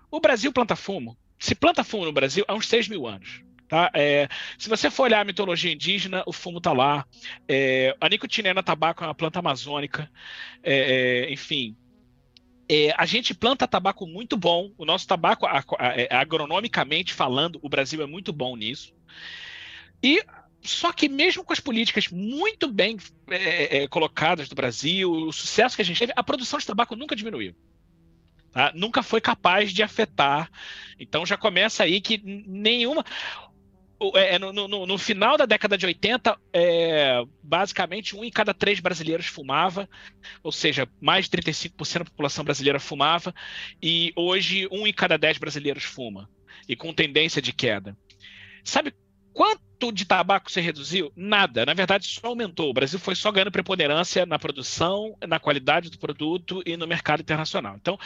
O 0.10 0.20
Brasil 0.20 0.52
planta 0.54 0.76
fumo. 0.76 1.18
Se 1.40 1.56
planta 1.56 1.84
fumo 1.84 2.06
no 2.06 2.14
Brasil 2.14 2.46
há 2.48 2.54
uns 2.54 2.68
6 2.68 2.88
mil 2.88 3.08
anos. 3.08 3.42
Tá? 3.68 3.90
É, 3.94 4.30
se 4.58 4.70
você 4.70 4.92
for 4.92 5.04
olhar 5.04 5.22
a 5.22 5.26
mitologia 5.26 5.72
indígena, 5.72 6.24
o 6.28 6.32
fumo 6.32 6.60
está 6.60 6.72
lá. 6.72 7.06
É, 7.48 7.96
a 8.00 8.08
nicotinena 8.08 8.62
tabaco 8.62 9.04
é 9.04 9.08
uma 9.08 9.16
planta 9.16 9.40
amazônica. 9.40 10.10
É, 10.62 11.26
é 11.26 11.34
enfim, 11.34 11.76
é, 12.70 12.94
a 12.98 13.06
gente 13.06 13.34
planta 13.34 13.68
tabaco 13.68 14.08
muito 14.08 14.38
bom. 14.38 14.72
O 14.78 14.86
nosso 14.86 15.08
tabaco, 15.08 15.46
é, 15.80 16.08
agronomicamente 16.16 17.14
falando, 17.14 17.60
o 17.62 17.70
Brasil 17.70 18.02
é 18.02 18.06
muito 18.06 18.32
bom 18.32 18.56
nisso. 18.56 18.94
E 20.02 20.24
só 20.64 20.92
que 20.94 21.10
mesmo 21.10 21.44
com 21.44 21.52
as 21.52 21.60
políticas 21.60 22.08
muito 22.08 22.72
bem 22.72 22.98
é, 23.30 23.84
é, 23.84 23.88
colocadas 23.88 24.48
do 24.48 24.56
Brasil, 24.56 25.12
o 25.12 25.32
sucesso 25.32 25.76
que 25.76 25.82
a 25.82 25.86
gente 25.86 26.00
teve, 26.00 26.14
a 26.16 26.24
produção 26.24 26.58
de 26.58 26.66
tabaco 26.66 26.96
nunca 26.96 27.16
diminuiu. 27.16 27.54
Tá? 28.52 28.72
Nunca 28.74 29.04
foi 29.04 29.20
capaz 29.20 29.74
de 29.74 29.84
afetar. 29.84 30.50
Então 31.00 31.26
já 31.26 31.36
começa 31.36 31.84
aí 31.84 32.00
que 32.00 32.22
nenhuma. 32.24 33.04
É, 34.16 34.36
é, 34.36 34.40
no, 34.40 34.52
no, 34.52 34.86
no, 34.86 34.98
final 34.98 35.38
da 35.38 35.46
década 35.46 35.78
de 35.78 35.86
80, 35.86 36.38
é, 36.52 37.24
basicamente 37.42 38.16
um 38.16 38.24
em 38.24 38.30
cada 38.30 38.54
três 38.54 38.82
brasileiros 38.82 39.28
fumava, 39.28 39.88
ou 40.44 40.52
seja, 40.52 40.88
mais 41.00 41.30
de 41.30 41.38
35% 41.38 42.00
da 42.00 42.06
população 42.06 42.44
brasileira 42.44 42.82
fumava, 42.82 43.34
e 43.82 44.12
hoje 44.16 44.68
um 44.72 44.86
em 44.86 44.92
cada 44.92 45.18
dez 45.18 45.38
brasileiros 45.38 45.86
fuma, 45.86 46.30
e 46.68 46.76
com 46.76 46.94
tendência 46.94 47.42
de 47.42 47.54
queda. 47.54 47.98
Sabe 48.62 48.94
Quanto 49.34 49.92
de 49.92 50.06
tabaco 50.06 50.52
se 50.52 50.62
reduziu? 50.62 51.12
Nada. 51.16 51.66
Na 51.66 51.74
verdade, 51.74 52.08
só 52.08 52.28
aumentou. 52.28 52.70
O 52.70 52.74
Brasil 52.74 53.00
foi 53.00 53.16
só 53.16 53.32
ganhando 53.32 53.52
preponderância 53.52 54.26
na 54.26 54.40
produção, 54.40 55.18
na 55.28 55.40
qualidade 55.40 55.90
do 55.90 55.98
produto 55.98 56.62
e 56.66 56.78
no 56.78 56.88
mercado 56.88 57.22
internacional. 57.22 57.76
Então, 57.76 57.98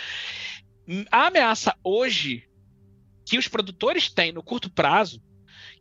a 1.11 1.27
ameaça 1.27 1.75
hoje 1.83 2.47
que 3.25 3.37
os 3.37 3.47
produtores 3.47 4.09
têm 4.09 4.31
no 4.31 4.41
curto 4.41 4.69
prazo, 4.69 5.21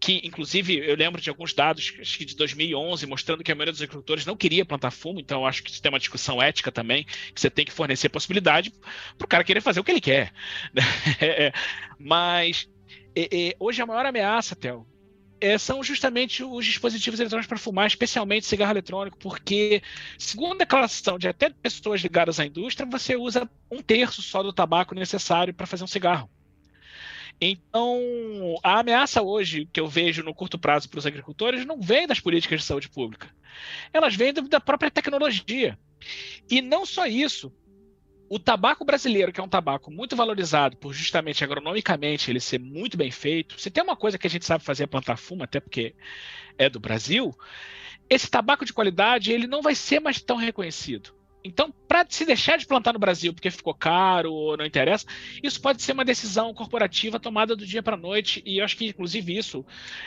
que 0.00 0.20
inclusive 0.24 0.76
eu 0.76 0.96
lembro 0.96 1.20
de 1.20 1.30
alguns 1.30 1.54
dados 1.54 1.94
acho 2.00 2.18
que 2.18 2.24
de 2.24 2.36
2011 2.36 3.06
mostrando 3.06 3.44
que 3.44 3.52
a 3.52 3.54
maioria 3.54 3.72
dos 3.72 3.80
agricultores 3.80 4.26
não 4.26 4.36
queria 4.36 4.64
plantar 4.64 4.90
fumo, 4.90 5.20
então 5.20 5.46
acho 5.46 5.62
que 5.62 5.70
isso 5.70 5.80
tem 5.80 5.90
uma 5.90 5.98
discussão 5.98 6.42
ética 6.42 6.72
também, 6.72 7.04
que 7.04 7.40
você 7.40 7.48
tem 7.48 7.64
que 7.64 7.72
fornecer 7.72 8.08
possibilidade 8.08 8.72
para 9.16 9.24
o 9.24 9.28
cara 9.28 9.44
querer 9.44 9.60
fazer 9.60 9.80
o 9.80 9.84
que 9.84 9.92
ele 9.92 10.00
quer. 10.00 10.32
É, 11.18 11.46
é, 11.46 11.52
mas 11.98 12.68
é, 13.14 13.48
é, 13.48 13.56
hoje 13.58 13.80
a 13.80 13.86
maior 13.86 14.04
ameaça, 14.04 14.54
Théo, 14.54 14.86
é, 15.40 15.58
são 15.58 15.82
justamente 15.82 16.42
os 16.42 16.64
dispositivos 16.64 17.20
eletrônicos 17.20 17.48
para 17.48 17.58
fumar, 17.58 17.86
especialmente 17.86 18.46
cigarro 18.46 18.72
eletrônico, 18.72 19.18
porque, 19.18 19.82
segundo 20.18 20.54
a 20.54 20.58
declaração 20.58 21.18
de 21.18 21.28
até 21.28 21.50
pessoas 21.50 22.00
ligadas 22.00 22.40
à 22.40 22.46
indústria, 22.46 22.88
você 22.88 23.16
usa 23.16 23.48
um 23.70 23.82
terço 23.82 24.22
só 24.22 24.42
do 24.42 24.52
tabaco 24.52 24.94
necessário 24.94 25.54
para 25.54 25.66
fazer 25.66 25.84
um 25.84 25.88
cigarro. 25.88 26.30
Então, 27.40 28.00
a 28.62 28.78
ameaça 28.80 29.20
hoje 29.20 29.68
que 29.70 29.78
eu 29.78 29.86
vejo 29.86 30.22
no 30.22 30.34
curto 30.34 30.58
prazo 30.58 30.88
para 30.88 30.98
os 30.98 31.06
agricultores 31.06 31.66
não 31.66 31.80
vem 31.80 32.06
das 32.06 32.18
políticas 32.18 32.60
de 32.60 32.66
saúde 32.66 32.88
pública, 32.88 33.28
elas 33.92 34.14
vêm 34.14 34.32
da 34.32 34.60
própria 34.60 34.90
tecnologia. 34.90 35.78
E 36.50 36.62
não 36.62 36.86
só 36.86 37.06
isso, 37.06 37.52
o 38.28 38.38
tabaco 38.38 38.84
brasileiro, 38.84 39.32
que 39.32 39.40
é 39.40 39.42
um 39.42 39.48
tabaco 39.48 39.90
muito 39.90 40.16
valorizado 40.16 40.76
por 40.76 40.92
justamente 40.92 41.44
agronomicamente 41.44 42.30
ele 42.30 42.40
ser 42.40 42.58
muito 42.58 42.96
bem 42.96 43.10
feito, 43.10 43.60
se 43.60 43.70
tem 43.70 43.82
uma 43.82 43.96
coisa 43.96 44.18
que 44.18 44.26
a 44.26 44.30
gente 44.30 44.44
sabe 44.44 44.64
fazer 44.64 44.84
é 44.84 44.86
plantar 44.86 45.16
fumo, 45.16 45.44
até 45.44 45.60
porque 45.60 45.94
é 46.58 46.68
do 46.68 46.80
Brasil, 46.80 47.34
esse 48.08 48.30
tabaco 48.30 48.64
de 48.64 48.72
qualidade 48.72 49.32
ele 49.32 49.46
não 49.46 49.62
vai 49.62 49.74
ser 49.74 50.00
mais 50.00 50.20
tão 50.20 50.36
reconhecido. 50.36 51.15
Então, 51.46 51.72
para 51.86 52.04
se 52.08 52.24
deixar 52.24 52.58
de 52.58 52.66
plantar 52.66 52.92
no 52.92 52.98
Brasil 52.98 53.32
porque 53.32 53.50
ficou 53.50 53.72
caro 53.72 54.32
ou 54.32 54.56
não 54.56 54.66
interessa, 54.66 55.06
isso 55.42 55.60
pode 55.60 55.80
ser 55.82 55.92
uma 55.92 56.04
decisão 56.04 56.52
corporativa 56.52 57.20
tomada 57.20 57.54
do 57.54 57.64
dia 57.64 57.82
para 57.82 57.94
a 57.94 57.98
noite. 57.98 58.42
E 58.44 58.58
eu 58.58 58.64
acho 58.64 58.76
que, 58.76 58.88
inclusive, 58.88 59.36
isso, 59.36 59.64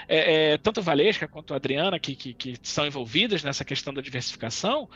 é, 0.07 0.53
é, 0.53 0.57
tanto 0.57 0.81
a 0.81 0.83
Valesca 0.83 1.27
quanto 1.27 1.53
a 1.53 1.57
Adriana, 1.57 1.99
que, 1.99 2.15
que, 2.15 2.33
que, 2.33 2.55
são 2.61 2.85
envolvidas 2.85 3.43
nessa 3.43 3.63
questão 3.63 3.93
da 3.93 4.01
diversificação, 4.01 4.89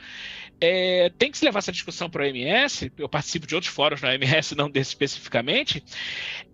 é, 0.59 1.09
tem 1.17 1.31
que 1.31 1.37
se 1.37 1.45
levar 1.45 1.59
essa 1.59 1.71
discussão 1.71 2.09
para 2.09 2.23
o 2.23 2.25
OMS. 2.25 2.91
Eu 2.97 3.07
participo 3.07 3.47
de 3.47 3.55
outros 3.55 3.73
fóruns 3.73 4.01
na 4.01 4.09
OMS, 4.09 4.53
não 4.57 4.69
desse 4.69 4.89
especificamente, 4.89 5.83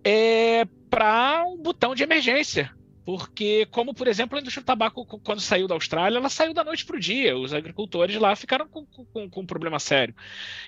é, 0.04 0.64
para 0.88 1.44
um 1.46 1.60
botão 1.60 1.94
de 1.94 2.02
emergência 2.02 2.72
porque, 3.10 3.66
como 3.72 3.92
por 3.92 4.06
exemplo, 4.06 4.38
a 4.38 4.40
indústria 4.40 4.62
do 4.62 4.66
tabaco, 4.66 5.04
quando 5.04 5.40
saiu 5.40 5.66
da 5.66 5.74
Austrália, 5.74 6.16
ela 6.16 6.28
saiu 6.28 6.54
da 6.54 6.62
noite 6.62 6.84
para 6.84 6.94
o 6.94 7.00
dia. 7.00 7.36
Os 7.36 7.52
agricultores 7.52 8.14
lá 8.14 8.36
ficaram 8.36 8.68
com, 8.68 8.86
com, 8.86 9.28
com, 9.28 9.40
um 9.40 9.46
problema 9.46 9.80
sério. 9.80 10.14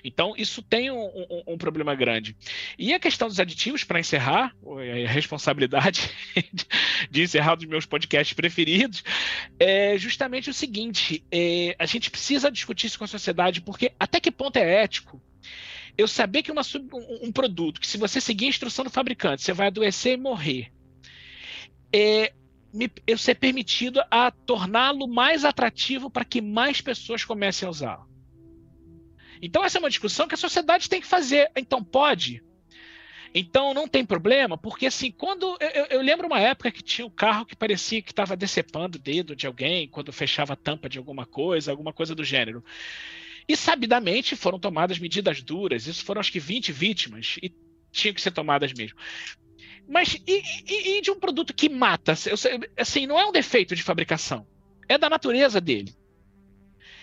Então, 0.03 0.33
isso 0.37 0.61
tem 0.61 0.91
um, 0.91 1.05
um, 1.05 1.43
um 1.53 1.57
problema 1.57 1.95
grande. 1.95 2.35
E 2.77 2.93
a 2.93 2.99
questão 2.99 3.29
dos 3.29 3.39
aditivos, 3.39 3.85
para 3.85 3.97
encerrar, 3.97 4.53
a 4.61 5.09
responsabilidade 5.09 6.11
de 7.09 7.21
encerrar 7.21 7.55
dos 7.55 7.65
meus 7.65 7.85
podcasts 7.85 8.33
preferidos, 8.33 9.05
é 9.57 9.97
justamente 9.97 10.49
o 10.49 10.53
seguinte: 10.53 11.23
é, 11.31 11.77
a 11.79 11.85
gente 11.85 12.11
precisa 12.11 12.51
discutir 12.51 12.87
isso 12.87 12.97
com 12.97 13.05
a 13.05 13.07
sociedade, 13.07 13.61
porque 13.61 13.93
até 13.97 14.19
que 14.19 14.29
ponto 14.29 14.57
é 14.57 14.83
ético 14.83 15.21
eu 15.97 16.09
saber 16.09 16.43
que 16.43 16.51
uma, 16.51 16.63
um, 16.91 17.27
um 17.27 17.31
produto, 17.31 17.79
que 17.79 17.87
se 17.87 17.97
você 17.97 18.19
seguir 18.19 18.47
a 18.47 18.49
instrução 18.49 18.83
do 18.83 18.91
fabricante, 18.91 19.43
você 19.43 19.53
vai 19.53 19.67
adoecer 19.67 20.15
e 20.15 20.17
morrer 20.17 20.73
é, 21.93 22.33
me, 22.73 22.91
eu 23.05 23.17
ser 23.17 23.35
permitido 23.35 24.01
a 24.09 24.31
torná-lo 24.31 25.07
mais 25.07 25.45
atrativo 25.45 26.09
para 26.09 26.25
que 26.25 26.41
mais 26.41 26.81
pessoas 26.81 27.23
comecem 27.23 27.67
a 27.67 27.69
usá-lo. 27.69 28.09
Então, 29.41 29.63
essa 29.63 29.77
é 29.77 29.79
uma 29.79 29.89
discussão 29.89 30.27
que 30.27 30.35
a 30.35 30.37
sociedade 30.37 30.89
tem 30.89 31.01
que 31.01 31.07
fazer. 31.07 31.51
Então, 31.55 31.83
pode? 31.83 32.41
Então, 33.35 33.73
não 33.73 33.87
tem 33.87 34.05
problema, 34.05 34.57
porque 34.57 34.85
assim, 34.85 35.11
quando. 35.11 35.57
Eu, 35.59 35.85
eu 35.89 36.01
lembro 36.01 36.27
uma 36.27 36.39
época 36.39 36.71
que 36.71 36.83
tinha 36.83 37.05
um 37.05 37.09
carro 37.09 37.45
que 37.45 37.55
parecia 37.55 38.01
que 38.01 38.11
estava 38.11 38.37
decepando 38.37 38.97
o 38.97 39.01
dedo 39.01 39.35
de 39.35 39.47
alguém 39.47 39.87
quando 39.87 40.13
fechava 40.13 40.53
a 40.53 40.55
tampa 40.55 40.87
de 40.87 40.97
alguma 40.97 41.25
coisa, 41.25 41.71
alguma 41.71 41.91
coisa 41.91 42.13
do 42.13 42.23
gênero. 42.23 42.63
E 43.47 43.57
sabidamente 43.57 44.35
foram 44.35 44.59
tomadas 44.59 44.99
medidas 44.99 45.41
duras, 45.41 45.87
isso 45.87 46.05
foram 46.05 46.21
acho 46.21 46.31
que 46.31 46.39
20 46.39 46.71
vítimas, 46.71 47.37
e 47.41 47.51
tinham 47.91 48.13
que 48.13 48.21
ser 48.21 48.31
tomadas 48.31 48.71
mesmo. 48.71 48.97
Mas 49.87 50.15
e, 50.25 50.43
e, 50.67 50.97
e 50.97 51.01
de 51.01 51.11
um 51.11 51.19
produto 51.19 51.53
que 51.53 51.69
mata? 51.69 52.13
Assim, 52.77 53.05
não 53.05 53.19
é 53.19 53.25
um 53.25 53.31
defeito 53.31 53.75
de 53.75 53.83
fabricação. 53.83 54.47
É 54.87 54.97
da 54.97 55.09
natureza 55.09 55.59
dele. 55.59 55.95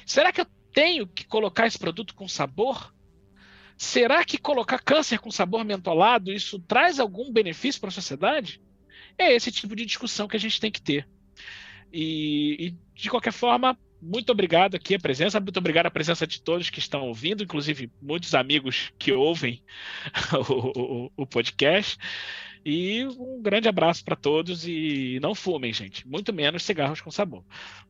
Será 0.06 0.32
que 0.32 0.40
eu 0.40 0.46
tenho 0.72 1.06
que 1.06 1.24
colocar 1.24 1.66
esse 1.66 1.78
produto 1.78 2.14
com 2.14 2.26
sabor? 2.26 2.94
Será 3.76 4.24
que 4.24 4.38
colocar 4.38 4.78
câncer 4.78 5.18
com 5.18 5.30
sabor 5.30 5.64
mentolado 5.64 6.32
isso 6.32 6.58
traz 6.58 7.00
algum 7.00 7.32
benefício 7.32 7.80
para 7.80 7.88
a 7.88 7.92
sociedade? 7.92 8.60
É 9.16 9.32
esse 9.32 9.50
tipo 9.50 9.74
de 9.74 9.86
discussão 9.86 10.28
que 10.28 10.36
a 10.36 10.40
gente 10.40 10.60
tem 10.60 10.70
que 10.70 10.82
ter. 10.82 11.08
E, 11.92 12.56
e, 12.58 12.74
de 12.94 13.10
qualquer 13.10 13.32
forma, 13.32 13.78
muito 14.00 14.30
obrigado 14.30 14.74
aqui 14.74 14.94
a 14.94 14.98
presença, 14.98 15.40
muito 15.40 15.58
obrigado 15.58 15.86
a 15.86 15.90
presença 15.90 16.26
de 16.26 16.40
todos 16.40 16.70
que 16.70 16.78
estão 16.78 17.08
ouvindo, 17.08 17.42
inclusive 17.42 17.90
muitos 18.00 18.34
amigos 18.34 18.92
que 18.98 19.12
ouvem 19.12 19.62
o, 20.48 21.06
o, 21.06 21.12
o 21.16 21.26
podcast. 21.26 21.98
E 22.64 23.06
um 23.06 23.40
grande 23.40 23.68
abraço 23.68 24.04
para 24.04 24.16
todos 24.16 24.66
e 24.66 25.18
não 25.22 25.34
fumem, 25.34 25.72
gente. 25.72 26.06
Muito 26.06 26.32
menos 26.32 26.62
cigarros 26.62 27.00
com 27.00 27.10
sabor. 27.10 27.42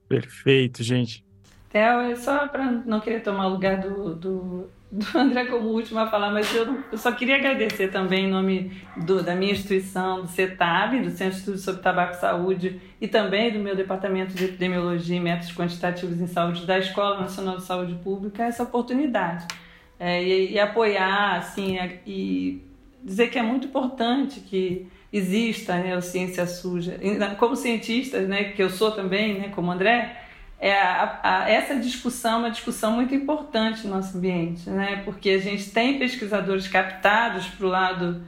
Perfeito, 0.09 0.83
gente. 0.83 1.25
Theo, 1.71 2.01
é 2.01 2.17
só 2.17 2.49
para 2.49 2.65
não 2.85 3.01
querer 3.01 3.21
tomar 3.21 3.47
o 3.47 3.51
lugar 3.51 3.81
do, 3.81 4.15
do, 4.17 4.71
do, 4.91 5.07
André 5.17 5.45
como 5.45 5.69
último 5.69 6.01
a 6.01 6.11
falar, 6.11 6.33
mas 6.33 6.53
eu, 6.53 6.83
eu 6.91 6.99
só 6.99 7.13
queria 7.13 7.37
agradecer 7.37 7.89
também 7.89 8.27
em 8.27 8.31
nome 8.31 8.83
do, 8.97 9.23
da 9.23 9.37
minha 9.37 9.53
instituição, 9.53 10.23
do 10.23 10.29
CETAB, 10.29 11.01
do 11.01 11.11
Centro 11.11 11.35
de 11.35 11.39
Estudos 11.39 11.63
sobre 11.63 11.81
Tabaco 11.81 12.15
e 12.15 12.21
Saúde, 12.21 12.81
e 13.01 13.07
também 13.07 13.53
do 13.53 13.61
meu 13.61 13.77
Departamento 13.77 14.35
de 14.35 14.47
Epidemiologia 14.47 15.17
e 15.17 15.21
Métodos 15.21 15.55
Quantitativos 15.55 16.21
em 16.21 16.27
Saúde 16.27 16.67
da 16.67 16.77
Escola 16.77 17.21
Nacional 17.21 17.57
de 17.57 17.65
Saúde 17.65 17.95
Pública, 18.03 18.45
essa 18.45 18.65
oportunidade. 18.65 19.47
É, 19.97 20.25
e, 20.25 20.55
e, 20.55 20.59
apoiar, 20.59 21.37
assim, 21.37 21.77
e 22.05 22.65
dizer 23.03 23.29
que 23.31 23.39
é 23.39 23.43
muito 23.43 23.67
importante 23.67 24.41
que 24.41 24.87
exista 25.13 25.77
né, 25.77 25.95
a 25.95 26.01
ciência 26.01 26.47
suja. 26.47 26.99
Como 27.39 27.57
cientistas, 27.57 28.29
né, 28.29 28.45
que 28.45 28.63
eu 28.63 28.71
sou 28.71 28.93
também, 28.93 29.39
né, 29.39 29.49
como 29.55 29.71
André, 29.71 30.17
é 30.59 30.73
a, 30.73 31.21
a, 31.23 31.51
essa 31.51 31.75
discussão 31.77 32.35
é 32.35 32.39
uma 32.39 32.51
discussão 32.51 32.93
muito 32.93 33.15
importante 33.15 33.87
no 33.87 33.97
nosso 33.97 34.19
ambiente, 34.19 34.69
né, 34.69 35.03
porque 35.05 35.31
a 35.31 35.39
gente 35.39 35.71
tem 35.71 35.99
pesquisadores 35.99 36.69
captados 36.69 37.47
para 37.47 37.67
o 37.67 37.71
lado 37.71 38.23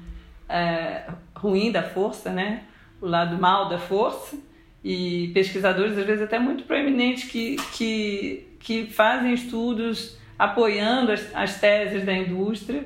é, 0.48 1.04
ruim 1.36 1.70
da 1.70 1.82
força, 1.82 2.30
né, 2.30 2.64
o 3.00 3.06
lado 3.06 3.38
mal 3.38 3.68
da 3.68 3.78
força, 3.78 4.36
e 4.84 5.30
pesquisadores, 5.32 5.96
às 5.96 6.04
vezes 6.04 6.22
até 6.22 6.40
muito 6.40 6.64
proeminentes, 6.64 7.30
que, 7.30 7.56
que, 7.72 8.48
que 8.58 8.86
fazem 8.86 9.32
estudos 9.32 10.16
apoiando 10.36 11.12
as, 11.12 11.32
as 11.34 11.60
teses 11.60 12.04
da 12.04 12.12
indústria 12.12 12.84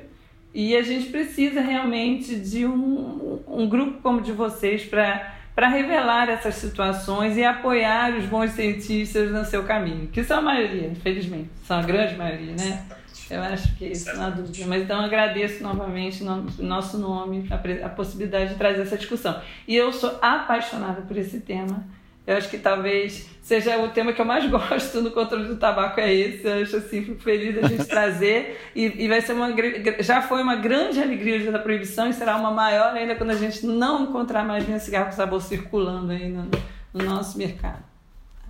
e 0.53 0.75
a 0.75 0.81
gente 0.81 1.09
precisa 1.09 1.61
realmente 1.61 2.35
de 2.35 2.65
um, 2.65 3.41
um 3.47 3.67
grupo 3.67 4.01
como 4.01 4.21
de 4.21 4.31
vocês 4.31 4.83
para 4.85 5.67
revelar 5.67 6.29
essas 6.29 6.55
situações 6.55 7.37
e 7.37 7.43
apoiar 7.43 8.15
os 8.15 8.25
bons 8.25 8.51
cientistas 8.51 9.31
no 9.31 9.45
seu 9.45 9.63
caminho, 9.63 10.07
que 10.07 10.23
são 10.23 10.39
a 10.39 10.41
maioria, 10.41 10.87
infelizmente, 10.87 11.49
são 11.63 11.79
a 11.79 11.83
grande 11.83 12.15
maioria, 12.15 12.53
né? 12.53 12.85
Eu 13.29 13.41
acho 13.41 13.75
que 13.75 13.85
isso 13.85 14.13
não 14.15 14.25
há 14.25 14.29
dúvida. 14.29 14.65
Mas 14.67 14.83
então 14.83 15.01
agradeço 15.01 15.61
novamente 15.61 16.23
no 16.23 16.45
nosso 16.59 16.97
nome 16.97 17.45
a, 17.51 17.85
a 17.85 17.89
possibilidade 17.89 18.51
de 18.51 18.55
trazer 18.55 18.81
essa 18.81 18.97
discussão. 18.97 19.41
E 19.67 19.75
eu 19.75 19.91
sou 19.91 20.17
apaixonada 20.21 21.01
por 21.01 21.17
esse 21.17 21.41
tema 21.41 21.85
eu 22.27 22.35
acho 22.35 22.49
que 22.49 22.57
talvez 22.57 23.29
seja 23.41 23.77
o 23.79 23.87
tema 23.87 24.11
que 24.11 24.19
eu 24.19 24.25
mais 24.25 24.45
gosto 24.51 25.01
no 25.01 25.11
controle 25.11 25.47
do 25.47 25.55
tabaco 25.55 26.01
é 26.01 26.13
esse. 26.13 26.45
Eu 26.45 26.61
acho 26.61 26.75
assim, 26.75 27.01
fico 27.03 27.21
feliz 27.21 27.55
da 27.55 27.67
gente 27.67 27.85
trazer 27.87 28.59
e, 28.75 29.05
e 29.05 29.07
vai 29.07 29.21
ser 29.21 29.31
uma 29.31 29.55
já 29.99 30.21
foi 30.21 30.43
uma 30.43 30.57
grande 30.57 31.01
alegria 31.01 31.37
o 31.37 31.39
dia 31.39 31.51
da 31.53 31.59
proibição 31.59 32.09
e 32.09 32.13
será 32.13 32.35
uma 32.35 32.51
maior 32.51 32.93
ainda 32.93 33.15
quando 33.15 33.31
a 33.31 33.35
gente 33.35 33.65
não 33.65 34.03
encontrar 34.03 34.43
mais 34.43 34.67
nenhum 34.67 34.79
cigarro 34.79 35.05
com 35.05 35.13
sabor 35.13 35.41
circulando 35.41 36.11
aí 36.11 36.27
no, 36.27 36.51
no 36.93 37.05
nosso 37.05 37.37
mercado. 37.37 37.83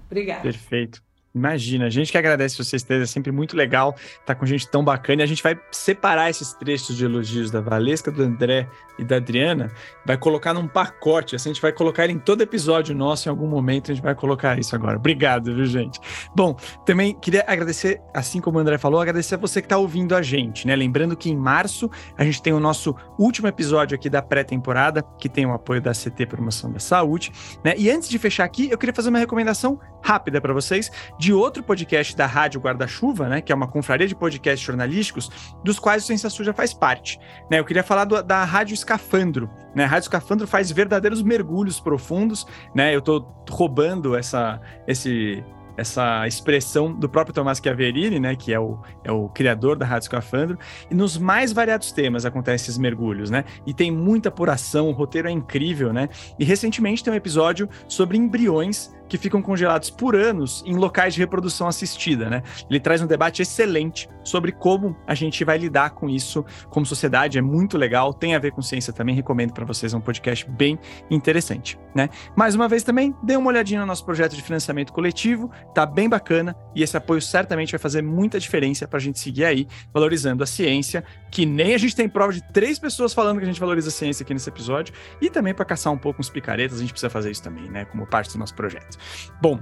Obrigada. 0.10 0.42
Perfeito. 0.42 1.07
Imagina, 1.34 1.86
a 1.86 1.90
gente 1.90 2.12
que 2.12 2.18
agradece 2.18 2.58
vocês 2.58 2.82
terem, 2.82 3.04
é 3.04 3.06
sempre 3.06 3.32
muito 3.32 3.56
legal 3.56 3.96
estar 3.98 4.26
tá 4.26 4.36
com 4.36 4.46
gente 4.46 4.68
tão 4.68 4.84
bacana. 4.84 5.22
E 5.22 5.24
a 5.24 5.28
gente 5.28 5.44
vai 5.44 5.60
separar 5.72 6.30
esses 6.30 6.54
trechos 6.54 6.96
de 6.96 7.06
elogios 7.06 7.52
da 7.52 7.62
Valesca, 7.62 8.12
do 8.12 8.24
André 8.24 8.68
e 8.98 9.04
da 9.04 9.18
Adriana, 9.18 9.72
vai 10.06 10.18
colocar 10.18 10.54
num 10.54 10.68
pacote, 10.68 11.36
assim, 11.36 11.52
a 11.52 11.54
gente 11.54 11.62
vai 11.62 11.72
colocar 11.72 12.10
em 12.10 12.18
todo 12.18 12.42
episódio 12.42 12.96
nosso, 12.96 13.30
em 13.30 13.32
algum 13.32 13.48
momento 13.48 13.92
a 13.92 13.94
gente 13.94 14.04
vai 14.04 14.16
colocar 14.16 14.58
isso 14.58 14.76
agora. 14.76 14.98
Obrigado, 14.98 15.54
viu, 15.54 15.66
gente? 15.66 16.00
Bom, 16.36 16.56
também 16.86 17.14
queria 17.14 17.44
agradecer, 17.48 18.02
assim 18.14 18.42
como 18.42 18.58
o 18.58 18.62
André 18.62 18.78
falou, 18.78 19.00
agradecer 19.00 19.36
a 19.36 19.38
você 19.38 19.62
que 19.62 19.66
está 19.66 19.78
ouvindo 19.78 20.16
a 20.16 20.22
gente, 20.22 20.66
né? 20.66 20.76
Lembrando 20.76 21.16
que 21.16 21.30
em 21.30 21.38
março 21.38 21.90
a 22.18 22.24
gente 22.24 22.42
tem 22.42 22.54
o 22.54 22.60
nosso 22.60 22.96
último 23.20 23.48
episódio 23.48 23.94
aqui 23.94 24.10
da 24.10 24.22
pré-temporada, 24.22 25.04
que 25.20 25.30
tem 25.30 25.46
o 25.46 25.54
apoio 25.54 25.82
da 25.82 25.92
CT 25.92 26.26
Promoção 26.26 26.72
da 26.72 26.80
Saúde, 26.80 27.32
né? 27.64 27.76
E 27.78 27.90
antes 27.90 28.10
de 28.10 28.18
fechar 28.18 28.46
aqui, 28.46 28.70
eu 28.72 28.78
queria 28.78 28.94
fazer 28.94 29.10
uma 29.10 29.20
recomendação 29.20 29.80
rápida 30.02 30.40
para 30.40 30.54
vocês 30.54 30.92
de 31.20 31.34
outro 31.34 31.64
podcast 31.64 32.16
da 32.16 32.26
Rádio 32.26 32.62
Guarda-Chuva, 32.62 33.28
né, 33.28 33.42
que 33.42 33.52
é 33.52 33.56
uma 33.56 33.68
confraria 33.68 34.08
de 34.08 34.16
podcasts 34.16 34.66
jornalísticos, 34.66 35.30
dos 35.64 35.80
quais 35.80 36.04
o 36.04 36.08
Ciência 36.08 36.30
Suja 36.30 36.54
faz 36.54 36.74
parte. 36.74 37.20
Né, 37.50 37.60
eu 37.60 37.66
queria 37.66 37.84
falar 37.84 38.06
do, 38.06 38.22
da 38.22 38.44
Rádio 38.44 38.74
Escafandro. 38.74 39.50
Né, 39.76 39.84
a 39.84 39.88
Rádio 39.88 40.06
Escafandro 40.06 40.48
faz 40.48 40.72
verdadeiros 40.72 41.22
mergulhos 41.22 41.80
profundos. 41.80 42.46
Né, 42.74 42.94
eu 42.94 43.00
estou 43.00 43.46
roubando 43.50 44.16
essa, 44.16 44.62
esse 44.88 45.44
essa 45.78 46.28
expressão 46.28 46.92
do 46.92 47.08
próprio 47.08 47.34
Tomás 47.34 47.60
Chiaverini, 47.64 48.20
né, 48.20 48.36
que 48.36 48.52
é 48.52 48.60
o, 48.60 48.80
é 49.04 49.12
o 49.12 49.30
criador 49.30 49.78
da 49.78 49.86
Rádio 49.86 50.06
Escafandro, 50.06 50.58
e 50.90 50.96
nos 50.96 51.18
mais 51.18 51.54
variados 51.54 51.92
temas 51.92 52.26
acontecem 52.26 52.66
esses 52.66 52.78
mergulhos, 52.78 53.30
né, 53.30 53.46
e 53.66 53.74
tem 53.74 53.92
muita 53.92 54.30
apuração, 54.30 54.90
o 54.90 54.92
roteiro 54.92 55.28
é 55.28 55.32
incrível, 55.32 55.94
né, 55.94 56.10
e 56.40 56.44
recentemente 56.44 57.04
tem 57.04 57.14
um 57.14 57.16
episódio 57.16 57.70
sobre 57.88 58.18
embriões 58.18 58.92
que 59.08 59.18
ficam 59.18 59.42
congelados 59.42 59.90
por 59.90 60.16
anos 60.16 60.64
em 60.66 60.76
locais 60.76 61.14
de 61.14 61.20
reprodução 61.20 61.68
assistida, 61.68 62.30
né? 62.30 62.44
Ele 62.70 62.80
traz 62.80 63.02
um 63.02 63.08
debate 63.08 63.42
excelente 63.42 64.10
sobre 64.24 64.52
como 64.52 64.96
a 65.08 65.16
gente 65.16 65.44
vai 65.44 65.58
lidar 65.58 65.92
com 65.92 66.10
isso 66.10 66.46
como 66.70 66.86
sociedade, 66.86 67.38
é 67.38 67.42
muito 67.42 67.78
legal, 67.78 68.14
tem 68.14 68.36
a 68.36 68.40
ver 68.40 68.52
com 68.52 68.62
ciência 68.62 68.92
também, 68.92 69.16
recomendo 69.16 69.54
para 69.54 69.66
vocês, 69.66 69.94
é 69.94 69.98
um 69.98 70.02
podcast 70.02 70.50
bem 70.50 70.78
interessante, 71.10 71.80
né? 71.96 72.10
Mais 72.36 72.56
uma 72.56 72.68
vez 72.68 72.84
também, 72.84 73.16
dê 73.24 73.36
uma 73.38 73.50
olhadinha 73.50 73.80
no 73.80 73.86
nosso 73.86 74.04
projeto 74.04 74.36
de 74.36 74.42
financiamento 74.42 74.92
coletivo, 74.92 75.50
tá 75.74 75.86
bem 75.86 76.10
bacana 76.10 76.56
e 76.76 76.84
esse 76.84 76.98
apoio 76.98 77.22
certamente 77.22 77.72
vai 77.72 77.80
fazer 77.80 78.02
muita 78.02 78.40
diferença 78.40 78.88
para 78.88 78.98
a 78.98 79.02
gente 79.02 79.20
seguir 79.20 79.46
aí 79.46 79.68
valorizando 79.94 80.44
a 80.44 80.46
ciência, 80.46 81.04
que 81.32 81.46
nem 81.46 81.74
a 81.74 81.78
gente 81.78 81.96
tem 81.96 82.10
prova 82.10 82.34
de 82.34 82.42
três 82.52 82.78
pessoas 82.78 83.14
falando 83.14 83.38
que 83.38 83.44
a 83.44 83.48
gente 83.48 83.60
valoriza 83.60 83.90
a 83.90 83.92
ciência 83.92 84.24
aqui 84.24 84.34
nesse 84.34 84.50
episódio, 84.50 84.94
e 85.22 85.30
também 85.30 85.54
para 85.54 85.66
caçar 85.66 85.92
um 85.92 85.98
pouco 85.98 86.20
uns 86.20 86.30
picaretas, 86.30 86.78
a 86.78 86.82
gente 86.82 86.92
precisa 86.92 87.10
fazer 87.10 87.32
isso 87.32 87.44
também, 87.44 87.70
né? 87.70 87.86
Como 87.86 88.06
parte 88.06 88.32
do 88.34 88.40
nosso 88.40 88.56
projeto. 88.56 88.97
Bom, 89.42 89.60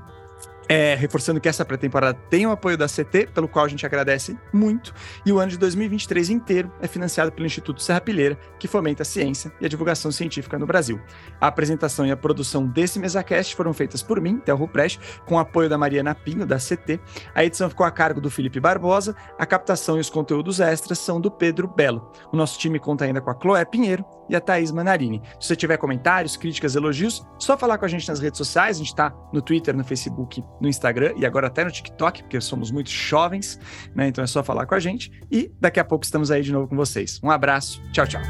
é, 0.68 0.96
reforçando 0.96 1.40
que 1.40 1.48
essa 1.48 1.64
pré-temporada 1.64 2.18
tem 2.30 2.46
o 2.48 2.52
apoio 2.52 2.78
da 2.78 2.88
CT, 2.88 3.28
pelo 3.34 3.48
qual 3.48 3.66
a 3.66 3.68
gente 3.68 3.86
agradece 3.86 4.38
muito, 4.52 4.94
e 5.26 5.32
o 5.32 5.40
ano 5.40 5.52
de 5.52 5.58
2023 5.58 6.30
inteiro 6.30 6.72
é 6.82 6.88
financiado 6.88 7.32
pelo 7.32 7.46
Instituto 7.46 7.82
Serra 7.82 8.02
Pilheira, 8.02 8.38
que 8.60 8.68
fomenta 8.68 9.04
a 9.04 9.06
ciência 9.06 9.52
e 9.62 9.66
a 9.66 9.70
divulgação 9.70 10.12
científica 10.12 10.58
no 10.58 10.66
Brasil. 10.66 11.00
A 11.40 11.48
apresentação 11.48 12.06
e 12.06 12.12
a 12.12 12.18
produção 12.18 12.66
desse 12.66 13.00
MesaCast 13.00 13.56
foram 13.56 13.74
feitas 13.74 14.02
por 14.02 14.20
mim, 14.20 14.40
Theo 14.40 14.56
Ruprecht, 14.56 15.00
com 15.26 15.36
o 15.36 15.40
apoio 15.40 15.70
da 15.70 15.78
Mariana 15.78 16.16
Pinho, 16.16 16.46
da 16.46 16.58
CT. 16.58 17.00
A 17.34 17.46
edição 17.46 17.70
ficou 17.70 17.86
a 17.86 17.92
cargo 17.92 18.20
do 18.20 18.32
Felipe 18.32 18.60
Barbosa, 18.60 19.16
a 19.38 19.46
captação 19.46 19.98
e 19.98 20.00
os 20.00 20.10
conteúdos 20.10 20.60
extras 20.60 21.00
são 21.00 21.22
do 21.22 21.30
Pedro 21.30 21.68
Belo. 21.68 22.12
O 22.32 22.38
nosso 22.38 22.58
time 22.58 22.80
conta 22.80 23.06
ainda 23.06 23.22
com 23.22 23.30
a 23.30 23.40
Chloé 23.40 23.66
Pinheiro, 23.66 24.04
e 24.30 24.36
a 24.36 24.42
Thaís 24.42 24.72
Manarini. 24.72 25.22
Se 25.40 25.48
você 25.48 25.56
tiver 25.56 25.78
comentários, 25.78 26.38
críticas, 26.38 26.76
elogios, 26.76 27.26
só 27.40 27.58
falar 27.58 27.78
com 27.78 27.86
a 27.86 27.88
gente 27.88 28.08
nas 28.08 28.20
redes 28.20 28.38
sociais. 28.38 28.78
A 28.78 28.80
gente 28.80 28.90
está 28.90 29.14
no 29.32 29.42
Twitter, 29.42 29.76
no 29.76 29.84
Facebook, 29.84 30.44
no 30.60 30.68
Instagram 30.68 31.14
e 31.18 31.26
agora 31.26 31.48
até 31.48 31.64
no 31.64 31.72
TikTok, 31.72 32.24
porque 32.24 32.40
somos 32.42 32.72
muito 32.72 32.90
jovens, 32.90 33.60
né? 33.96 34.08
Então 34.08 34.24
é 34.24 34.28
só 34.28 34.44
falar 34.44 34.66
com 34.66 34.76
a 34.76 34.80
gente. 34.80 35.12
E 35.32 35.52
daqui 35.60 35.80
a 35.80 35.86
pouco 35.86 36.04
estamos 36.04 36.32
aí 36.32 36.42
de 36.42 36.52
novo 36.52 36.68
com 36.68 36.76
vocês. 36.76 37.20
Um 37.24 37.30
abraço, 37.30 37.82
tchau, 37.92 38.08
tchau. 38.08 38.22